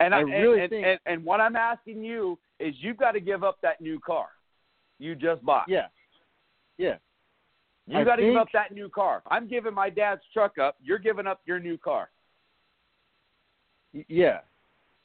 [0.00, 3.12] And I and, really and, think- and, and what I'm asking you is, you've got
[3.12, 4.28] to give up that new car
[4.98, 5.68] you just bought.
[5.68, 5.86] yeah,
[6.76, 6.96] yeah,
[7.86, 9.22] You I got to give up that new car.
[9.30, 10.76] I'm giving my dad's truck up.
[10.82, 12.10] You're giving up your new car.
[14.08, 14.40] yeah.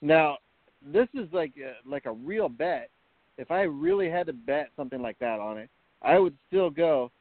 [0.01, 0.37] Now
[0.85, 2.89] this is like a, like a real bet.
[3.37, 5.69] If I really had to bet something like that on it,
[6.01, 7.11] I would still go.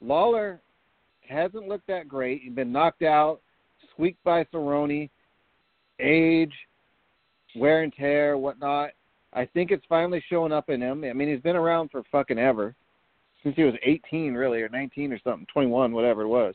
[0.00, 0.60] Lawler
[1.28, 2.42] hasn't looked that great.
[2.42, 3.40] He's been knocked out,
[3.92, 5.10] squeaked by Cerrone,
[6.00, 6.52] age,
[7.56, 8.90] wear and tear, whatnot.
[9.32, 11.04] I think it's finally showing up in him.
[11.04, 12.74] I mean, he's been around for fucking ever,
[13.42, 16.54] since he was 18, really, or 19 or something, 21, whatever it was,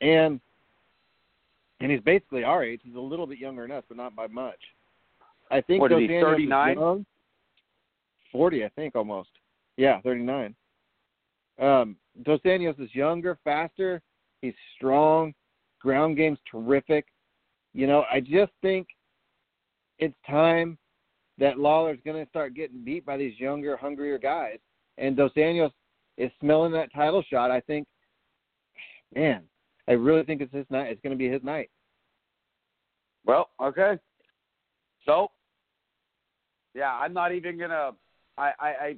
[0.00, 0.40] and
[1.80, 2.80] and he's basically our age.
[2.82, 4.58] He's a little bit younger than us, but not by much.
[5.50, 6.76] I think What is he, Anjos 39?
[6.76, 7.06] young.
[8.32, 9.30] 40, I think, almost.
[9.76, 10.54] Yeah, 39.
[11.60, 14.02] Um, Dos Anjos is younger, faster.
[14.42, 15.34] He's strong.
[15.80, 17.06] Ground game's terrific.
[17.72, 18.88] You know, I just think
[19.98, 20.78] it's time
[21.38, 24.58] that Lawler's going to start getting beat by these younger, hungrier guys.
[24.98, 25.72] And Dos Anjos
[26.16, 27.50] is smelling that title shot.
[27.50, 27.86] I think,
[29.14, 29.42] man,
[29.88, 30.90] I really think it's his night.
[30.90, 31.70] It's going to be his night.
[33.24, 33.98] Well, okay.
[35.04, 35.28] So,
[36.76, 37.92] yeah, I'm not even gonna.
[38.36, 38.96] I I I,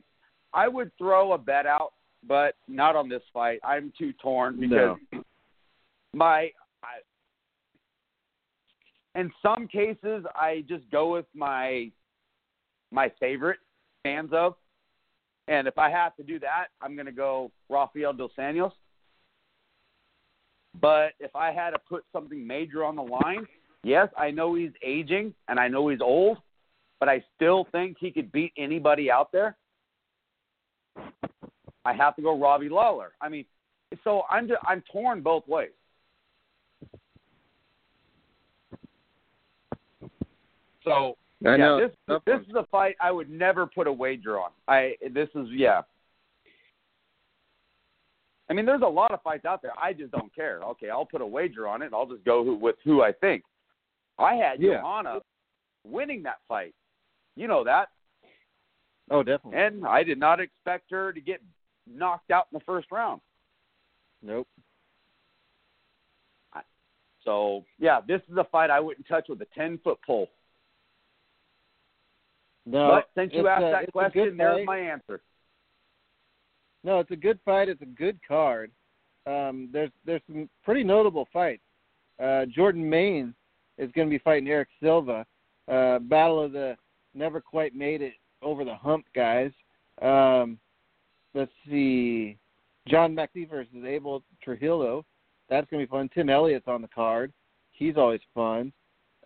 [0.52, 1.92] I would throw a bet out,
[2.26, 3.60] but not on this fight.
[3.64, 5.22] I'm too torn because No.
[6.12, 6.50] my.
[6.82, 7.00] I,
[9.14, 11.90] in some cases, I just go with my
[12.90, 13.58] my favorite
[14.02, 14.54] fans of,
[15.46, 18.72] and if I have to do that, I'm going to go Rafael dos Anjos.
[20.80, 23.46] But if I had to put something major on the line,
[23.82, 26.38] yes, I know he's aging and I know he's old,
[27.00, 29.56] but I still think he could beat anybody out there.
[31.84, 33.12] I have to go Robbie Lawler.
[33.20, 33.44] I mean,
[34.04, 35.70] so I'm just, I'm torn both ways.
[40.84, 41.80] So I yeah, know.
[41.80, 42.44] this Tough this one.
[42.50, 44.50] is a fight I would never put a wager on.
[44.66, 45.82] I this is yeah.
[48.50, 49.72] I mean, there's a lot of fights out there.
[49.80, 50.60] I just don't care.
[50.62, 51.90] Okay, I'll put a wager on it.
[51.92, 53.44] I'll just go who, with who I think.
[54.18, 54.80] I had Yeah.
[54.80, 55.18] Johanna
[55.84, 56.74] winning that fight.
[57.38, 57.88] You know that,
[59.10, 59.60] Oh, definitely.
[59.60, 61.40] and I did not expect her to get
[61.86, 63.20] knocked out in the first round.
[64.22, 64.48] Nope.
[67.24, 70.28] So yeah, this is a fight I wouldn't touch with a ten foot pole.
[72.66, 72.88] No.
[72.88, 75.20] but since you asked a- that question, there's my answer.
[76.84, 77.68] No, it's a good fight.
[77.68, 78.70] It's a good card.
[79.26, 81.62] Um, there's there's some pretty notable fights.
[82.22, 83.34] Uh, Jordan Mein
[83.78, 85.24] is going to be fighting Erick Silva.
[85.70, 86.76] Uh, battle of the
[87.18, 89.50] never quite made it over the hump guys.
[90.00, 90.58] Um,
[91.34, 92.38] let's see,
[92.86, 95.04] John Makdessi versus Abel Trujillo.
[95.50, 96.10] That's to be fun.
[96.14, 97.32] Tim Elliott's on the card.
[97.72, 98.72] He's always fun.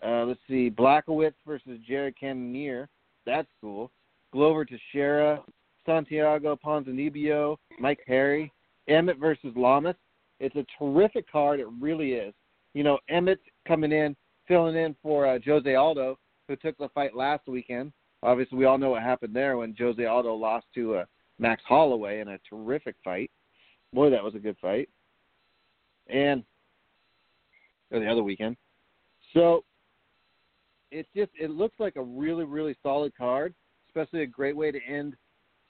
[0.04, 2.88] Uh, let's see, Błachowicz versus Jared Cannonier.
[3.24, 3.90] That's cool.
[4.32, 5.40] Glover Teixeira,
[5.86, 8.52] Santiago Ponzinibbio, Mike Perry,
[8.88, 9.94] Emmett versus Lamas.
[10.40, 11.60] It's a terrific card.
[11.60, 12.34] It really is.
[12.74, 14.16] You know, Emmett coming in,
[14.48, 17.92] filling in for uh, Jose Aldo, who took the fight last weekend.
[18.22, 21.04] Obviously, we all know what happened there when Jose Aldo lost to uh,
[21.38, 23.30] Max Holloway in a terrific fight.
[23.92, 24.88] Boy, that was a good fight.
[26.08, 26.44] And
[27.90, 28.56] or the other weekend.
[29.34, 29.64] So
[30.90, 33.54] it's just it looks like a really really solid card,
[33.88, 35.16] especially a great way to end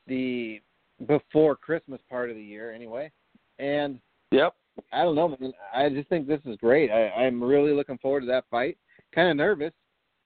[0.06, 0.60] the
[1.06, 3.10] before Christmas part of the year anyway.
[3.58, 4.00] And
[4.32, 4.54] Yep.
[4.92, 5.52] I don't know, man.
[5.74, 6.90] I just think this is great.
[6.90, 8.78] I, I'm really looking forward to that fight.
[9.14, 9.72] Kind of nervous.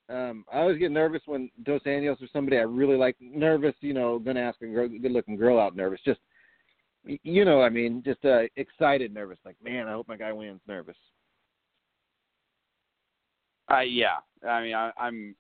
[0.09, 3.17] Um, I always get nervous when Dos Anjos or somebody I really like.
[3.21, 5.75] Nervous, you know, going to ask a girl, good-looking girl out.
[5.75, 6.21] Nervous, just
[7.05, 9.39] you know, I mean, just uh, excited, nervous.
[9.45, 10.61] Like, man, I hope my guy wins.
[10.67, 10.97] Nervous.
[13.71, 14.19] Uh, yeah.
[14.47, 15.35] I mean, I, I'm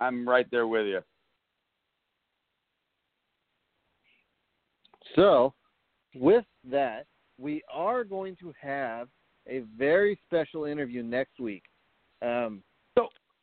[0.00, 1.00] I'm right there with you.
[5.14, 5.54] So,
[6.16, 7.06] with that,
[7.38, 9.08] we are going to have
[9.46, 11.62] a very special interview next week.
[12.22, 12.62] Um,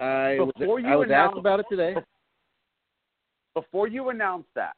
[0.02, 1.96] I was, before you I was asked about it today.
[3.54, 4.76] Before you announce that,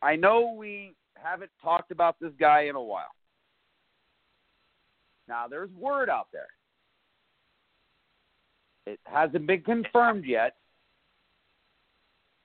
[0.00, 3.12] I know we haven't talked about this guy in a while.
[5.28, 6.46] Now, there's word out there.
[8.86, 10.56] It hasn't been confirmed yet,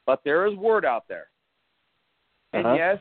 [0.06, 1.28] but there is word out there.
[2.53, 2.76] And Uh-huh.
[2.76, 2.99] yes,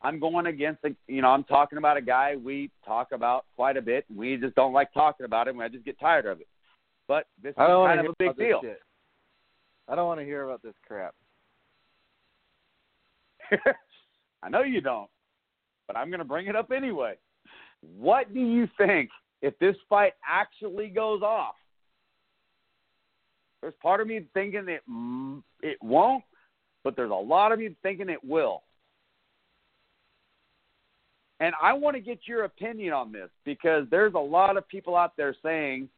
[0.00, 3.76] I'm going against the, you know, I'm talking about a guy we talk about quite
[3.76, 4.04] a bit.
[4.14, 5.60] We just don't like talking about him.
[5.60, 6.48] I just get tired of it.
[7.06, 8.60] But this is I don't want kind of a big deal.
[9.88, 11.14] I don't want to hear about this crap.
[14.42, 15.10] I know you don't,
[15.86, 17.14] but I'm going to bring it up anyway.
[17.98, 19.10] What do you think
[19.42, 21.54] if this fight actually goes off?
[23.60, 24.82] There's part of me thinking it
[25.62, 26.24] it won't,
[26.82, 28.62] but there's a lot of me thinking it will.
[31.40, 34.96] And I want to get your opinion on this because there's a lot of people
[34.96, 35.88] out there saying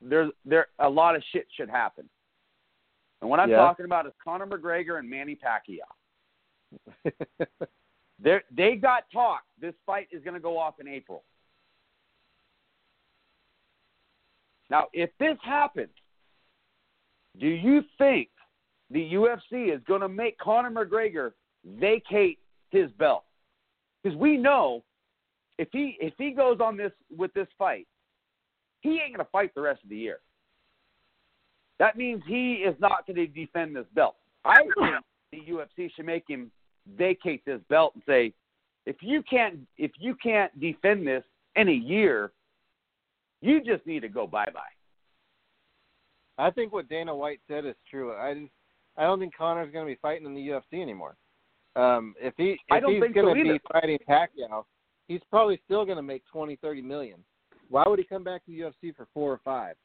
[0.00, 2.08] there's there a lot of shit should happen.
[3.20, 3.56] And what I'm Yeah.
[3.56, 5.88] talking about is Conor McGregor and Manny Pacquiao.
[8.20, 9.44] They they got talk.
[9.60, 11.22] This fight is going to go off in April.
[14.70, 15.94] Now, if this happens,
[17.38, 18.28] do you think
[18.90, 21.32] the UFC is going to make Conor McGregor
[21.64, 22.38] vacate
[22.70, 23.24] his belt?
[24.02, 24.84] Because we know
[25.58, 27.86] if he if he goes on this with this fight,
[28.80, 30.18] he ain't going to fight the rest of the year.
[31.78, 34.16] That means he is not going to defend this belt.
[34.44, 34.94] I think
[35.32, 36.50] the UFC should make him
[36.96, 38.32] vacate this belt and say,
[38.86, 41.22] if you can't if you can't defend this
[41.56, 42.32] in a year,
[43.42, 44.60] you just need to go bye bye.
[46.38, 48.14] I think what Dana White said is true.
[48.14, 48.52] I just,
[48.96, 51.16] I don't think Conor's going to be fighting in the UFC anymore.
[51.76, 53.60] Um, if he if I don't he's going so to be either.
[53.72, 54.64] fighting Pacquiao,
[55.06, 57.18] he's probably still going to make twenty, thirty million.
[57.68, 59.76] Why would he come back to the UFC for four or five?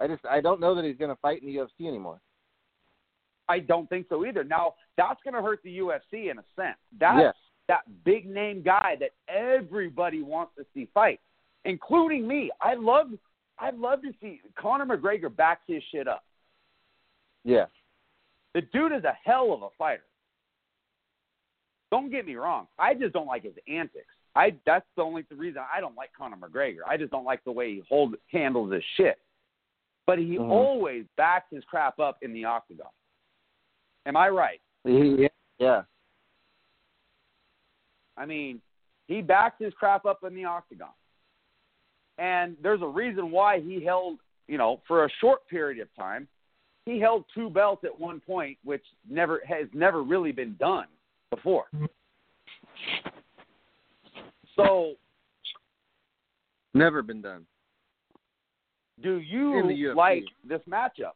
[0.00, 2.20] I just I don't know that he's going to fight in the UFC anymore.
[3.48, 4.44] I don't think so either.
[4.44, 6.78] Now that's going to hurt the UFC in a sense.
[6.98, 7.34] That's yes.
[7.68, 11.20] that big name guy that everybody wants to see fight,
[11.64, 12.50] including me.
[12.60, 13.08] I love
[13.58, 16.24] I'd love to see Conor McGregor back his shit up.
[17.44, 17.66] Yeah.
[18.54, 20.02] The dude is a hell of a fighter.
[21.90, 22.66] Don't get me wrong.
[22.78, 24.15] I just don't like his antics.
[24.36, 26.80] I that's the only reason I don't like Conor McGregor.
[26.86, 29.18] I just don't like the way he hold handles his shit.
[30.06, 30.50] But he Mhm.
[30.50, 32.90] always backs his crap up in the octagon.
[34.04, 34.60] Am I right?
[34.84, 35.28] Yeah.
[35.58, 35.84] Yeah.
[38.16, 38.62] I mean,
[39.08, 40.92] he backed his crap up in the octagon.
[42.18, 46.28] And there's a reason why he held, you know, for a short period of time,
[46.84, 50.86] he held two belts at one point, which never has never really been done
[51.30, 51.68] before.
[54.56, 54.94] So,
[56.74, 57.46] Never been done.
[59.02, 61.12] do you like this matchup?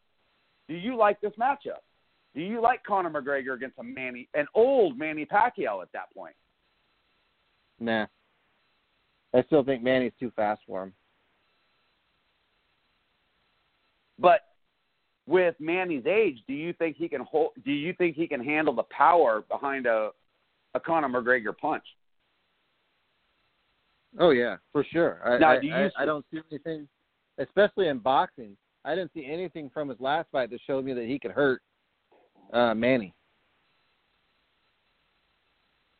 [0.68, 1.82] Do you like this matchup?
[2.34, 6.34] Do you like Conor McGregor against a Manny, an old Manny Pacquiao at that point?
[7.78, 8.06] Nah.
[9.34, 10.92] I still think Manny's too fast for him.
[14.18, 14.40] But
[15.26, 17.52] with Manny's age, do you think he can hold?
[17.64, 20.10] Do you think he can handle the power behind a
[20.74, 21.84] a Conor McGregor punch?
[24.18, 25.20] Oh yeah, for sure.
[25.24, 26.88] I, Now, I, do you I, s- I don't see anything,
[27.38, 28.56] especially in boxing.
[28.84, 31.60] I didn't see anything from his last fight that showed me that he could hurt
[32.52, 33.14] uh, Manny.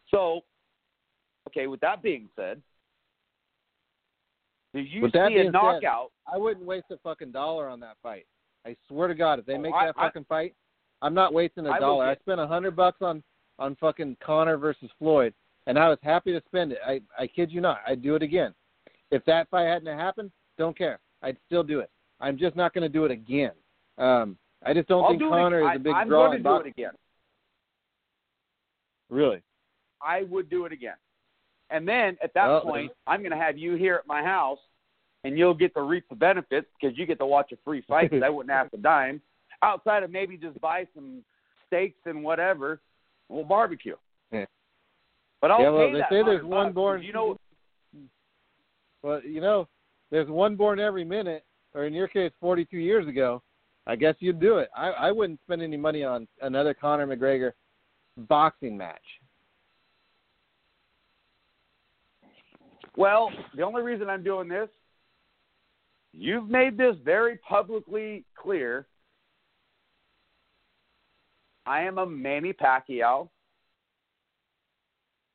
[0.09, 0.41] So,
[1.49, 1.67] okay.
[1.67, 2.61] With that being said,
[4.75, 6.11] do you With see a said- knockout?
[6.33, 8.27] I wouldn't waste a fucking dollar on that fight.
[8.67, 10.55] I swear to God, if they Oh, make I- that I- fucking fight,
[11.03, 12.07] I'm not wasting a I dollar.
[12.07, 13.23] I spent a hundred bucks on
[13.59, 15.35] on fucking Conor versus Floyd,
[15.71, 16.79] and I was happy to spend it.
[16.85, 18.53] I I kid you not, I'd do it again.
[19.13, 20.99] If that fight hadn't happened, don't care.
[21.23, 21.91] I'd still do it.
[22.21, 23.53] I'm just not going to do it again.
[23.97, 24.37] Um,
[24.67, 26.43] I just don't I'll think do Conor is a big I, I'm draw going in
[26.43, 26.91] to do it again.
[29.11, 29.43] Really?
[30.03, 30.97] I would do it again.
[31.71, 34.59] And then at that Well, point, I'm going to have you here at my house,
[35.23, 38.11] and you'll get to reap the benefits because you get to watch a free fight
[38.11, 39.23] 'cause I wouldn't have to dime.
[39.63, 41.25] Outside of maybe just buy some
[41.69, 42.81] steaks and whatever,
[43.29, 43.97] we'll barbecue.
[44.33, 44.47] Yeah.
[45.41, 47.37] But I'll Yeah, well, they say there's 100 one born- You know,
[49.03, 49.67] Well, you know,
[50.11, 51.45] there's one born every minute,
[51.75, 53.43] or in your case, 42 years ago.
[53.87, 54.69] I guess you'd do it.
[54.77, 57.53] I, I wouldn't spend any money on another Conor McGregor
[58.17, 59.01] boxing match.
[62.97, 64.69] well, the only reason I'm doing this,
[66.13, 68.87] you've made this very publicly clear.
[71.65, 73.29] I am a Manny Pacquiao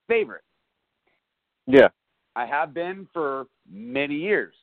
[0.07, 0.43] favorite.
[1.67, 1.89] Yeah.
[2.35, 4.53] I have been for many years.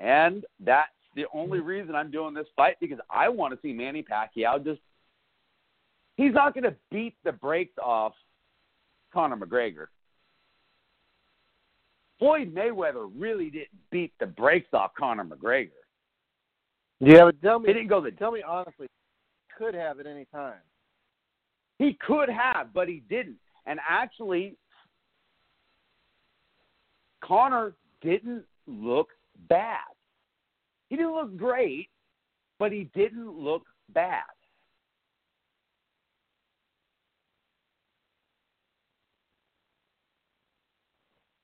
[0.00, 4.02] And that's the only reason I'm doing this fight because I want to see Manny
[4.02, 4.80] Pacquiao just
[6.16, 8.12] he's not going to beat the brakes off
[9.12, 9.86] Conor McGregor.
[12.18, 15.70] Floyd Mayweather really didn't beat the brakes off Conor McGregor.
[17.00, 18.88] Yeah, but tell He me, didn't go the tell me honestly,
[19.56, 20.54] could have at any time.
[21.78, 23.36] He could have, but he didn't.
[23.66, 24.56] And actually,
[27.22, 29.08] Conor didn't look
[29.48, 29.80] bad.
[30.88, 31.88] He didn't look great,
[32.58, 34.22] but he didn't look bad.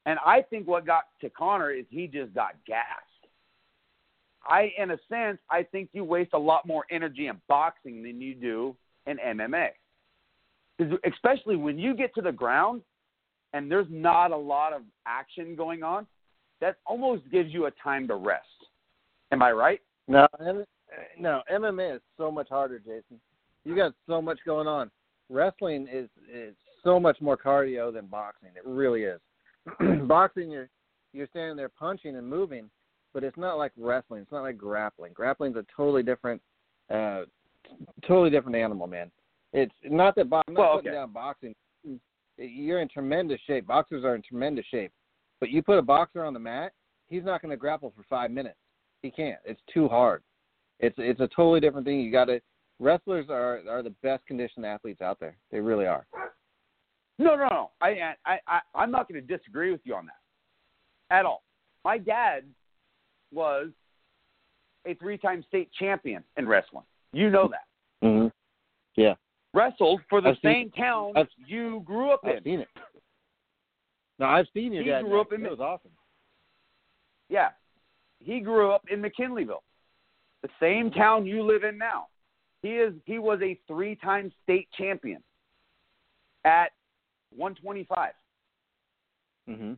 [0.06, 2.88] And I think what got to Conor is he just got gassed.
[4.44, 8.20] I, in a sense, I think you waste a lot more energy in boxing than
[8.20, 8.76] you do
[9.06, 9.68] in MMA.
[11.04, 12.82] Especially when you get to the ground
[13.52, 16.06] and there's not a lot of action going on,
[16.60, 18.46] that almost gives you a time to rest.
[19.32, 19.80] Am I right?
[20.08, 20.26] No,
[21.18, 23.20] no, MMA is so much harder, Jason.
[23.64, 24.90] You got so much going on.
[25.28, 26.54] Wrestling is is
[26.84, 28.50] so much more cardio than boxing.
[28.56, 29.20] It really is.
[30.06, 30.68] boxing, you're
[31.12, 32.68] you're standing there punching and moving,
[33.14, 34.22] but it's not like wrestling.
[34.22, 35.12] It's not like grappling.
[35.12, 36.40] Grappling's a totally different,
[36.90, 37.22] uh,
[38.06, 39.10] totally different animal, man.
[39.52, 40.96] It's not that bo- I'm not Well, putting okay.
[40.96, 41.54] down boxing.
[42.38, 43.66] You're in tremendous shape.
[43.66, 44.92] Boxers are in tremendous shape,
[45.40, 46.72] but you put a boxer on the mat,
[47.08, 48.56] he's not going to grapple for five minutes.
[49.02, 49.38] He can't.
[49.44, 50.22] It's too hard.
[50.80, 52.00] It's it's a totally different thing.
[52.00, 52.40] You got to.
[52.80, 55.36] Wrestlers are are the best conditioned athletes out there.
[55.50, 56.06] They really are.
[57.18, 57.70] No, no, no.
[57.80, 61.44] I, I, I, I'm not going to disagree with you on that at all.
[61.84, 62.44] My dad
[63.32, 63.68] was
[64.86, 66.84] a three-time state champion in wrestling.
[67.12, 68.06] You know that.
[68.06, 68.28] Mm-hmm.
[68.96, 69.14] Yeah.
[69.54, 72.30] Wrestled for the I've seen- same town I've- you grew up in.
[72.36, 72.68] I've seen it.
[74.18, 75.02] No, I've seen your He dad.
[75.04, 75.90] grew up in It was awesome.
[77.28, 77.52] Yeah.
[78.20, 79.62] He grew up in McKinleyville,
[80.42, 82.08] the same town you live in now.
[82.62, 85.22] He is he was a three-time state champion
[86.44, 86.72] at
[87.30, 88.14] 125
[89.48, 89.72] Mm-hmm.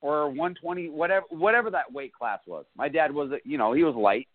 [0.00, 2.64] or 120 whatever whatever that weight class was.
[2.76, 4.28] My dad was you know, he was light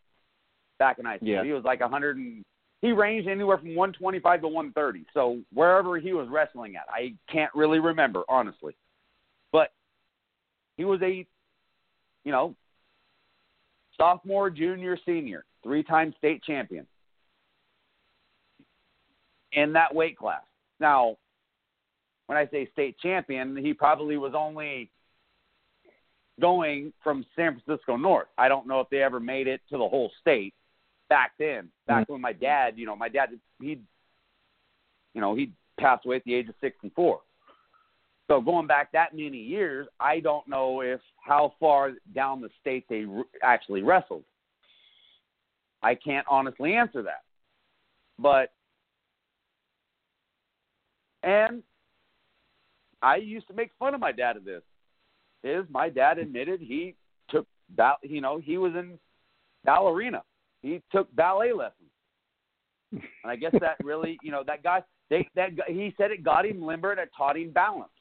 [0.78, 1.30] back in high school.
[1.30, 1.44] Yeah.
[1.46, 2.44] He was like 100 and
[2.82, 5.06] he ranged anywhere from 125 to 130.
[5.14, 8.76] So wherever he was wrestling at, I can't really remember honestly.
[9.52, 9.72] But
[10.78, 11.26] he was a
[12.26, 12.56] you know,
[13.96, 16.86] sophomore, junior, senior, three-time state champion
[19.54, 20.42] in that weight class.
[20.80, 21.16] Now,
[22.26, 24.90] when I say state champion, he probably was only
[26.42, 28.28] going from San Francisco north.
[28.38, 30.54] I don't know if they ever made it to the whole state
[31.10, 31.70] back then.
[31.88, 32.14] Back mm-hmm.
[32.14, 33.30] when my dad, you know, my dad
[33.62, 33.80] he
[35.14, 37.22] you know, he passed away at the age of 64.
[38.28, 42.86] So going back that many years, I don't know if how far down the state
[42.90, 44.24] they r- actually wrestled.
[45.82, 47.24] I can't honestly answer that.
[48.18, 48.52] But
[51.24, 51.64] and
[53.02, 54.64] I used to make fun of my dad of this.
[55.44, 56.96] Is my dad admitted he
[57.30, 58.98] took ball, you know, he was in
[59.64, 60.24] ballerina.
[60.66, 61.92] He took ballet lessons.
[62.92, 66.46] And I guess that really, you know, that guy they that he said it got
[66.46, 67.92] him limber and it taught him balance.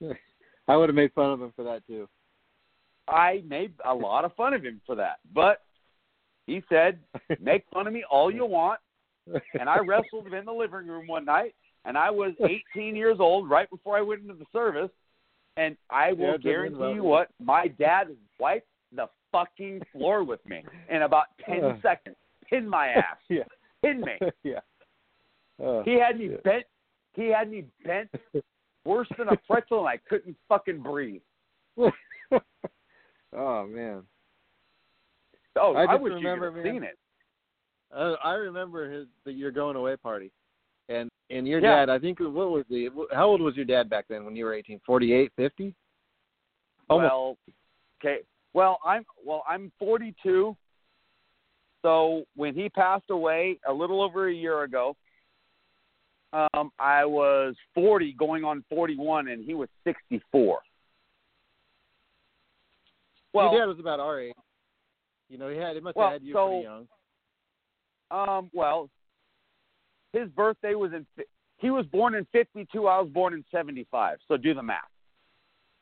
[0.68, 2.06] I would have made fun of him for that too.
[3.08, 5.16] I made a lot of fun of him for that.
[5.34, 5.62] But
[6.46, 7.00] he said,
[7.40, 8.80] make fun of me all you want.
[9.58, 11.54] And I wrestled him in the living room one night,
[11.84, 12.32] and I was
[12.76, 14.90] 18 years old right before I went into the service.
[15.56, 18.08] And I will didn't guarantee you what, my dad
[18.40, 21.80] wiped the fucking floor with me in about 10 Uh.
[21.82, 22.16] seconds.
[22.48, 23.16] Pin my ass.
[23.28, 23.42] yeah.
[23.82, 24.12] Pinned me.
[24.44, 24.60] yeah.
[25.60, 26.42] Oh, He had me shit.
[26.44, 26.64] bent.
[27.14, 28.10] He had me bent
[28.84, 31.22] worse than a pretzel, and I couldn't fucking breathe.
[31.78, 34.02] oh man.
[35.56, 36.98] Oh, I I, wish remember, you could have seen it.
[37.94, 40.32] Uh, I remember his the your going away party,
[40.88, 41.86] and and your Yeah.
[41.86, 41.90] dad.
[41.90, 44.54] I think what was the how old was your dad back then when you were
[44.54, 44.80] eighteen?
[44.84, 45.74] Forty eight, fifty.
[46.90, 47.10] Almost.
[47.12, 47.38] Well,
[48.02, 48.18] okay.
[48.54, 50.56] Well, I'm well, I'm 42.
[51.82, 54.96] So when he passed away a little over a year ago,
[56.32, 60.60] um, I was 40, going on 41, and he was 64.
[63.34, 64.34] Well, your dad was about our age.
[65.28, 66.88] You know, he had he must Well, have had you so- pretty young.
[68.10, 68.88] um, well,
[70.12, 71.04] his birthday was in.
[71.58, 72.86] He was born in 52.
[72.86, 74.18] I was born in 75.
[74.28, 74.90] So do the math.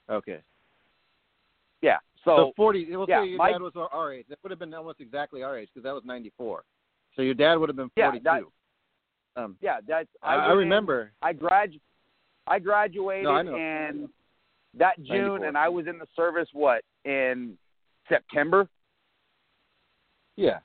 [0.09, 0.43] Okay.
[1.81, 1.99] Yeah.
[2.25, 2.87] So, So, forty.
[2.95, 4.27] We'll yeah, your my- dad was our- our age.
[4.29, 6.63] That would have been almost exactly our age because that was ninety four.
[7.17, 8.23] So your dad would have been 42.
[8.25, 8.41] Yeah,
[9.35, 10.09] that- um, yeah, that's.
[10.23, 11.13] I, I in- remember.
[11.23, 11.73] I grad
[12.47, 14.09] I graduated No, I in
[14.75, 15.45] that June 94.
[15.47, 17.57] and I was in the service what in
[18.09, 18.69] September.
[20.37, 20.61] Yeah.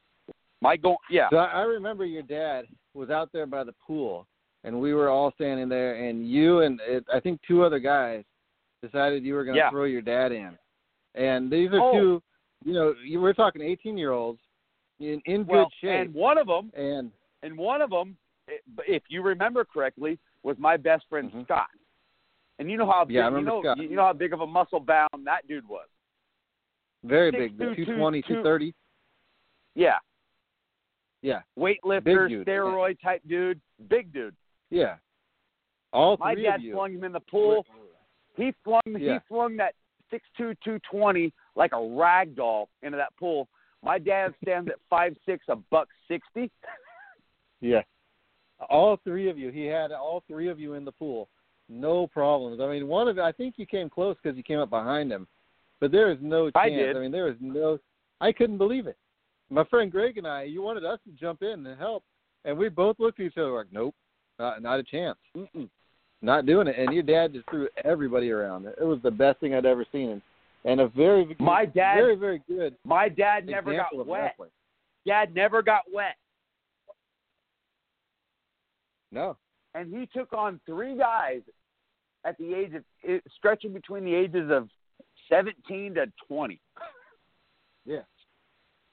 [0.62, 1.30] My go yeah.
[1.30, 4.28] So I I remember your dad was out there by the pool,
[4.64, 8.24] and we were all standing there, and you and it, I think two other guys
[8.82, 9.70] decided you were going to Yeah.
[9.70, 10.58] throw your dad in.
[11.18, 11.92] And these are Oh.
[11.94, 12.24] two,
[12.64, 14.40] you know, you we're talking 18 year olds
[15.00, 17.12] in in good well, shape, and one of them and
[17.44, 18.16] and one of them
[18.88, 21.44] if you remember correctly was my best friend Mhm.
[21.46, 21.70] Scott.
[22.60, 23.78] And you know how big, Yeah, I you know Scott.
[23.78, 25.88] you know how big of a muscle bound that dude was.
[27.04, 28.74] very Six, big, two, two, 220, two- 230.
[29.76, 30.00] Yeah.
[31.22, 32.48] Yeah, Weightlifter, dude.
[32.48, 34.36] steroid type dude, big dude.
[34.70, 34.98] yeah.
[35.94, 36.74] All My three dad of you.
[36.74, 37.66] flung him in the pool.
[38.36, 39.14] He flung Yeah.
[39.14, 39.74] he flung that
[40.10, 43.48] six two two twenty like a rag doll into that pool.
[43.84, 46.52] My dad stands at five six, a buck sixty.
[47.62, 47.82] Yeah.
[48.70, 49.52] All three of you.
[49.52, 51.30] He had all three of you in the pool.
[51.70, 52.60] No problems.
[52.62, 55.28] I mean, one of I think you came close because you came up behind him,
[55.80, 56.56] but there is no chance.
[56.56, 56.96] I did.
[56.96, 57.78] mean, there is no.
[58.22, 58.98] I couldn't believe it.
[59.50, 62.04] My friend Greg and I, you wanted us to jump in and help,
[62.46, 63.96] and we both looked at each other like, nope,
[64.40, 65.70] not, not a chance, Mm-mm.
[66.22, 66.76] Not doing it.
[66.78, 68.66] And your dad just threw everybody around.
[68.66, 70.22] It was the best thing I'd ever seen,
[70.66, 74.22] and a very, My dad- very, very good My dad never got wet.
[74.22, 74.50] wrestling.
[75.06, 76.16] Dad never got wet,
[79.12, 79.38] No,
[79.74, 81.42] and he took on three guys
[82.26, 84.68] at the age of stretching between the ages of
[85.30, 86.60] seventeen to twenty.
[87.86, 88.02] yeah,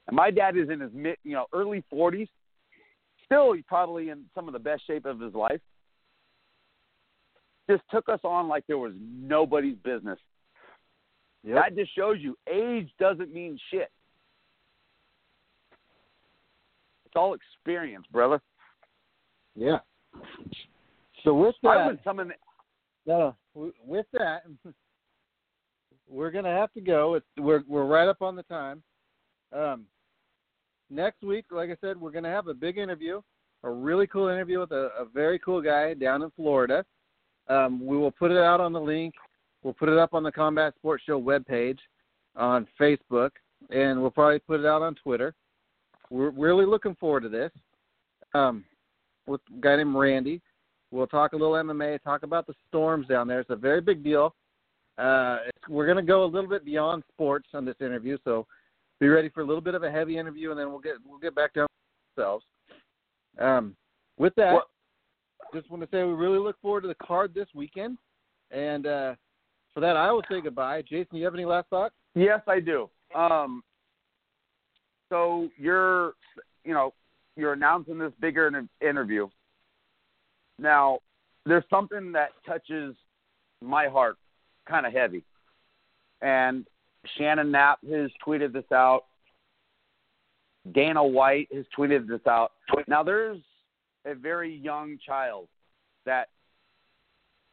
[0.07, 2.29] And my dad is in his mid, you know, early forties.
[3.25, 5.59] Still, he's probably in some of the best shape of his life.
[7.69, 10.19] Just took us on like there was nobody's business.
[11.43, 11.55] yep.
[11.55, 13.91] That just shows you age doesn't mean shit.
[17.05, 18.41] It's all experience, brother.
[19.55, 19.79] Yeah.
[21.23, 22.31] So with that, I summon.
[23.05, 23.71] No, no.
[23.85, 24.43] With that,
[26.09, 27.15] we're gonna have to go.
[27.15, 28.83] It's, we're we're right up on the time.
[29.55, 29.85] Um,
[30.89, 33.21] next week, like I said, we're gonna have a big interview,
[33.63, 36.85] a really cool interview with a, a very cool guy down in Florida.
[37.47, 39.13] Um, we will put it out on the link.
[39.63, 41.79] We'll put it up on the Combat Sports Show webpage
[42.35, 43.31] on Facebook,
[43.69, 45.33] and we'll probably put it out on Twitter.
[46.09, 47.51] We're really looking forward to this.
[48.33, 48.65] Um,
[49.27, 50.41] with a guy named Randy.
[50.91, 53.39] We'll talk a little MMA, talk about the storms down there.
[53.39, 54.35] It's a very big deal.
[54.97, 58.45] Uh, we're going to go a little bit beyond sports on this interview, so
[58.99, 61.19] be ready for a little bit of a heavy interview, and then we'll get we'll
[61.19, 61.67] get back down
[62.15, 62.45] to ourselves.
[63.39, 63.75] Um,
[64.17, 64.53] with that,
[65.55, 67.97] just want to say we really look forward to the card this weekend,
[68.51, 69.15] and uh,
[69.73, 70.81] for that, I will say goodbye.
[70.83, 71.95] Jason, you have any last thoughts?
[72.13, 72.89] Yes, I do.
[73.13, 73.63] Um,
[75.09, 76.13] so you're,
[76.63, 76.93] you know,
[77.35, 79.27] you're announcing this bigger in- interview.
[80.59, 80.99] Now,
[81.45, 82.95] there's something that touches
[83.61, 84.17] my heart
[84.67, 85.23] kind of heavy.
[86.21, 86.65] And
[87.17, 89.03] Shannon Knapp has tweeted this out.
[90.73, 92.53] Dana White has tweeted this out.
[92.87, 93.39] Now, there's
[94.05, 95.47] a very young child
[96.05, 96.29] that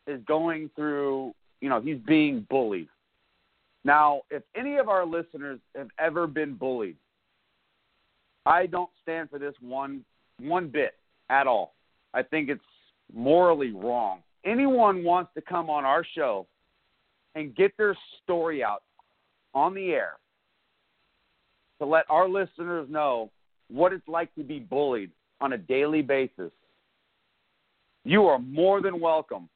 [0.07, 2.89] is going through, you know, he's being bullied.
[3.85, 6.97] Now, if any of our listeners have ever been bullied,
[8.47, 10.05] I don't stand for this one
[10.41, 10.95] one bit
[11.31, 11.75] at all.
[12.15, 12.61] I think it's
[13.15, 14.21] morally wrong.
[14.45, 16.47] Anyone wants to come on our show
[17.35, 18.83] and get their story out
[19.55, 20.15] on the air
[21.79, 23.31] to let our listeners know
[23.69, 25.11] what it's like to be bullied
[25.43, 26.53] on a daily basis.
[28.05, 29.49] You are more than welcome.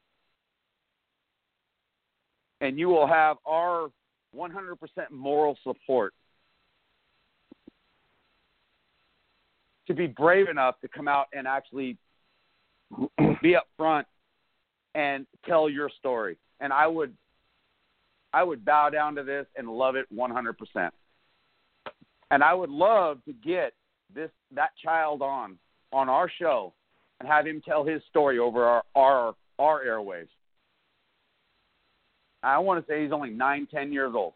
[2.59, 3.87] And you will have our
[4.35, 4.75] 100%
[5.11, 6.13] moral support
[9.87, 11.97] to be brave enough to come out and actually
[13.41, 14.05] be up front
[14.93, 16.37] and tell your story.
[16.59, 17.13] And I would
[18.33, 20.91] I would bow down to this and love it 100%.
[22.29, 23.73] And I would love to get
[24.13, 25.57] this that child on
[25.91, 26.73] on our show
[27.19, 30.27] and have him tell his story over our our, our airwaves.
[32.43, 34.33] I want to say he's only nine, ten years old.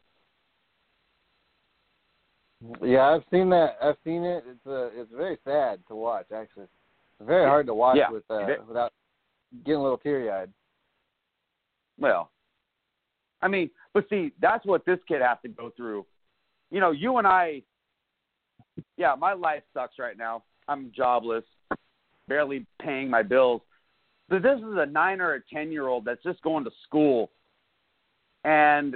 [2.81, 3.77] Yeah, I've seen that.
[3.81, 4.43] I've seen it.
[4.47, 6.25] It's uh, it's very sad to watch.
[6.35, 8.11] Actually, it's very hard to watch Yeah.
[8.11, 8.91] with uh, without
[9.65, 10.51] getting a little teary eyed.
[11.99, 12.31] Well,
[13.41, 16.05] I mean, but see, that's what this kid has to go through.
[16.69, 17.63] You know, you and I,
[18.97, 20.43] yeah, my life sucks right now.
[20.67, 21.43] I'm jobless,
[22.27, 23.61] barely paying my bills.
[24.29, 27.31] But this is a nine or a ten year old that's just going to school,
[28.43, 28.95] and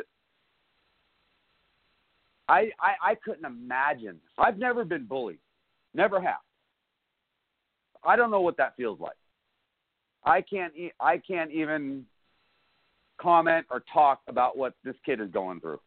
[2.47, 4.19] I, I I couldn't imagine.
[4.37, 5.39] I've never been bullied,
[5.93, 6.39] never have.
[8.05, 9.17] I don't know what that feels like.
[10.23, 12.05] I can't e- I can't even
[13.19, 15.79] comment or talk about what this kid is going through.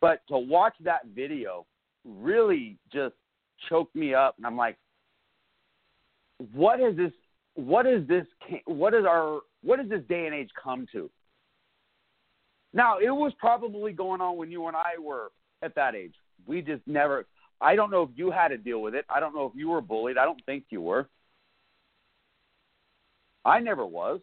[0.00, 1.66] But to watch that video
[2.04, 3.14] really just
[3.68, 4.76] choked me up, and I'm like,
[6.52, 7.12] what is this?
[7.54, 8.26] What is this?
[8.66, 9.40] What is our?
[9.62, 11.10] What does this day and age come to?
[12.72, 15.30] Now, it was probably going on when you and I were
[15.62, 16.14] at that age.
[16.46, 17.26] We just never.
[17.60, 19.04] I don't know if you had to deal with it.
[19.08, 20.18] I don't know if you were bullied.
[20.18, 21.08] I don't think you were.
[23.44, 24.20] I never was.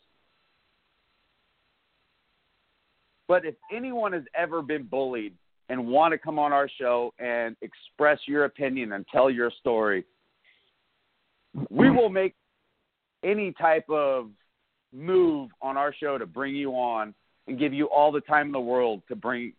[3.28, 5.36] But if anyone has ever been bullied
[5.72, 10.04] and want to come on our show and express your opinion and tell your story,
[11.70, 12.36] we will make
[13.24, 14.30] any type of
[14.92, 17.16] move on our show to bring you on
[17.48, 19.54] and give you all the time in the world to bring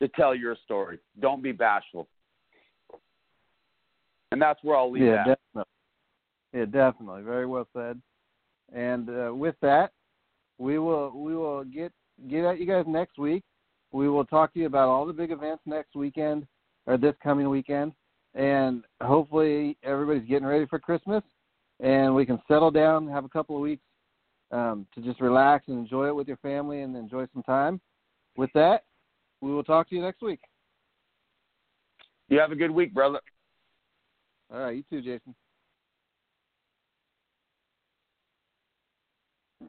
[0.00, 0.98] to tell your story.
[1.20, 2.08] Don't be bashful.
[4.32, 5.38] And that's where I'll leave yeah, that.
[5.54, 5.72] definitely.
[6.54, 7.22] Yeah, definitely.
[7.24, 8.00] Very well said.
[8.74, 9.92] And uh, with that,
[10.56, 11.92] we will we will get
[12.30, 13.44] get at you guys next week.
[13.94, 16.48] We will talk to you about all the big events next weekend
[16.86, 17.92] or this coming weekend,
[18.34, 21.22] and hopefully everybody's getting ready for Christmas,
[21.78, 23.84] and we can settle down, have a couple of weeks
[24.50, 27.80] um, to just relax and enjoy it with your family and enjoy some time.
[28.36, 28.82] With that,
[29.40, 30.40] we will talk to you next week.
[32.28, 33.20] You have a good week, brother.
[34.52, 35.36] All right, you too, Jason.